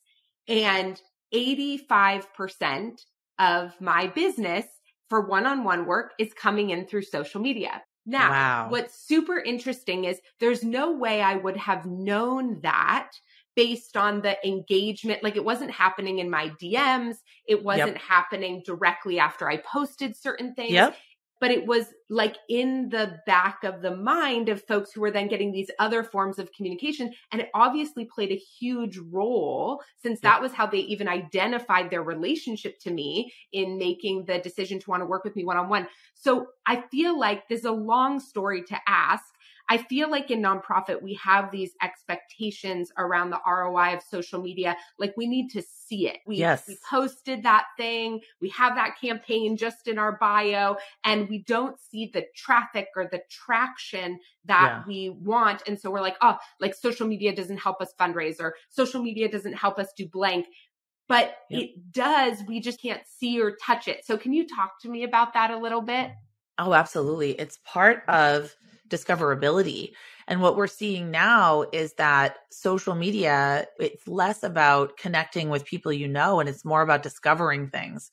and 0.47 1.01
85% 1.33 3.05
of 3.39 3.79
my 3.81 4.07
business 4.07 4.65
for 5.09 5.27
one-on-one 5.27 5.85
work 5.85 6.13
is 6.19 6.33
coming 6.33 6.69
in 6.69 6.85
through 6.85 7.01
social 7.03 7.41
media. 7.41 7.81
Now, 8.05 8.29
wow. 8.31 8.69
what's 8.69 9.07
super 9.07 9.37
interesting 9.37 10.05
is 10.05 10.19
there's 10.39 10.63
no 10.63 10.91
way 10.91 11.21
I 11.21 11.35
would 11.35 11.57
have 11.57 11.85
known 11.85 12.59
that 12.61 13.11
based 13.55 13.97
on 13.97 14.21
the 14.21 14.37
engagement. 14.47 15.23
Like 15.23 15.35
it 15.35 15.45
wasn't 15.45 15.71
happening 15.71 16.19
in 16.19 16.29
my 16.29 16.49
DMs. 16.61 17.17
It 17.47 17.63
wasn't 17.63 17.93
yep. 17.93 18.01
happening 18.01 18.63
directly 18.65 19.19
after 19.19 19.49
I 19.49 19.57
posted 19.57 20.15
certain 20.15 20.55
things. 20.55 20.71
Yep 20.71 20.95
but 21.41 21.51
it 21.51 21.65
was 21.65 21.87
like 22.09 22.37
in 22.49 22.87
the 22.89 23.19
back 23.25 23.63
of 23.63 23.81
the 23.81 23.95
mind 23.95 24.47
of 24.47 24.63
folks 24.63 24.91
who 24.93 25.01
were 25.01 25.09
then 25.09 25.27
getting 25.27 25.51
these 25.51 25.71
other 25.79 26.03
forms 26.03 26.37
of 26.37 26.53
communication. 26.53 27.11
And 27.31 27.41
it 27.41 27.49
obviously 27.55 28.05
played 28.05 28.31
a 28.31 28.35
huge 28.35 28.97
role 29.09 29.81
since 30.01 30.19
that 30.21 30.39
was 30.39 30.53
how 30.53 30.67
they 30.67 30.77
even 30.77 31.07
identified 31.07 31.89
their 31.89 32.03
relationship 32.03 32.79
to 32.81 32.91
me 32.91 33.33
in 33.53 33.79
making 33.79 34.25
the 34.25 34.37
decision 34.37 34.79
to 34.79 34.89
want 34.89 35.01
to 35.01 35.07
work 35.07 35.23
with 35.23 35.35
me 35.35 35.43
one 35.43 35.57
on 35.57 35.67
one. 35.67 35.87
So 36.13 36.47
I 36.67 36.83
feel 36.91 37.19
like 37.19 37.47
there's 37.49 37.65
a 37.65 37.71
long 37.71 38.19
story 38.19 38.63
to 38.65 38.77
ask 38.87 39.30
I 39.71 39.77
feel 39.77 40.11
like 40.11 40.29
in 40.29 40.41
nonprofit, 40.41 41.01
we 41.01 41.13
have 41.23 41.49
these 41.49 41.71
expectations 41.81 42.91
around 42.97 43.29
the 43.29 43.39
ROI 43.47 43.93
of 43.93 44.01
social 44.03 44.41
media. 44.41 44.75
Like 44.99 45.13
we 45.15 45.27
need 45.27 45.47
to 45.51 45.61
see 45.61 46.09
it. 46.09 46.17
We, 46.27 46.35
yes. 46.35 46.67
we 46.67 46.77
posted 46.89 47.43
that 47.43 47.67
thing. 47.77 48.19
We 48.41 48.49
have 48.49 48.75
that 48.75 48.99
campaign 48.99 49.55
just 49.55 49.87
in 49.87 49.97
our 49.97 50.17
bio 50.17 50.75
and 51.05 51.29
we 51.29 51.43
don't 51.43 51.79
see 51.79 52.11
the 52.13 52.25
traffic 52.35 52.89
or 52.97 53.07
the 53.09 53.21
traction 53.29 54.19
that 54.43 54.79
yeah. 54.79 54.83
we 54.85 55.07
want. 55.07 55.63
And 55.65 55.79
so 55.79 55.89
we're 55.89 56.01
like, 56.01 56.17
oh, 56.21 56.35
like 56.59 56.75
social 56.75 57.07
media 57.07 57.33
doesn't 57.33 57.59
help 57.61 57.79
us 57.79 57.93
fundraise 57.97 58.41
or 58.41 58.55
social 58.67 59.01
media 59.01 59.31
doesn't 59.31 59.53
help 59.53 59.79
us 59.79 59.93
do 59.95 60.05
blank 60.05 60.47
but 61.07 61.35
yep. 61.49 61.63
it 61.63 61.91
does. 61.91 62.41
We 62.47 62.61
just 62.61 62.81
can't 62.81 63.01
see 63.05 63.41
or 63.41 63.57
touch 63.61 63.89
it. 63.89 64.05
So, 64.05 64.17
can 64.17 64.31
you 64.31 64.47
talk 64.47 64.79
to 64.83 64.89
me 64.89 65.03
about 65.03 65.33
that 65.33 65.51
a 65.51 65.57
little 65.57 65.81
bit? 65.81 66.11
Oh, 66.57 66.73
absolutely. 66.73 67.31
It's 67.31 67.59
part 67.65 68.03
of 68.07 68.55
discoverability. 68.91 69.93
And 70.27 70.41
what 70.41 70.55
we're 70.55 70.67
seeing 70.67 71.09
now 71.09 71.65
is 71.73 71.93
that 71.93 72.37
social 72.51 72.93
media, 72.93 73.65
it's 73.79 74.07
less 74.07 74.43
about 74.43 74.97
connecting 74.97 75.49
with 75.49 75.65
people 75.65 75.91
you 75.91 76.07
know, 76.07 76.39
and 76.39 76.47
it's 76.47 76.63
more 76.63 76.81
about 76.81 77.03
discovering 77.03 77.69
things. 77.69 78.11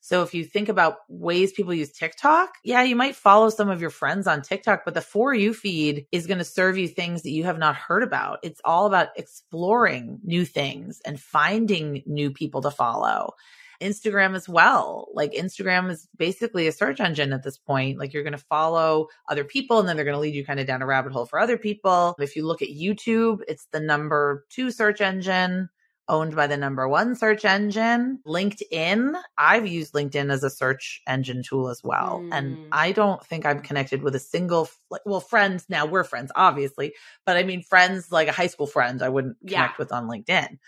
So 0.00 0.22
if 0.22 0.32
you 0.32 0.44
think 0.44 0.68
about 0.68 0.98
ways 1.08 1.52
people 1.52 1.74
use 1.74 1.92
TikTok, 1.92 2.54
yeah, 2.64 2.82
you 2.82 2.96
might 2.96 3.16
follow 3.16 3.50
some 3.50 3.68
of 3.68 3.80
your 3.80 3.90
friends 3.90 4.26
on 4.26 4.42
TikTok, 4.42 4.82
but 4.84 4.94
the 4.94 5.00
For 5.00 5.34
You 5.34 5.52
feed 5.52 6.06
is 6.12 6.26
going 6.26 6.38
to 6.38 6.44
serve 6.44 6.78
you 6.78 6.88
things 6.88 7.22
that 7.22 7.30
you 7.30 7.44
have 7.44 7.58
not 7.58 7.76
heard 7.76 8.02
about. 8.02 8.38
It's 8.42 8.60
all 8.64 8.86
about 8.86 9.08
exploring 9.16 10.20
new 10.24 10.44
things 10.44 11.02
and 11.04 11.20
finding 11.20 12.02
new 12.06 12.30
people 12.30 12.62
to 12.62 12.70
follow. 12.70 13.34
Instagram 13.80 14.34
as 14.34 14.48
well. 14.48 15.08
Like 15.12 15.32
Instagram 15.32 15.90
is 15.90 16.08
basically 16.16 16.66
a 16.66 16.72
search 16.72 17.00
engine 17.00 17.32
at 17.32 17.42
this 17.42 17.58
point. 17.58 17.98
Like 17.98 18.12
you're 18.12 18.22
going 18.22 18.32
to 18.32 18.38
follow 18.38 19.08
other 19.28 19.44
people 19.44 19.78
and 19.78 19.88
then 19.88 19.96
they're 19.96 20.04
going 20.04 20.16
to 20.16 20.20
lead 20.20 20.34
you 20.34 20.44
kind 20.44 20.60
of 20.60 20.66
down 20.66 20.82
a 20.82 20.86
rabbit 20.86 21.12
hole 21.12 21.26
for 21.26 21.38
other 21.38 21.58
people. 21.58 22.14
If 22.18 22.36
you 22.36 22.46
look 22.46 22.62
at 22.62 22.68
YouTube, 22.68 23.40
it's 23.48 23.66
the 23.72 23.80
number 23.80 24.44
two 24.50 24.70
search 24.70 25.00
engine 25.00 25.68
owned 26.08 26.34
by 26.34 26.46
the 26.46 26.56
number 26.56 26.88
one 26.88 27.14
search 27.14 27.44
engine. 27.44 28.18
LinkedIn, 28.26 29.20
I've 29.36 29.66
used 29.66 29.92
LinkedIn 29.92 30.32
as 30.32 30.42
a 30.42 30.50
search 30.50 31.02
engine 31.06 31.42
tool 31.42 31.68
as 31.68 31.82
well. 31.84 32.20
Mm. 32.24 32.28
And 32.32 32.58
I 32.72 32.92
don't 32.92 33.24
think 33.24 33.44
I'm 33.44 33.60
connected 33.60 34.02
with 34.02 34.14
a 34.14 34.18
single, 34.18 34.68
well, 35.04 35.20
friends 35.20 35.66
now, 35.68 35.86
we're 35.86 36.04
friends, 36.04 36.32
obviously, 36.34 36.94
but 37.26 37.36
I 37.36 37.42
mean, 37.42 37.62
friends 37.62 38.10
like 38.10 38.28
a 38.28 38.32
high 38.32 38.46
school 38.46 38.66
friend, 38.66 39.02
I 39.02 39.10
wouldn't 39.10 39.36
connect 39.40 39.72
yeah. 39.72 39.76
with 39.78 39.92
on 39.92 40.08
LinkedIn. 40.08 40.58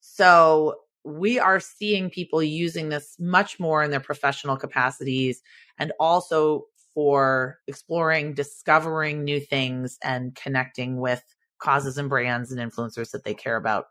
So 0.00 0.76
we 1.04 1.38
are 1.38 1.60
seeing 1.60 2.10
people 2.10 2.42
using 2.42 2.88
this 2.88 3.16
much 3.18 3.58
more 3.58 3.82
in 3.82 3.90
their 3.90 4.00
professional 4.00 4.56
capacities 4.56 5.42
and 5.78 5.92
also 5.98 6.66
for 6.94 7.58
exploring, 7.66 8.34
discovering 8.34 9.24
new 9.24 9.40
things 9.40 9.98
and 10.02 10.34
connecting 10.34 10.98
with 10.98 11.22
causes 11.58 11.98
and 11.98 12.08
brands 12.08 12.52
and 12.52 12.60
influencers 12.60 13.10
that 13.12 13.24
they 13.24 13.34
care 13.34 13.56
about 13.56 13.86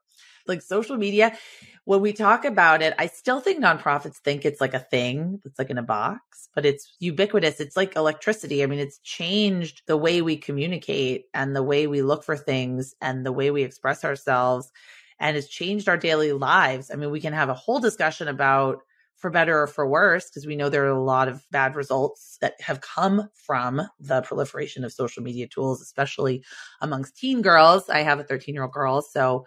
like 0.47 0.62
social 0.62 0.97
media, 0.97 1.38
when 1.86 2.01
we 2.01 2.12
talk 2.12 2.43
about 2.43 2.82
it, 2.82 2.93
I 2.97 3.07
still 3.07 3.39
think 3.39 3.64
nonprofits 3.64 4.18
think 4.18 4.45
it's 4.45 4.60
like 4.60 4.74
a 4.74 4.80
thing 4.80 5.39
that's 5.43 5.57
like 5.57 5.70
in 5.70 5.78
a 5.78 5.84
box, 5.84 6.49
but 6.53 6.66
it's 6.66 6.95
ubiquitous. 6.99 7.60
It's 7.60 7.78
like 7.78 7.95
electricity. 7.95 8.64
I 8.64 8.66
mean, 8.66 8.80
it's 8.80 8.99
changed 8.99 9.84
the 9.88 9.97
way 9.97 10.22
we 10.22 10.36
communicate 10.36 11.26
and 11.34 11.55
the 11.55 11.64
way 11.64 11.88
we 11.88 12.01
look 12.01 12.24
for 12.24 12.36
things 12.36 12.93
and 13.01 13.26
the 13.26 13.32
way 13.32 13.51
we 13.51 13.64
express 13.64 14.03
ourselves. 14.03 14.72
And 15.20 15.36
has 15.36 15.50
changed 15.50 15.90
our 15.90 15.98
daily 15.98 16.32
lives. 16.32 16.90
I 16.92 16.96
mean, 16.96 17.12
we 17.12 17.20
can 17.20 17.34
have 17.34 17.50
a 17.50 17.54
whole 17.54 17.80
discussion 17.80 18.28
about 18.28 18.80
for 19.18 19.30
better 19.30 19.62
or 19.62 19.68
for 19.68 19.86
worse, 19.86 20.30
because 20.30 20.48
we 20.48 20.56
know 20.56 20.70
there 20.70 20.86
are 20.86 20.88
a 20.88 21.04
lot 21.04 21.28
of 21.28 21.44
bad 21.52 21.76
results 21.76 22.38
that 22.40 22.54
have 22.62 22.80
come 22.80 23.30
from 23.34 23.82
the 24.00 24.22
proliferation 24.22 24.86
of 24.86 24.94
social 24.94 25.22
media 25.22 25.46
tools, 25.46 25.82
especially 25.82 26.42
amongst 26.80 27.18
teen 27.18 27.42
girls. 27.42 27.90
I 27.90 28.00
have 28.00 28.20
a 28.20 28.24
13 28.24 28.56
year 28.56 28.64
old 28.64 28.72
girl. 28.72 29.02
So 29.02 29.46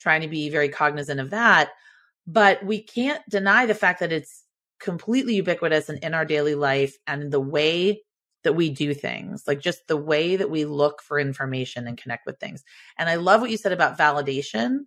trying 0.00 0.22
to 0.22 0.28
be 0.28 0.48
very 0.48 0.68
cognizant 0.68 1.20
of 1.20 1.30
that. 1.30 1.70
But 2.26 2.64
we 2.64 2.82
can't 2.82 3.22
deny 3.28 3.66
the 3.66 3.74
fact 3.74 4.00
that 4.00 4.12
it's 4.12 4.44
completely 4.80 5.34
ubiquitous 5.34 5.88
and 5.88 6.02
in 6.02 6.14
our 6.14 6.24
daily 6.24 6.54
life 6.54 6.96
and 7.06 7.30
the 7.30 7.40
way 7.40 8.02
that 8.44 8.54
we 8.54 8.70
do 8.70 8.94
things, 8.94 9.44
like 9.46 9.60
just 9.60 9.86
the 9.86 9.96
way 9.96 10.36
that 10.36 10.50
we 10.50 10.64
look 10.64 11.00
for 11.02 11.18
information 11.18 11.86
and 11.86 11.96
connect 11.96 12.26
with 12.26 12.38
things. 12.38 12.64
And 12.98 13.08
I 13.08 13.14
love 13.14 13.40
what 13.40 13.50
you 13.50 13.56
said 13.56 13.72
about 13.72 13.98
validation 13.98 14.80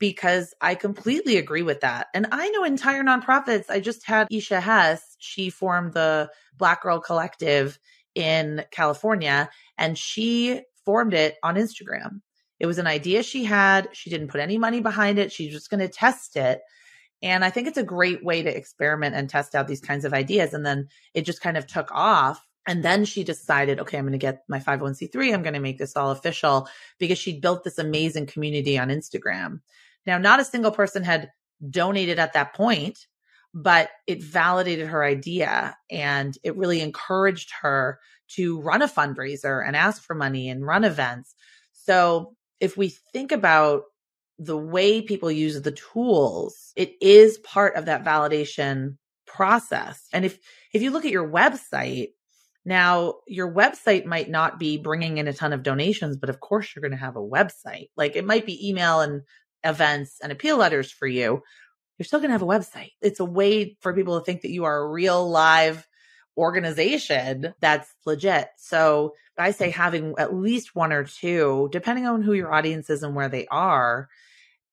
because 0.00 0.52
I 0.60 0.74
completely 0.74 1.36
agree 1.36 1.62
with 1.62 1.82
that. 1.82 2.08
And 2.12 2.26
I 2.32 2.48
know 2.48 2.64
entire 2.64 3.04
nonprofits. 3.04 3.70
I 3.70 3.78
just 3.78 4.04
had 4.06 4.26
Isha 4.30 4.60
Hess, 4.60 5.14
she 5.18 5.50
formed 5.50 5.92
the 5.92 6.30
Black 6.56 6.82
Girl 6.82 6.98
Collective 6.98 7.78
in 8.16 8.64
California, 8.72 9.48
and 9.78 9.96
she 9.96 10.62
formed 10.84 11.14
it 11.14 11.36
on 11.44 11.54
Instagram. 11.54 12.22
It 12.58 12.66
was 12.66 12.78
an 12.78 12.86
idea 12.86 13.22
she 13.22 13.44
had. 13.44 13.88
She 13.92 14.10
didn't 14.10 14.28
put 14.28 14.40
any 14.40 14.58
money 14.58 14.80
behind 14.80 15.18
it. 15.18 15.32
She's 15.32 15.52
just 15.52 15.70
going 15.70 15.80
to 15.80 15.88
test 15.88 16.36
it. 16.36 16.60
And 17.22 17.44
I 17.44 17.50
think 17.50 17.68
it's 17.68 17.78
a 17.78 17.82
great 17.82 18.24
way 18.24 18.42
to 18.42 18.54
experiment 18.56 19.14
and 19.14 19.28
test 19.28 19.54
out 19.54 19.68
these 19.68 19.80
kinds 19.80 20.04
of 20.04 20.14
ideas. 20.14 20.54
And 20.54 20.64
then 20.64 20.88
it 21.14 21.22
just 21.22 21.42
kind 21.42 21.56
of 21.56 21.66
took 21.66 21.90
off. 21.92 22.44
And 22.66 22.82
then 22.82 23.04
she 23.04 23.24
decided, 23.24 23.80
okay, 23.80 23.98
I'm 23.98 24.04
going 24.04 24.12
to 24.12 24.18
get 24.18 24.44
my 24.48 24.58
501c3. 24.60 25.32
I'm 25.32 25.42
going 25.42 25.54
to 25.54 25.60
make 25.60 25.78
this 25.78 25.96
all 25.96 26.10
official 26.10 26.68
because 26.98 27.18
she 27.18 27.40
built 27.40 27.64
this 27.64 27.78
amazing 27.78 28.26
community 28.26 28.78
on 28.78 28.88
Instagram. 28.88 29.60
Now, 30.06 30.18
not 30.18 30.40
a 30.40 30.44
single 30.44 30.72
person 30.72 31.04
had 31.04 31.30
donated 31.68 32.18
at 32.18 32.32
that 32.32 32.54
point, 32.54 32.98
but 33.52 33.90
it 34.06 34.22
validated 34.22 34.88
her 34.88 35.04
idea 35.04 35.76
and 35.90 36.36
it 36.42 36.56
really 36.56 36.80
encouraged 36.80 37.50
her 37.62 37.98
to 38.36 38.60
run 38.60 38.82
a 38.82 38.88
fundraiser 38.88 39.66
and 39.66 39.74
ask 39.76 40.02
for 40.02 40.14
money 40.14 40.48
and 40.48 40.64
run 40.64 40.84
events. 40.84 41.34
So 41.72 42.34
if 42.60 42.76
we 42.76 42.94
think 43.12 43.32
about 43.32 43.82
the 44.38 44.56
way 44.56 45.02
people 45.02 45.30
use 45.30 45.60
the 45.60 45.72
tools, 45.72 46.72
it 46.76 46.94
is 47.00 47.38
part 47.38 47.76
of 47.76 47.86
that 47.86 48.04
validation 48.04 48.96
process. 49.26 50.06
And 50.12 50.24
if, 50.24 50.38
if 50.72 50.82
you 50.82 50.90
look 50.90 51.04
at 51.04 51.10
your 51.10 51.28
website, 51.28 52.08
now 52.64 53.14
your 53.26 53.52
website 53.52 54.04
might 54.04 54.30
not 54.30 54.58
be 54.58 54.78
bringing 54.78 55.18
in 55.18 55.28
a 55.28 55.32
ton 55.32 55.52
of 55.52 55.62
donations, 55.62 56.16
but 56.16 56.30
of 56.30 56.40
course 56.40 56.72
you're 56.74 56.82
going 56.82 56.92
to 56.92 57.04
have 57.04 57.16
a 57.16 57.20
website. 57.20 57.88
Like 57.96 58.16
it 58.16 58.24
might 58.24 58.46
be 58.46 58.68
email 58.68 59.00
and 59.00 59.22
events 59.64 60.18
and 60.22 60.32
appeal 60.32 60.56
letters 60.56 60.90
for 60.90 61.06
you. 61.06 61.42
You're 61.98 62.04
still 62.04 62.20
going 62.20 62.30
to 62.30 62.34
have 62.34 62.42
a 62.42 62.46
website. 62.46 62.92
It's 63.02 63.20
a 63.20 63.24
way 63.24 63.76
for 63.80 63.94
people 63.94 64.18
to 64.18 64.24
think 64.24 64.42
that 64.42 64.50
you 64.50 64.64
are 64.64 64.78
a 64.78 64.88
real 64.88 65.28
live 65.28 65.86
organization 66.36 67.52
that's 67.60 67.92
legit. 68.06 68.48
So 68.56 69.14
I 69.38 69.50
say 69.50 69.68
mm. 69.68 69.74
having 69.74 70.14
at 70.18 70.34
least 70.34 70.74
one 70.74 70.92
or 70.92 71.04
two, 71.04 71.68
depending 71.72 72.06
on 72.06 72.22
who 72.22 72.32
your 72.32 72.52
audience 72.52 72.90
is 72.90 73.02
and 73.02 73.14
where 73.14 73.28
they 73.28 73.46
are, 73.48 74.08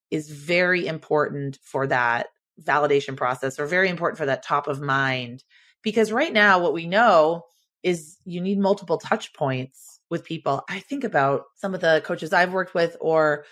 is 0.09 0.29
very 0.29 0.87
important 0.87 1.59
for 1.61 1.87
that 1.87 2.27
validation 2.61 3.17
process 3.17 3.59
or 3.59 3.65
very 3.65 3.89
important 3.89 4.17
for 4.17 4.25
that 4.25 4.43
top 4.43 4.67
of 4.67 4.81
mind. 4.81 5.43
Because 5.83 6.11
right 6.11 6.33
now, 6.33 6.59
what 6.59 6.73
we 6.73 6.87
know 6.87 7.43
is 7.83 8.17
you 8.25 8.41
need 8.41 8.59
multiple 8.59 8.97
touch 8.97 9.33
points 9.33 9.99
with 10.09 10.25
people. 10.25 10.63
I 10.69 10.79
think 10.79 11.03
about 11.03 11.43
some 11.55 11.75
of 11.75 11.81
the 11.81 12.01
coaches 12.05 12.33
I've 12.33 12.53
worked 12.53 12.73
with 12.73 12.95
or 12.99 13.45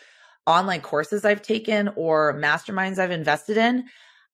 online 0.45 0.81
courses 0.81 1.25
I've 1.25 1.41
taken 1.41 1.89
or 1.95 2.33
masterminds 2.33 2.99
I've 2.99 3.11
invested 3.11 3.57
in. 3.57 3.85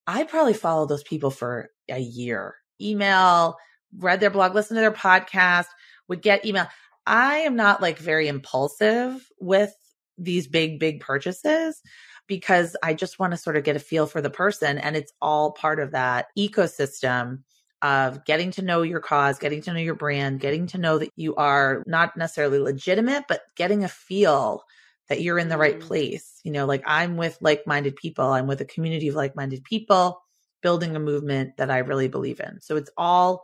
I 0.07 0.23
probably 0.23 0.53
follow 0.53 0.85
those 0.85 1.03
people 1.03 1.31
for 1.31 1.69
a 1.89 1.99
year. 1.99 2.55
Email, 2.81 3.57
read 3.97 4.19
their 4.19 4.29
blog, 4.29 4.55
listened 4.55 4.77
to 4.77 4.81
their 4.81 4.91
podcast, 4.91 5.67
would 6.07 6.21
get 6.21 6.45
email. 6.45 6.67
I 7.05 7.37
am 7.39 7.55
not 7.55 7.81
like 7.81 7.97
very 7.97 8.27
impulsive 8.27 9.25
with 9.39 9.73
these 10.17 10.47
big, 10.47 10.79
big 10.79 10.99
purchases 10.99 11.81
because 12.27 12.75
I 12.83 12.93
just 12.93 13.19
want 13.19 13.31
to 13.31 13.37
sort 13.37 13.57
of 13.57 13.63
get 13.63 13.75
a 13.75 13.79
feel 13.79 14.05
for 14.05 14.21
the 14.21 14.29
person. 14.29 14.77
And 14.77 14.95
it's 14.95 15.11
all 15.21 15.51
part 15.51 15.79
of 15.79 15.91
that 15.91 16.27
ecosystem 16.37 17.43
of 17.81 18.23
getting 18.25 18.51
to 18.51 18.61
know 18.61 18.83
your 18.83 18.99
cause, 18.99 19.39
getting 19.39 19.61
to 19.63 19.73
know 19.73 19.79
your 19.79 19.95
brand, 19.95 20.39
getting 20.39 20.67
to 20.67 20.77
know 20.77 20.99
that 20.99 21.09
you 21.15 21.35
are 21.35 21.83
not 21.87 22.15
necessarily 22.15 22.59
legitimate, 22.59 23.25
but 23.27 23.41
getting 23.55 23.83
a 23.83 23.87
feel 23.87 24.63
that 25.11 25.19
you're 25.19 25.37
in 25.37 25.49
the 25.49 25.57
right 25.57 25.77
place. 25.77 26.39
You 26.45 26.53
know, 26.53 26.65
like 26.65 26.83
I'm 26.85 27.17
with 27.17 27.37
like 27.41 27.67
minded 27.67 27.97
people, 27.97 28.31
I'm 28.31 28.47
with 28.47 28.61
a 28.61 28.65
community 28.65 29.09
of 29.09 29.15
like 29.15 29.35
minded 29.35 29.61
people, 29.65 30.23
building 30.61 30.95
a 30.95 31.01
movement 31.01 31.57
that 31.57 31.69
I 31.69 31.79
really 31.79 32.07
believe 32.07 32.39
in. 32.39 32.61
So 32.61 32.77
it's 32.77 32.89
all 32.95 33.43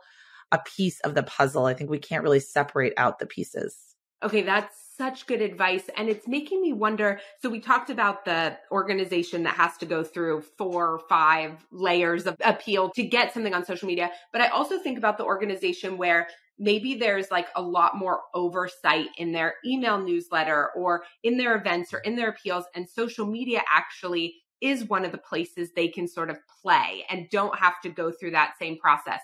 a 0.50 0.60
piece 0.60 0.98
of 1.00 1.14
the 1.14 1.24
puzzle. 1.24 1.66
I 1.66 1.74
think 1.74 1.90
we 1.90 1.98
can't 1.98 2.22
really 2.22 2.40
separate 2.40 2.94
out 2.96 3.18
the 3.18 3.26
pieces. 3.26 3.76
Okay, 4.22 4.40
that's 4.40 4.74
such 4.96 5.26
good 5.26 5.42
advice. 5.42 5.90
And 5.94 6.08
it's 6.08 6.26
making 6.26 6.62
me 6.62 6.72
wonder. 6.72 7.20
So, 7.42 7.50
we 7.50 7.60
talked 7.60 7.90
about 7.90 8.24
the 8.24 8.56
organization 8.72 9.42
that 9.42 9.54
has 9.56 9.76
to 9.76 9.86
go 9.86 10.02
through 10.02 10.44
four 10.56 10.92
or 10.92 11.00
five 11.00 11.66
layers 11.70 12.26
of 12.26 12.34
appeal 12.42 12.88
to 12.96 13.02
get 13.02 13.34
something 13.34 13.52
on 13.52 13.66
social 13.66 13.88
media. 13.88 14.10
But 14.32 14.40
I 14.40 14.48
also 14.48 14.78
think 14.78 14.96
about 14.96 15.18
the 15.18 15.24
organization 15.24 15.98
where 15.98 16.28
maybe 16.58 16.94
there's 16.94 17.30
like 17.30 17.48
a 17.56 17.62
lot 17.62 17.96
more 17.96 18.22
oversight 18.34 19.08
in 19.16 19.32
their 19.32 19.54
email 19.64 20.00
newsletter 20.00 20.70
or 20.76 21.04
in 21.22 21.36
their 21.38 21.56
events 21.56 21.92
or 21.92 21.98
in 22.00 22.16
their 22.16 22.30
appeals. 22.30 22.64
And 22.74 22.88
social 22.88 23.26
media 23.26 23.62
actually 23.72 24.34
is 24.60 24.84
one 24.84 25.04
of 25.04 25.12
the 25.12 25.18
places 25.18 25.70
they 25.70 25.88
can 25.88 26.08
sort 26.08 26.30
of 26.30 26.38
play 26.62 27.04
and 27.08 27.30
don't 27.30 27.56
have 27.58 27.80
to 27.82 27.88
go 27.88 28.10
through 28.10 28.32
that 28.32 28.54
same 28.58 28.78
process. 28.78 29.20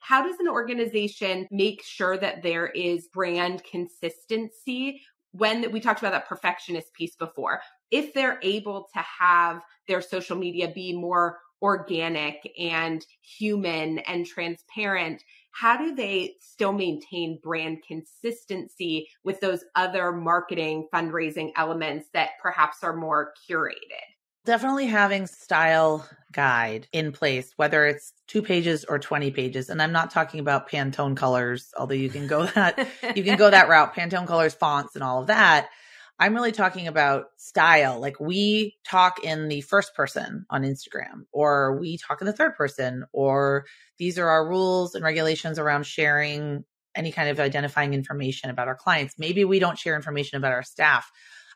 How 0.00 0.22
does 0.26 0.38
an 0.38 0.48
organization 0.48 1.46
make 1.50 1.82
sure 1.82 2.16
that 2.16 2.42
there 2.42 2.68
is 2.68 3.08
brand 3.08 3.62
consistency 3.64 5.02
when 5.32 5.70
we 5.72 5.80
talked 5.80 6.00
about 6.00 6.12
that 6.12 6.28
perfectionist 6.28 6.94
piece 6.94 7.16
before? 7.16 7.60
If 7.90 8.14
they're 8.14 8.38
able 8.42 8.88
to 8.94 9.04
have 9.20 9.60
their 9.88 10.00
social 10.00 10.36
media 10.36 10.68
be 10.74 10.94
more 10.96 11.38
organic 11.60 12.50
and 12.58 13.04
human 13.20 13.98
and 14.00 14.24
transparent, 14.24 15.22
how 15.50 15.76
do 15.76 15.94
they 15.94 16.34
still 16.40 16.72
maintain 16.72 17.38
brand 17.42 17.78
consistency 17.86 19.08
with 19.24 19.40
those 19.40 19.64
other 19.74 20.12
marketing 20.12 20.88
fundraising 20.92 21.50
elements 21.56 22.08
that 22.12 22.30
perhaps 22.42 22.82
are 22.82 22.96
more 22.96 23.32
curated? 23.48 23.74
definitely 24.48 24.86
having 24.86 25.26
style 25.26 26.08
guide 26.32 26.88
in 26.92 27.12
place, 27.12 27.52
whether 27.56 27.84
it's 27.84 28.14
two 28.26 28.40
pages 28.40 28.82
or 28.86 28.98
20 28.98 29.30
pages. 29.30 29.68
And 29.68 29.82
I'm 29.82 29.92
not 29.92 30.10
talking 30.10 30.40
about 30.40 30.70
Pantone 30.70 31.14
colors, 31.14 31.70
although 31.76 31.92
you 31.92 32.08
can 32.08 32.26
go 32.26 32.46
that, 32.46 32.88
you 33.14 33.22
can 33.22 33.36
go 33.36 33.50
that 33.50 33.68
route, 33.68 33.94
Pantone 33.94 34.26
colors, 34.26 34.54
fonts 34.54 34.94
and 34.94 35.04
all 35.04 35.20
of 35.20 35.26
that. 35.26 35.68
I'm 36.20 36.34
really 36.34 36.52
talking 36.52 36.88
about 36.88 37.26
style. 37.36 38.00
Like 38.00 38.18
we 38.18 38.76
talk 38.84 39.22
in 39.22 39.48
the 39.48 39.60
first 39.60 39.94
person 39.94 40.46
on 40.50 40.62
Instagram, 40.64 41.26
or 41.32 41.78
we 41.78 41.96
talk 41.96 42.20
in 42.20 42.26
the 42.26 42.32
third 42.32 42.56
person, 42.56 43.04
or 43.12 43.66
these 43.98 44.18
are 44.18 44.28
our 44.28 44.48
rules 44.48 44.94
and 44.94 45.04
regulations 45.04 45.58
around 45.58 45.86
sharing 45.86 46.64
any 46.96 47.12
kind 47.12 47.28
of 47.28 47.38
identifying 47.38 47.94
information 47.94 48.50
about 48.50 48.66
our 48.66 48.74
clients. 48.74 49.14
Maybe 49.16 49.44
we 49.44 49.60
don't 49.60 49.78
share 49.78 49.94
information 49.94 50.38
about 50.38 50.52
our 50.52 50.64
staff. 50.64 51.08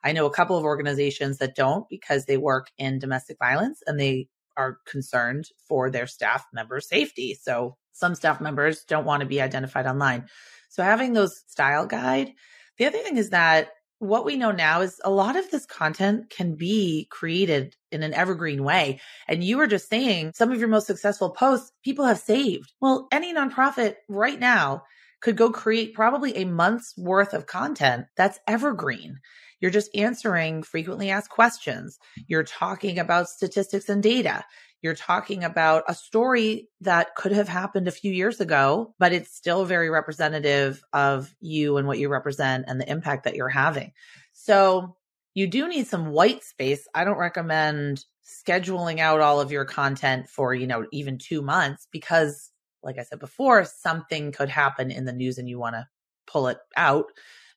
I 0.04 0.12
know 0.12 0.26
a 0.26 0.32
couple 0.32 0.56
of 0.56 0.64
organizations 0.64 1.38
that 1.38 1.56
don't 1.56 1.88
because 1.88 2.26
they 2.26 2.36
work 2.36 2.68
in 2.78 3.00
domestic 3.00 3.38
violence 3.38 3.80
and 3.86 3.98
they 3.98 4.28
are 4.56 4.78
concerned 4.86 5.46
for 5.68 5.90
their 5.90 6.06
staff 6.06 6.44
members' 6.52 6.88
safety. 6.88 7.36
So 7.40 7.76
some 7.92 8.14
staff 8.14 8.40
members 8.40 8.84
don't 8.84 9.06
want 9.06 9.22
to 9.22 9.26
be 9.26 9.40
identified 9.40 9.86
online. 9.86 10.26
So 10.70 10.82
having 10.82 11.12
those 11.12 11.32
style 11.48 11.86
guide. 11.86 12.32
The 12.78 12.86
other 12.86 12.98
thing 12.98 13.16
is 13.16 13.30
that 13.30 13.68
what 14.02 14.24
we 14.24 14.34
know 14.34 14.50
now 14.50 14.80
is 14.80 15.00
a 15.04 15.10
lot 15.10 15.36
of 15.36 15.48
this 15.52 15.64
content 15.64 16.28
can 16.28 16.56
be 16.56 17.06
created 17.08 17.76
in 17.92 18.02
an 18.02 18.12
evergreen 18.12 18.64
way. 18.64 19.00
And 19.28 19.44
you 19.44 19.58
were 19.58 19.68
just 19.68 19.88
saying 19.88 20.32
some 20.34 20.50
of 20.50 20.58
your 20.58 20.68
most 20.68 20.88
successful 20.88 21.30
posts 21.30 21.70
people 21.84 22.04
have 22.04 22.18
saved. 22.18 22.72
Well, 22.80 23.06
any 23.12 23.32
nonprofit 23.32 23.94
right 24.08 24.40
now 24.40 24.82
could 25.20 25.36
go 25.36 25.50
create 25.50 25.94
probably 25.94 26.36
a 26.36 26.44
month's 26.44 26.94
worth 26.98 27.32
of 27.32 27.46
content 27.46 28.06
that's 28.16 28.40
evergreen. 28.48 29.20
You're 29.60 29.70
just 29.70 29.94
answering 29.94 30.64
frequently 30.64 31.10
asked 31.10 31.30
questions. 31.30 31.96
You're 32.26 32.42
talking 32.42 32.98
about 32.98 33.28
statistics 33.28 33.88
and 33.88 34.02
data. 34.02 34.44
You're 34.82 34.94
talking 34.96 35.44
about 35.44 35.84
a 35.86 35.94
story 35.94 36.68
that 36.80 37.14
could 37.14 37.30
have 37.30 37.48
happened 37.48 37.86
a 37.86 37.92
few 37.92 38.12
years 38.12 38.40
ago, 38.40 38.94
but 38.98 39.12
it's 39.12 39.32
still 39.32 39.64
very 39.64 39.88
representative 39.88 40.82
of 40.92 41.32
you 41.40 41.76
and 41.76 41.86
what 41.86 42.00
you 42.00 42.08
represent 42.08 42.64
and 42.66 42.80
the 42.80 42.90
impact 42.90 43.24
that 43.24 43.36
you're 43.36 43.48
having. 43.48 43.92
So 44.32 44.96
you 45.34 45.46
do 45.46 45.68
need 45.68 45.86
some 45.86 46.10
white 46.10 46.42
space. 46.42 46.88
I 46.94 47.04
don't 47.04 47.16
recommend 47.16 48.04
scheduling 48.24 48.98
out 48.98 49.20
all 49.20 49.40
of 49.40 49.52
your 49.52 49.64
content 49.64 50.28
for, 50.28 50.52
you 50.52 50.66
know, 50.66 50.84
even 50.90 51.16
two 51.16 51.42
months 51.42 51.86
because, 51.92 52.50
like 52.82 52.98
I 52.98 53.04
said 53.04 53.20
before, 53.20 53.64
something 53.64 54.32
could 54.32 54.48
happen 54.48 54.90
in 54.90 55.04
the 55.04 55.12
news 55.12 55.38
and 55.38 55.48
you 55.48 55.60
want 55.60 55.76
to 55.76 55.86
pull 56.26 56.48
it 56.48 56.58
out. 56.76 57.06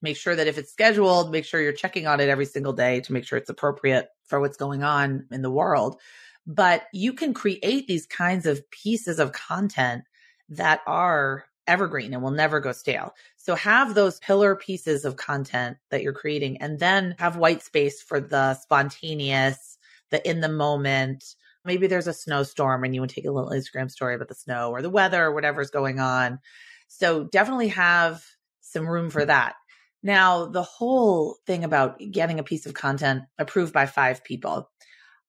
Make 0.03 0.17
sure 0.17 0.35
that 0.35 0.47
if 0.47 0.59
it's 0.59 0.71
scheduled, 0.71 1.31
make 1.31 1.45
sure 1.45 1.59
you're 1.59 1.73
checking 1.73 2.05
on 2.05 2.19
it 2.19 2.29
every 2.29 2.45
single 2.45 2.73
day 2.73 3.01
to 3.01 3.13
make 3.13 3.25
sure 3.25 3.39
it's 3.39 3.49
appropriate 3.49 4.09
for 4.27 4.39
what's 4.39 4.57
going 4.57 4.83
on 4.83 5.25
in 5.31 5.41
the 5.41 5.49
world 5.49 5.99
but 6.45 6.83
you 6.93 7.13
can 7.13 7.33
create 7.33 7.87
these 7.87 8.05
kinds 8.05 8.45
of 8.45 8.69
pieces 8.71 9.19
of 9.19 9.31
content 9.31 10.03
that 10.49 10.81
are 10.85 11.45
evergreen 11.67 12.13
and 12.13 12.21
will 12.21 12.31
never 12.31 12.59
go 12.59 12.71
stale. 12.71 13.13
So 13.37 13.55
have 13.55 13.93
those 13.93 14.19
pillar 14.19 14.55
pieces 14.55 15.05
of 15.05 15.15
content 15.15 15.77
that 15.89 16.03
you're 16.03 16.13
creating 16.13 16.57
and 16.57 16.79
then 16.79 17.15
have 17.17 17.37
white 17.37 17.63
space 17.63 18.01
for 18.01 18.19
the 18.19 18.53
spontaneous, 18.55 19.77
the 20.11 20.27
in 20.27 20.41
the 20.41 20.49
moment. 20.49 21.35
Maybe 21.63 21.87
there's 21.87 22.07
a 22.07 22.13
snowstorm 22.13 22.83
and 22.83 22.93
you 22.93 23.01
would 23.01 23.09
take 23.09 23.25
a 23.25 23.31
little 23.31 23.49
Instagram 23.49 23.89
story 23.89 24.13
about 24.15 24.27
the 24.27 24.35
snow 24.35 24.69
or 24.69 24.83
the 24.83 24.89
weather 24.89 25.25
or 25.25 25.33
whatever's 25.33 25.71
going 25.71 25.99
on. 25.99 26.39
So 26.87 27.23
definitely 27.23 27.69
have 27.69 28.23
some 28.61 28.87
room 28.87 29.09
for 29.09 29.25
that. 29.25 29.55
Now, 30.03 30.45
the 30.45 30.61
whole 30.61 31.37
thing 31.47 31.63
about 31.63 31.99
getting 32.11 32.37
a 32.37 32.43
piece 32.43 32.67
of 32.67 32.75
content 32.75 33.23
approved 33.39 33.73
by 33.73 33.87
five 33.87 34.23
people 34.23 34.69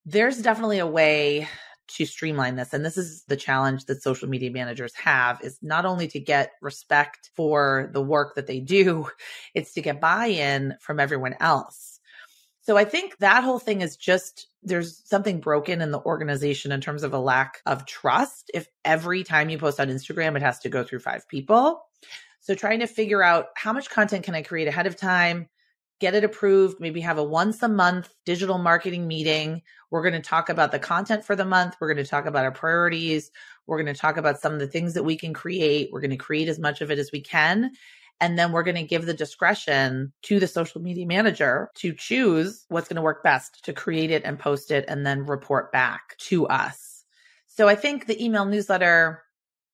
there's 0.06 0.40
definitely 0.40 0.78
a 0.78 0.86
way 0.86 1.48
to 1.88 2.06
streamline 2.06 2.56
this. 2.56 2.72
And 2.72 2.84
this 2.84 2.96
is 2.96 3.24
the 3.24 3.36
challenge 3.36 3.84
that 3.84 4.02
social 4.02 4.28
media 4.28 4.50
managers 4.50 4.94
have 4.94 5.40
is 5.42 5.58
not 5.62 5.84
only 5.84 6.08
to 6.08 6.20
get 6.20 6.52
respect 6.60 7.30
for 7.34 7.90
the 7.92 8.02
work 8.02 8.34
that 8.34 8.46
they 8.46 8.60
do 8.60 9.08
it's 9.54 9.72
to 9.74 9.82
get 9.82 10.00
buy-in 10.00 10.74
from 10.80 11.00
everyone 11.00 11.34
else. 11.40 12.00
So 12.62 12.76
i 12.76 12.84
think 12.84 13.18
that 13.18 13.44
whole 13.44 13.60
thing 13.60 13.80
is 13.80 13.96
just 13.96 14.48
there's 14.62 15.00
something 15.08 15.38
broken 15.38 15.80
in 15.80 15.92
the 15.92 16.00
organization 16.00 16.72
in 16.72 16.80
terms 16.80 17.04
of 17.04 17.12
a 17.12 17.18
lack 17.18 17.60
of 17.66 17.86
trust. 17.86 18.50
If 18.52 18.66
every 18.84 19.22
time 19.22 19.48
you 19.48 19.58
post 19.58 19.78
on 19.78 19.88
instagram 19.88 20.36
it 20.36 20.42
has 20.42 20.58
to 20.60 20.68
go 20.68 20.82
through 20.82 21.00
five 21.00 21.28
people. 21.28 21.82
So 22.40 22.54
trying 22.54 22.80
to 22.80 22.86
figure 22.86 23.22
out 23.22 23.46
how 23.56 23.72
much 23.72 23.90
content 23.90 24.24
can 24.24 24.34
i 24.34 24.42
create 24.42 24.68
ahead 24.68 24.86
of 24.86 24.96
time 24.96 25.48
get 26.00 26.14
it 26.14 26.24
approved, 26.24 26.78
maybe 26.80 27.00
have 27.00 27.18
a 27.18 27.24
once 27.24 27.62
a 27.62 27.68
month 27.68 28.12
digital 28.24 28.58
marketing 28.58 29.06
meeting. 29.06 29.62
We're 29.90 30.02
going 30.02 30.20
to 30.20 30.28
talk 30.28 30.48
about 30.48 30.72
the 30.72 30.78
content 30.78 31.24
for 31.24 31.36
the 31.36 31.44
month. 31.44 31.76
We're 31.80 31.92
going 31.92 32.04
to 32.04 32.10
talk 32.10 32.26
about 32.26 32.44
our 32.44 32.52
priorities. 32.52 33.30
We're 33.66 33.82
going 33.82 33.94
to 33.94 34.00
talk 34.00 34.16
about 34.16 34.40
some 34.40 34.52
of 34.52 34.58
the 34.58 34.66
things 34.66 34.94
that 34.94 35.04
we 35.04 35.16
can 35.16 35.32
create. 35.32 35.90
We're 35.92 36.00
going 36.00 36.10
to 36.10 36.16
create 36.16 36.48
as 36.48 36.58
much 36.58 36.80
of 36.80 36.90
it 36.90 36.98
as 36.98 37.10
we 37.12 37.20
can. 37.20 37.72
And 38.20 38.38
then 38.38 38.52
we're 38.52 38.62
going 38.62 38.76
to 38.76 38.82
give 38.82 39.04
the 39.04 39.14
discretion 39.14 40.12
to 40.22 40.40
the 40.40 40.46
social 40.46 40.80
media 40.80 41.06
manager 41.06 41.70
to 41.76 41.92
choose 41.92 42.64
what's 42.68 42.88
going 42.88 42.96
to 42.96 43.02
work 43.02 43.22
best 43.22 43.64
to 43.64 43.72
create 43.72 44.10
it 44.10 44.22
and 44.24 44.38
post 44.38 44.70
it 44.70 44.86
and 44.88 45.04
then 45.04 45.26
report 45.26 45.70
back 45.70 46.16
to 46.18 46.46
us. 46.46 47.04
So 47.46 47.68
I 47.68 47.74
think 47.74 48.06
the 48.06 48.22
email 48.22 48.44
newsletter 48.44 49.22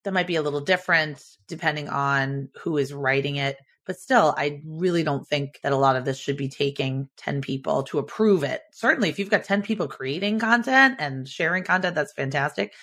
that 0.04 0.12
might 0.12 0.26
be 0.26 0.36
a 0.36 0.42
little 0.42 0.60
different 0.60 1.24
depending 1.46 1.88
on 1.88 2.48
who 2.60 2.76
is 2.78 2.92
writing 2.92 3.36
it. 3.36 3.56
But 3.84 3.98
still, 3.98 4.34
I 4.36 4.62
really 4.64 5.02
don't 5.02 5.26
think 5.26 5.58
that 5.62 5.72
a 5.72 5.76
lot 5.76 5.96
of 5.96 6.04
this 6.04 6.18
should 6.18 6.36
be 6.36 6.48
taking 6.48 7.08
10 7.16 7.40
people 7.40 7.82
to 7.84 7.98
approve 7.98 8.44
it. 8.44 8.62
Certainly, 8.72 9.08
if 9.08 9.18
you've 9.18 9.30
got 9.30 9.44
10 9.44 9.62
people 9.62 9.88
creating 9.88 10.38
content 10.38 10.96
and 11.00 11.28
sharing 11.28 11.64
content, 11.64 11.96
that's 11.96 12.12
fantastic. 12.12 12.74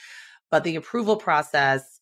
But 0.52 0.64
the 0.64 0.76
approval 0.76 1.16
process, 1.16 2.02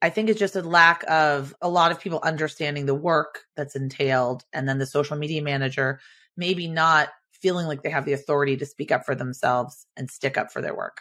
I 0.00 0.10
think, 0.10 0.28
is 0.28 0.36
just 0.36 0.54
a 0.54 0.62
lack 0.62 1.02
of 1.08 1.54
a 1.60 1.68
lot 1.68 1.90
of 1.90 2.00
people 2.00 2.20
understanding 2.22 2.86
the 2.86 2.94
work 2.94 3.40
that's 3.56 3.74
entailed. 3.74 4.44
And 4.52 4.68
then 4.68 4.78
the 4.78 4.86
social 4.86 5.16
media 5.16 5.42
manager 5.42 6.00
maybe 6.36 6.68
not 6.68 7.08
feeling 7.32 7.66
like 7.66 7.82
they 7.82 7.90
have 7.90 8.04
the 8.04 8.12
authority 8.12 8.56
to 8.58 8.66
speak 8.66 8.92
up 8.92 9.04
for 9.04 9.14
themselves 9.14 9.86
and 9.96 10.10
stick 10.10 10.38
up 10.38 10.52
for 10.52 10.60
their 10.60 10.76
work. 10.76 11.00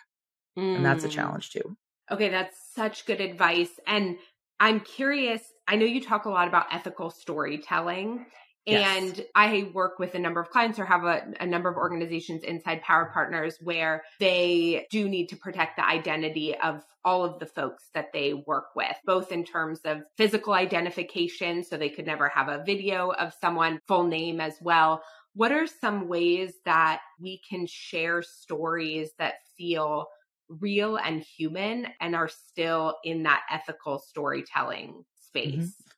Mm. 0.58 0.78
And 0.78 0.86
that's 0.86 1.04
a 1.04 1.10
mm. 1.10 1.12
challenge 1.12 1.52
too. 1.52 1.78
Okay, 2.12 2.30
that's 2.30 2.58
such 2.74 3.06
good 3.06 3.22
advice. 3.22 3.70
And 3.86 4.18
I'm 4.60 4.80
curious, 4.82 5.42
I 5.68 5.76
know 5.76 5.86
you 5.86 6.02
talk 6.02 6.26
a 6.26 6.30
lot 6.30 6.48
about 6.48 6.66
ethical 6.72 7.10
storytelling. 7.10 8.26
Yes. 8.66 8.98
And 8.98 9.26
I 9.36 9.72
work 9.74 10.00
with 10.00 10.16
a 10.16 10.20
number 10.20 10.40
of 10.40 10.50
clients 10.50 10.78
or 10.78 10.86
have 10.86 11.04
a, 11.04 11.24
a, 11.40 11.46
number 11.46 11.70
of 11.70 11.78
organizations 11.78 12.44
inside 12.44 12.82
Power 12.82 13.10
Partners 13.12 13.58
where 13.62 14.04
they 14.20 14.86
do 14.92 15.10
need 15.10 15.28
to 15.28 15.38
protect 15.38 15.78
the 15.78 15.88
identity 15.88 16.56
of 16.56 16.84
all 17.04 17.24
of 17.24 17.40
the 17.40 17.46
folks 17.46 17.86
that 17.94 18.12
they 18.14 18.34
work 18.34 18.76
with, 18.76 18.96
both 19.06 19.32
in 19.32 19.44
terms 19.44 19.80
of 19.86 20.00
physical 20.18 20.54
identification, 20.54 21.64
so 21.64 21.78
they 21.78 21.90
could 21.90 22.06
never 22.06 22.30
have 22.30 22.50
a 22.50 22.64
video 22.64 23.12
of 23.12 23.34
someone 23.40 23.80
full 23.88 24.06
name 24.06 24.40
as 24.42 24.56
well. 24.62 25.02
What 25.34 25.52
are 25.52 25.68
some 25.68 26.08
ways 26.08 26.54
that 26.66 27.00
we 27.20 27.42
can 27.50 27.66
share 27.66 28.22
stories 28.22 29.12
that 29.18 29.36
feel 29.58 30.08
real 30.50 30.98
and 30.98 31.22
human 31.22 31.88
and 32.02 32.16
are 32.16 32.28
still 32.28 32.98
in 33.04 33.24
that 33.24 33.44
ethical 33.52 34.00
storytelling 34.00 34.90
mm-hmm. 34.90 35.02
space. 35.20 35.56
Mm-hmm. 35.56 35.90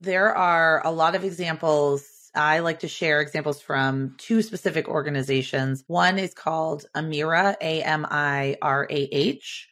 There 0.00 0.34
are 0.34 0.84
a 0.84 0.90
lot 0.90 1.14
of 1.14 1.24
examples. 1.24 2.06
I 2.34 2.58
like 2.58 2.80
to 2.80 2.88
share 2.88 3.20
examples 3.20 3.62
from 3.62 4.16
two 4.18 4.42
specific 4.42 4.88
organizations. 4.88 5.84
One 5.86 6.18
is 6.18 6.34
called 6.34 6.84
Amirah, 6.96 7.54
A 7.60 7.82
M 7.82 8.04
I 8.10 8.56
R 8.60 8.86
A 8.90 8.94
H. 8.96 9.68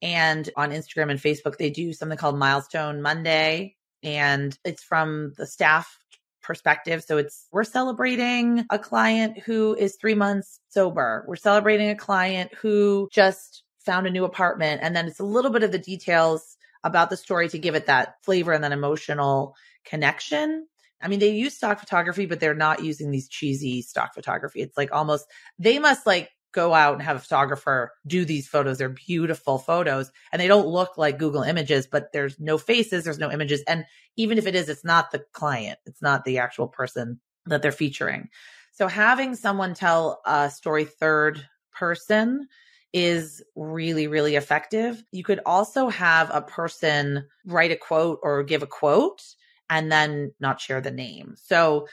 And 0.00 0.48
on 0.56 0.70
Instagram 0.70 1.10
and 1.10 1.20
Facebook, 1.20 1.56
they 1.56 1.70
do 1.70 1.92
something 1.92 2.18
called 2.18 2.38
Milestone 2.38 3.02
Monday. 3.02 3.74
And 4.02 4.56
it's 4.64 4.84
from 4.84 5.32
the 5.36 5.46
staff 5.46 5.98
perspective. 6.40 7.02
So 7.02 7.16
it's 7.16 7.48
we're 7.50 7.64
celebrating 7.64 8.66
a 8.70 8.78
client 8.78 9.38
who 9.40 9.74
is 9.74 9.96
three 9.96 10.14
months 10.14 10.60
sober. 10.68 11.24
We're 11.26 11.36
celebrating 11.36 11.90
a 11.90 11.96
client 11.96 12.54
who 12.54 13.08
just 13.10 13.63
found 13.84 14.06
a 14.06 14.10
new 14.10 14.24
apartment. 14.24 14.80
And 14.82 14.94
then 14.94 15.06
it's 15.06 15.20
a 15.20 15.24
little 15.24 15.50
bit 15.50 15.62
of 15.62 15.72
the 15.72 15.78
details 15.78 16.56
about 16.82 17.10
the 17.10 17.16
story 17.16 17.48
to 17.48 17.58
give 17.58 17.74
it 17.74 17.86
that 17.86 18.16
flavor 18.22 18.52
and 18.52 18.64
that 18.64 18.72
emotional 18.72 19.56
connection. 19.84 20.66
I 21.00 21.08
mean, 21.08 21.18
they 21.18 21.30
use 21.30 21.54
stock 21.54 21.80
photography, 21.80 22.26
but 22.26 22.40
they're 22.40 22.54
not 22.54 22.82
using 22.82 23.10
these 23.10 23.28
cheesy 23.28 23.82
stock 23.82 24.14
photography. 24.14 24.62
It's 24.62 24.76
like 24.76 24.92
almost, 24.92 25.26
they 25.58 25.78
must 25.78 26.06
like 26.06 26.30
go 26.52 26.72
out 26.72 26.94
and 26.94 27.02
have 27.02 27.16
a 27.16 27.20
photographer 27.20 27.92
do 28.06 28.24
these 28.24 28.48
photos. 28.48 28.78
They're 28.78 28.88
beautiful 28.88 29.58
photos 29.58 30.10
and 30.32 30.40
they 30.40 30.46
don't 30.46 30.68
look 30.68 30.96
like 30.96 31.18
Google 31.18 31.42
images, 31.42 31.86
but 31.86 32.12
there's 32.12 32.38
no 32.38 32.56
faces, 32.56 33.04
there's 33.04 33.18
no 33.18 33.30
images. 33.30 33.62
And 33.66 33.84
even 34.16 34.38
if 34.38 34.46
it 34.46 34.54
is, 34.54 34.68
it's 34.68 34.84
not 34.84 35.10
the 35.10 35.24
client, 35.32 35.78
it's 35.84 36.00
not 36.00 36.24
the 36.24 36.38
actual 36.38 36.68
person 36.68 37.20
that 37.46 37.60
they're 37.60 37.72
featuring. 37.72 38.28
So 38.72 38.86
having 38.86 39.34
someone 39.34 39.74
tell 39.74 40.22
a 40.24 40.48
story 40.48 40.84
third 40.84 41.46
person 41.72 42.48
is 42.94 43.42
really, 43.56 44.06
really 44.06 44.36
effective. 44.36 45.02
You 45.10 45.24
could 45.24 45.40
also 45.44 45.88
have 45.88 46.30
a 46.32 46.40
person 46.40 47.26
write 47.44 47.72
a 47.72 47.76
quote 47.76 48.20
or 48.22 48.44
give 48.44 48.62
a 48.62 48.68
quote 48.68 49.20
and 49.68 49.90
then 49.90 50.32
not 50.38 50.60
share 50.60 50.80
the 50.80 50.92
name. 50.92 51.34
So 51.36 51.88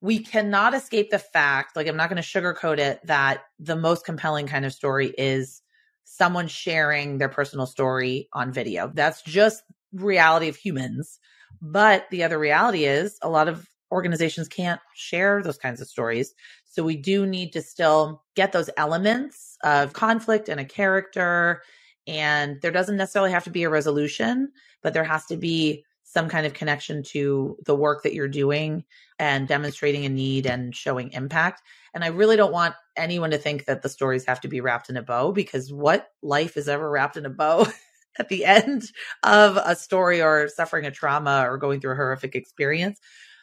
we 0.00 0.18
cannot 0.18 0.74
escape 0.74 1.10
the 1.10 1.20
fact, 1.20 1.76
like, 1.76 1.86
I'm 1.86 1.96
not 1.96 2.10
going 2.10 2.20
to 2.20 2.28
sugarcoat 2.28 2.78
it, 2.78 3.00
that 3.04 3.42
the 3.60 3.76
most 3.76 4.04
compelling 4.04 4.48
kind 4.48 4.64
of 4.64 4.72
story 4.72 5.14
is 5.16 5.62
someone 6.04 6.48
sharing 6.48 7.18
their 7.18 7.28
personal 7.28 7.66
story 7.66 8.28
on 8.32 8.52
video. 8.52 8.90
That's 8.92 9.22
just 9.22 9.62
reality 9.92 10.48
of 10.48 10.56
humans. 10.56 11.20
But 11.62 12.08
the 12.10 12.24
other 12.24 12.38
reality 12.38 12.86
is 12.86 13.18
a 13.22 13.28
lot 13.28 13.46
of 13.46 13.68
organizations 13.90 14.48
can't 14.48 14.80
share 14.94 15.42
those 15.42 15.58
kinds 15.58 15.80
of 15.80 15.88
stories. 15.88 16.34
So 16.64 16.82
we 16.84 16.96
do 16.96 17.26
need 17.26 17.52
to 17.54 17.62
still 17.62 18.22
get 18.36 18.52
those 18.52 18.70
elements 18.76 19.56
of 19.64 19.92
conflict 19.92 20.48
and 20.48 20.60
a 20.60 20.64
character. 20.64 21.62
And 22.06 22.60
there 22.62 22.70
doesn't 22.70 22.96
necessarily 22.96 23.32
have 23.32 23.44
to 23.44 23.50
be 23.50 23.64
a 23.64 23.70
resolution, 23.70 24.52
but 24.82 24.94
there 24.94 25.04
has 25.04 25.26
to 25.26 25.36
be 25.36 25.84
some 26.04 26.28
kind 26.28 26.44
of 26.44 26.54
connection 26.54 27.04
to 27.04 27.56
the 27.66 27.74
work 27.74 28.02
that 28.02 28.14
you're 28.14 28.28
doing 28.28 28.84
and 29.18 29.46
demonstrating 29.46 30.04
a 30.04 30.08
need 30.08 30.44
and 30.44 30.74
showing 30.74 31.12
impact. 31.12 31.62
And 31.94 32.02
I 32.02 32.08
really 32.08 32.36
don't 32.36 32.52
want 32.52 32.74
anyone 32.96 33.30
to 33.30 33.38
think 33.38 33.66
that 33.66 33.82
the 33.82 33.88
stories 33.88 34.24
have 34.24 34.40
to 34.40 34.48
be 34.48 34.60
wrapped 34.60 34.90
in 34.90 34.96
a 34.96 35.02
bow 35.02 35.30
because 35.30 35.72
what 35.72 36.08
life 36.20 36.56
is 36.56 36.68
ever 36.68 36.90
wrapped 36.90 37.16
in 37.16 37.26
a 37.26 37.30
bow 37.30 37.66
at 38.18 38.28
the 38.28 38.44
end 38.44 38.90
of 39.22 39.56
a 39.56 39.76
story 39.76 40.20
or 40.20 40.48
suffering 40.48 40.84
a 40.84 40.90
trauma 40.90 41.44
or 41.48 41.58
going 41.58 41.80
through 41.80 41.92
a 41.92 41.96
horrific 41.96 42.34
experience. 42.34 42.98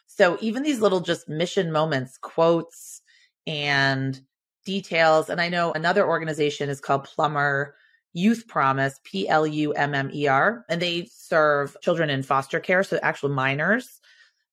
So 0.08 0.38
even 0.42 0.64
these 0.64 0.82
little 0.82 1.02
just 1.02 1.30
mission 1.30 1.72
moments, 1.72 2.18
quotes 2.18 3.02
and 3.46 4.20
details. 4.66 5.30
And 5.30 5.40
I 5.40 5.50
know 5.50 5.72
another 5.72 6.06
organization 6.06 6.70
is 6.70 6.82
called 6.82 7.06
Plummer 7.06 7.76
Youth 8.14 8.48
Promise, 8.48 9.00
P 9.04 9.30
L 9.30 9.46
U 9.46 9.74
M 9.74 9.94
M 9.94 10.10
E 10.14 10.28
R, 10.28 10.66
and 10.70 10.82
they 10.82 11.08
serve 11.12 11.78
children 11.82 12.10
in 12.10 12.24
foster 12.24 12.60
care, 12.60 12.84
so 12.84 13.00
actual 13.02 13.30
minors, 13.30 14.02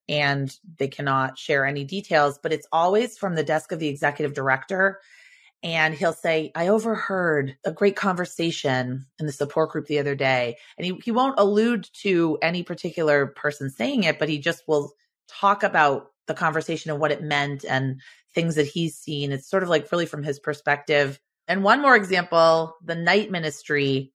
and 0.08 0.54
they 0.78 0.88
cannot 0.88 1.38
share 1.38 1.64
any 1.64 1.82
details, 1.84 2.38
but 2.42 2.52
it's 2.52 2.66
always 2.70 3.16
from 3.16 3.34
the 3.34 3.42
desk 3.42 3.72
of 3.72 3.78
the 3.78 3.88
executive 3.88 4.34
director. 4.34 5.00
And 5.62 5.94
he'll 5.94 6.12
say, 6.12 6.52
I 6.54 6.68
overheard 6.68 7.56
a 7.64 7.72
great 7.72 7.96
conversation 7.96 9.06
in 9.18 9.24
the 9.24 9.32
support 9.32 9.70
group 9.70 9.86
the 9.86 9.98
other 9.98 10.14
day. 10.14 10.58
And 10.76 10.84
he, 10.84 11.00
he 11.02 11.10
won't 11.10 11.38
allude 11.38 11.88
to 12.02 12.36
any 12.42 12.62
particular 12.62 13.28
person 13.28 13.70
saying 13.70 14.04
it, 14.04 14.18
but 14.18 14.28
he 14.28 14.38
just 14.38 14.62
will 14.68 14.92
talk 15.28 15.62
about 15.62 16.08
the 16.26 16.34
conversation 16.34 16.90
and 16.90 17.00
what 17.00 17.12
it 17.12 17.22
meant 17.22 17.64
and 17.64 18.00
things 18.34 18.56
that 18.56 18.66
he's 18.66 18.96
seen. 18.96 19.32
It's 19.32 19.48
sort 19.48 19.62
of 19.62 19.68
like 19.68 19.90
really 19.92 20.06
from 20.06 20.22
his 20.22 20.38
perspective. 20.40 21.20
And 21.46 21.62
one 21.62 21.82
more 21.82 21.96
example 21.96 22.74
the 22.82 22.94
Night 22.94 23.30
Ministry 23.30 24.12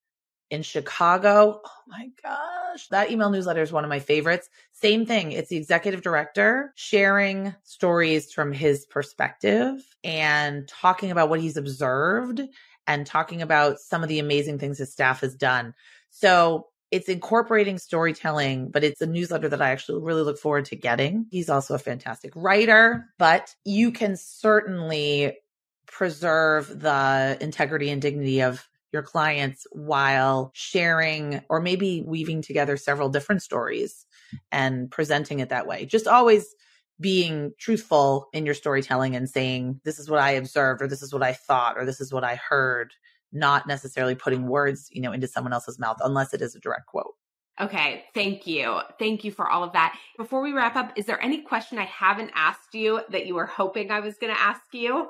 in 0.50 0.64
Chicago. 0.64 1.62
Oh 1.64 1.82
my 1.88 2.10
gosh, 2.24 2.88
that 2.88 3.12
email 3.12 3.30
newsletter 3.30 3.62
is 3.62 3.72
one 3.72 3.84
of 3.84 3.90
my 3.90 4.00
favorites. 4.00 4.50
Same 4.72 5.06
thing. 5.06 5.32
It's 5.32 5.50
the 5.50 5.58
executive 5.58 6.02
director 6.02 6.74
sharing 6.76 7.54
stories 7.64 8.34
from 8.34 8.52
his 8.52 8.86
perspective 8.86 9.80
and 10.04 10.68
talking 10.68 11.12
about 11.12 11.30
what 11.30 11.40
he's 11.40 11.58
observed 11.58 12.42
and 12.88 13.06
talking 13.06 13.44
about 13.44 13.80
some 13.80 14.02
of 14.02 14.10
the 14.10 14.20
amazing 14.20 14.58
things 14.58 14.80
his 14.80 14.92
staff 14.92 15.22
has 15.22 15.36
done. 15.36 15.76
So 16.10 16.68
it's 16.92 17.10
incorporating 17.10 17.78
storytelling, 17.78 18.70
but 18.70 18.84
it's 18.84 19.02
a 19.02 19.06
newsletter 19.06 19.50
that 19.50 19.62
I 19.62 19.70
actually 19.70 20.02
really 20.02 20.24
look 20.24 20.40
forward 20.40 20.66
to 20.66 20.76
getting. 20.76 21.28
He's 21.30 21.50
also 21.50 21.76
a 21.76 21.80
fantastic 21.80 22.34
writer, 22.36 23.06
but 23.18 23.54
you 23.64 23.92
can 23.92 24.18
certainly 24.18 25.38
preserve 25.86 26.80
the 26.80 27.38
integrity 27.42 27.90
and 27.90 28.02
dignity 28.02 28.42
of 28.42 28.68
your 28.92 29.04
clients 29.04 29.68
while 29.72 30.52
sharing 30.54 31.42
or 31.50 31.62
maybe 31.62 32.04
weaving 32.06 32.42
together 32.42 32.76
several 32.76 33.10
different 33.10 33.44
stories 33.44 34.06
and 34.52 34.90
presenting 34.90 35.40
it 35.40 35.50
that 35.50 35.68
way. 35.68 35.86
Just 35.86 36.08
always 36.08 36.56
being 37.00 37.54
truthful 37.60 38.28
in 38.34 38.46
your 38.46 38.56
storytelling 38.56 39.16
and 39.16 39.30
saying, 39.30 39.80
this 39.84 40.00
is 40.00 40.10
what 40.10 40.20
I 40.20 40.32
observed, 40.32 40.82
or 40.82 40.88
this 40.88 41.02
is 41.02 41.14
what 41.14 41.24
I 41.24 41.34
thought, 41.34 41.78
or 41.78 41.86
this 41.86 42.02
is 42.02 42.12
what 42.12 42.24
I 42.24 42.36
heard 42.36 42.94
not 43.32 43.68
necessarily 43.68 44.16
putting 44.16 44.48
words, 44.48 44.90
you 44.92 45.02
know, 45.02 45.12
into 45.12 45.28
someone 45.28 45.54
else's 45.54 45.80
mouth 45.80 45.98
unless 46.04 46.34
it 46.34 46.42
is 46.42 46.56
a 46.56 46.60
direct 46.60 46.88
quote. 46.88 47.14
Okay, 47.62 48.06
thank 48.14 48.48
you. 48.48 48.80
Thank 49.00 49.26
you 49.26 49.32
for 49.32 49.50
all 49.50 49.66
of 49.66 49.74
that. 49.74 49.98
Before 50.18 50.42
we 50.42 50.54
wrap 50.54 50.78
up, 50.78 50.94
is 50.96 51.06
there 51.06 51.22
any 51.22 51.42
question 51.42 51.78
I 51.78 51.86
haven't 51.86 52.32
asked 52.34 52.74
you 52.74 53.02
that 53.10 53.26
you 53.26 53.36
were 53.36 53.46
hoping 53.46 53.92
I 53.92 54.00
was 54.00 54.16
going 54.18 54.34
to 54.34 54.42
ask 54.42 54.62
you? 54.72 55.08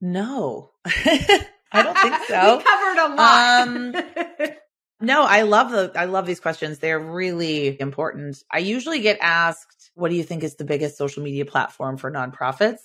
No. 0.00 0.70
I 0.84 1.82
don't 1.82 1.96
think 1.96 2.14
so. 2.28 2.58
we 2.58 2.64
covered 2.64 2.98
a 2.98 3.14
lot. 3.14 3.68
Um, 3.68 3.94
no, 5.00 5.22
I 5.22 5.42
love 5.42 5.70
the 5.70 5.92
I 5.94 6.06
love 6.06 6.26
these 6.26 6.40
questions. 6.40 6.80
They're 6.80 6.98
really 6.98 7.80
important. 7.80 8.42
I 8.50 8.58
usually 8.58 9.00
get 9.00 9.18
asked, 9.20 9.92
what 9.94 10.08
do 10.08 10.16
you 10.16 10.24
think 10.24 10.42
is 10.42 10.56
the 10.56 10.64
biggest 10.64 10.98
social 10.98 11.22
media 11.22 11.44
platform 11.44 11.96
for 11.96 12.10
nonprofits? 12.10 12.80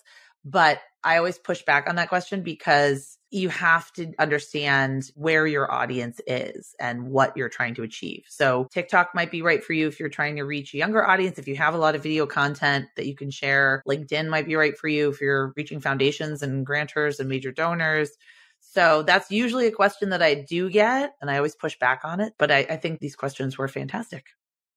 But 0.45 0.79
I 1.03 1.17
always 1.17 1.39
push 1.39 1.63
back 1.63 1.89
on 1.89 1.95
that 1.95 2.09
question 2.09 2.43
because 2.43 3.16
you 3.29 3.49
have 3.49 3.91
to 3.93 4.13
understand 4.19 5.11
where 5.15 5.45
your 5.45 5.71
audience 5.71 6.21
is 6.27 6.73
and 6.79 7.09
what 7.09 7.35
you're 7.35 7.49
trying 7.49 7.75
to 7.75 7.83
achieve. 7.83 8.23
So 8.29 8.67
TikTok 8.71 9.13
might 9.13 9.31
be 9.31 9.41
right 9.41 9.63
for 9.63 9.73
you 9.73 9.87
if 9.87 9.99
you're 9.99 10.07
trying 10.07 10.37
to 10.37 10.43
reach 10.43 10.73
a 10.73 10.77
younger 10.77 11.05
audience. 11.05 11.37
If 11.37 11.47
you 11.47 11.55
have 11.57 11.73
a 11.73 11.77
lot 11.77 11.95
of 11.95 12.03
video 12.03 12.25
content 12.25 12.87
that 12.95 13.05
you 13.05 13.15
can 13.15 13.29
share, 13.29 13.83
LinkedIn 13.87 14.29
might 14.29 14.45
be 14.45 14.55
right 14.55 14.77
for 14.77 14.87
you 14.87 15.09
if 15.09 15.19
you're 15.19 15.53
reaching 15.57 15.81
foundations 15.81 16.41
and 16.41 16.65
grantors 16.65 17.19
and 17.19 17.27
major 17.27 17.51
donors. 17.51 18.11
So 18.59 19.03
that's 19.03 19.29
usually 19.29 19.67
a 19.67 19.71
question 19.71 20.09
that 20.09 20.21
I 20.21 20.45
do 20.47 20.69
get, 20.69 21.15
and 21.21 21.29
I 21.29 21.37
always 21.37 21.55
push 21.55 21.77
back 21.79 22.01
on 22.03 22.19
it. 22.19 22.33
But 22.37 22.51
I, 22.51 22.59
I 22.69 22.77
think 22.77 22.99
these 22.99 23.15
questions 23.15 23.57
were 23.57 23.67
fantastic. 23.67 24.25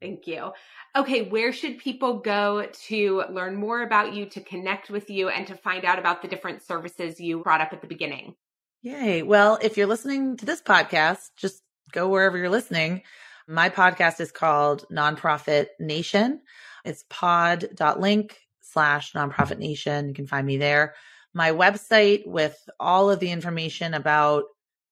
Thank 0.01 0.27
you. 0.27 0.53
Okay, 0.97 1.29
where 1.29 1.53
should 1.53 1.79
people 1.79 2.19
go 2.19 2.67
to 2.89 3.25
learn 3.31 3.55
more 3.55 3.83
about 3.83 4.15
you, 4.15 4.27
to 4.27 4.41
connect 4.41 4.91
with 4.91 5.09
you, 5.09 5.29
and 5.29 5.47
to 5.47 5.55
find 5.55 5.85
out 5.85 5.99
about 5.99 6.21
the 6.21 6.29
different 6.29 6.63
services 6.63 7.21
you 7.21 7.43
brought 7.43 7.61
up 7.61 7.73
at 7.73 7.81
the 7.81 7.87
beginning? 7.87 8.35
Yay. 8.83 9.23
Well, 9.23 9.59
if 9.61 9.77
you're 9.77 9.87
listening 9.87 10.39
to 10.39 10.47
this 10.47 10.63
podcast, 10.63 11.31
just 11.37 11.63
go 11.93 12.09
wherever 12.09 12.39
you're 12.39 12.49
listening. 12.49 13.03
My 13.47 13.69
podcast 13.69 14.21
is 14.21 14.33
called 14.33 14.87
Nonprofit 14.91 15.67
Nation. 15.79 16.41
It's 16.85 17.05
pod.link 17.11 18.39
slash 18.61 19.13
nonprofit 19.13 19.59
nation. 19.59 20.09
You 20.09 20.15
can 20.15 20.27
find 20.27 20.47
me 20.47 20.57
there. 20.57 20.95
My 21.35 21.53
website 21.53 22.27
with 22.27 22.59
all 22.79 23.11
of 23.11 23.21
the 23.21 23.31
information 23.31 23.93
about 23.95 24.45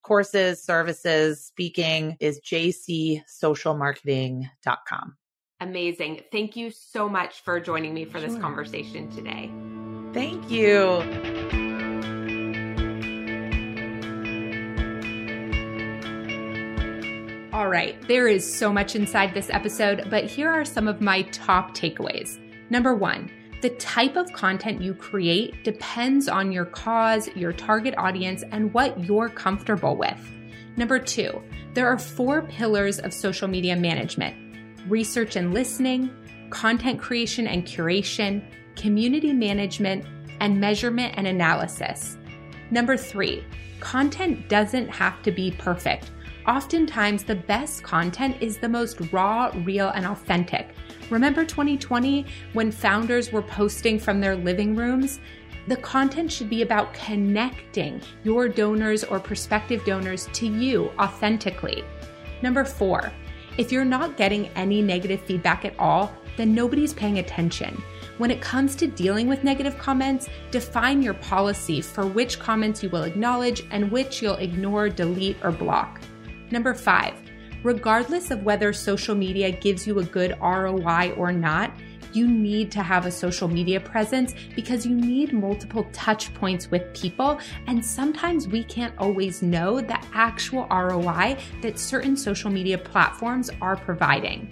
courses, 0.03 0.62
services, 0.62 1.45
speaking 1.45 2.16
is 2.20 2.41
jcsocialmarketing.com. 2.41 5.16
Amazing. 5.61 6.20
Thank 6.30 6.55
you 6.57 6.70
so 6.70 7.09
much 7.09 7.41
for 7.41 7.59
joining 7.59 7.95
me 7.95 8.05
for 8.05 8.20
this 8.20 8.39
conversation 8.39 9.11
today. 9.11 9.51
Thank 10.12 10.49
you. 10.51 11.67
All 17.68 17.72
right, 17.72 18.00
there 18.08 18.26
is 18.26 18.50
so 18.50 18.72
much 18.72 18.96
inside 18.96 19.34
this 19.34 19.50
episode, 19.50 20.06
but 20.08 20.24
here 20.24 20.48
are 20.48 20.64
some 20.64 20.88
of 20.88 21.02
my 21.02 21.20
top 21.24 21.76
takeaways. 21.76 22.38
Number 22.70 22.94
one, 22.94 23.30
the 23.60 23.68
type 23.68 24.16
of 24.16 24.32
content 24.32 24.80
you 24.80 24.94
create 24.94 25.64
depends 25.64 26.28
on 26.28 26.50
your 26.50 26.64
cause, 26.64 27.28
your 27.36 27.52
target 27.52 27.92
audience, 27.98 28.42
and 28.52 28.72
what 28.72 28.98
you're 29.04 29.28
comfortable 29.28 29.96
with. 29.96 30.18
Number 30.78 30.98
two, 30.98 31.42
there 31.74 31.86
are 31.86 31.98
four 31.98 32.40
pillars 32.40 33.00
of 33.00 33.12
social 33.12 33.48
media 33.48 33.76
management 33.76 34.34
research 34.88 35.36
and 35.36 35.52
listening, 35.52 36.10
content 36.48 36.98
creation 36.98 37.46
and 37.46 37.66
curation, 37.66 38.42
community 38.76 39.34
management, 39.34 40.06
and 40.40 40.58
measurement 40.58 41.12
and 41.18 41.26
analysis. 41.26 42.16
Number 42.70 42.96
three, 42.96 43.44
content 43.80 44.48
doesn't 44.48 44.88
have 44.88 45.22
to 45.22 45.30
be 45.30 45.50
perfect. 45.50 46.10
Oftentimes, 46.49 47.24
the 47.24 47.34
best 47.34 47.82
content 47.82 48.38
is 48.40 48.57
the 48.57 48.70
most 48.70 49.12
raw, 49.12 49.53
real, 49.66 49.90
and 49.90 50.07
authentic. 50.07 50.70
Remember 51.11 51.44
2020 51.44 52.24
when 52.55 52.72
founders 52.72 53.30
were 53.30 53.42
posting 53.42 53.99
from 53.99 54.18
their 54.18 54.34
living 54.34 54.74
rooms? 54.74 55.20
The 55.66 55.76
content 55.76 56.32
should 56.32 56.49
be 56.49 56.62
about 56.62 56.94
connecting 56.94 58.01
your 58.24 58.49
donors 58.49 59.05
or 59.05 59.20
prospective 59.20 59.84
donors 59.84 60.26
to 60.32 60.46
you 60.46 60.90
authentically. 60.99 61.84
Number 62.40 62.64
four, 62.64 63.12
if 63.59 63.70
you're 63.70 63.84
not 63.84 64.16
getting 64.16 64.49
any 64.57 64.80
negative 64.80 65.20
feedback 65.20 65.66
at 65.66 65.78
all, 65.78 66.11
then 66.38 66.55
nobody's 66.55 66.94
paying 66.94 67.18
attention. 67.18 67.76
When 68.16 68.30
it 68.30 68.40
comes 68.40 68.74
to 68.76 68.86
dealing 68.86 69.28
with 69.28 69.44
negative 69.44 69.76
comments, 69.76 70.30
define 70.51 71.03
your 71.03 71.14
policy 71.14 71.82
for 71.82 72.07
which 72.07 72.38
comments 72.38 72.82
you 72.82 72.88
will 72.88 73.03
acknowledge 73.03 73.64
and 73.70 73.92
which 73.92 74.22
you'll 74.22 74.36
ignore, 74.36 74.88
delete, 74.88 75.36
or 75.44 75.53
block. 75.53 76.01
Number 76.51 76.74
five, 76.74 77.14
regardless 77.62 78.30
of 78.30 78.42
whether 78.44 78.72
social 78.72 79.14
media 79.14 79.51
gives 79.51 79.86
you 79.86 79.99
a 79.99 80.05
good 80.05 80.36
ROI 80.40 81.12
or 81.16 81.32
not, 81.32 81.72
you 82.12 82.26
need 82.26 82.72
to 82.72 82.82
have 82.82 83.07
a 83.07 83.11
social 83.11 83.49
media 83.49 83.78
presence 83.78 84.34
because 84.57 84.86
you 84.86 84.94
need 84.94 85.32
multiple 85.32 85.86
touch 85.92 86.32
points 86.34 86.70
with 86.70 86.94
people. 86.94 87.38
And 87.66 87.84
sometimes 87.84 88.49
we 88.49 88.64
can't 88.64 88.94
always 88.99 89.42
know 89.42 89.80
the 89.80 89.99
actual 90.14 90.66
ROI 90.70 91.38
that 91.62 91.78
certain 91.78 92.16
social 92.16 92.51
media 92.51 92.78
platforms 92.78 93.51
are 93.61 93.76
providing. 93.76 94.51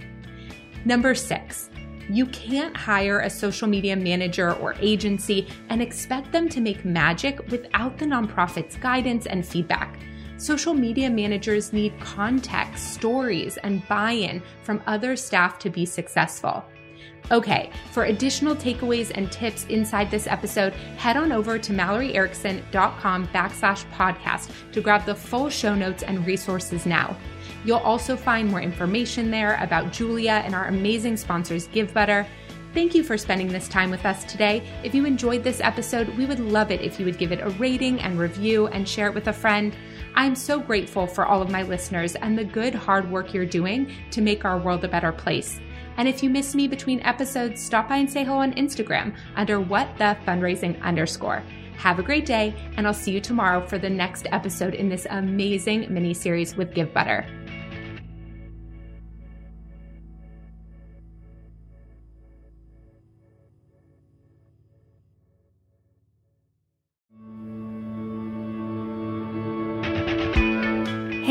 Number 0.84 1.14
six, 1.14 1.70
you 2.08 2.26
can't 2.26 2.76
hire 2.76 3.20
a 3.20 3.30
social 3.30 3.66
media 3.66 3.96
manager 3.96 4.52
or 4.54 4.74
agency 4.78 5.48
and 5.70 5.82
expect 5.82 6.30
them 6.30 6.48
to 6.50 6.60
make 6.60 6.84
magic 6.84 7.40
without 7.50 7.98
the 7.98 8.04
nonprofit's 8.04 8.76
guidance 8.76 9.26
and 9.26 9.44
feedback. 9.44 9.98
Social 10.38 10.74
media 10.74 11.08
managers 11.08 11.72
need 11.72 11.98
context, 11.98 12.94
stories, 12.94 13.56
and 13.58 13.86
buy 13.88 14.12
in 14.12 14.42
from 14.62 14.82
other 14.86 15.16
staff 15.16 15.58
to 15.60 15.70
be 15.70 15.86
successful. 15.86 16.64
Okay, 17.30 17.70
for 17.90 18.04
additional 18.04 18.54
takeaways 18.54 19.10
and 19.14 19.32
tips 19.32 19.64
inside 19.66 20.10
this 20.10 20.28
episode, 20.28 20.72
head 20.96 21.16
on 21.16 21.32
over 21.32 21.58
to 21.58 21.72
malloryerickson.com 21.72 23.26
backslash 23.28 23.84
podcast 23.92 24.50
to 24.72 24.80
grab 24.80 25.04
the 25.06 25.14
full 25.14 25.48
show 25.48 25.74
notes 25.74 26.04
and 26.04 26.24
resources 26.24 26.86
now. 26.86 27.16
You'll 27.64 27.78
also 27.78 28.16
find 28.16 28.48
more 28.48 28.60
information 28.60 29.30
there 29.30 29.58
about 29.60 29.92
Julia 29.92 30.42
and 30.44 30.54
our 30.54 30.66
amazing 30.66 31.16
sponsors, 31.16 31.66
Givebutter. 31.68 32.26
Thank 32.74 32.94
you 32.94 33.02
for 33.02 33.18
spending 33.18 33.48
this 33.48 33.68
time 33.68 33.90
with 33.90 34.04
us 34.04 34.22
today. 34.24 34.62
If 34.84 34.94
you 34.94 35.04
enjoyed 35.04 35.42
this 35.42 35.60
episode, 35.60 36.08
we 36.10 36.26
would 36.26 36.38
love 36.38 36.70
it 36.70 36.82
if 36.82 37.00
you 37.00 37.06
would 37.06 37.18
give 37.18 37.32
it 37.32 37.40
a 37.40 37.48
rating 37.50 38.00
and 38.02 38.18
review 38.18 38.68
and 38.68 38.88
share 38.88 39.08
it 39.08 39.14
with 39.14 39.28
a 39.28 39.32
friend. 39.32 39.74
I'm 40.18 40.34
so 40.34 40.58
grateful 40.58 41.06
for 41.06 41.26
all 41.26 41.42
of 41.42 41.50
my 41.50 41.62
listeners 41.62 42.14
and 42.14 42.38
the 42.38 42.44
good, 42.44 42.74
hard 42.74 43.10
work 43.10 43.34
you're 43.34 43.44
doing 43.44 43.92
to 44.12 44.22
make 44.22 44.46
our 44.46 44.56
world 44.58 44.82
a 44.82 44.88
better 44.88 45.12
place. 45.12 45.60
And 45.98 46.08
if 46.08 46.22
you 46.22 46.30
miss 46.30 46.54
me 46.54 46.68
between 46.68 47.00
episodes, 47.00 47.62
stop 47.62 47.90
by 47.90 47.98
and 47.98 48.10
say 48.10 48.24
hello 48.24 48.38
on 48.38 48.54
Instagram 48.54 49.14
under 49.34 49.60
what 49.60 49.88
the 49.98 50.16
fundraising 50.26 50.80
underscore. 50.80 51.42
Have 51.76 51.98
a 51.98 52.02
great 52.02 52.24
day, 52.24 52.54
and 52.78 52.86
I'll 52.86 52.94
see 52.94 53.12
you 53.12 53.20
tomorrow 53.20 53.66
for 53.66 53.76
the 53.76 53.90
next 53.90 54.26
episode 54.32 54.72
in 54.72 54.88
this 54.88 55.06
amazing 55.10 55.92
mini 55.92 56.14
series 56.14 56.56
with 56.56 56.72
Givebutter. 56.72 57.45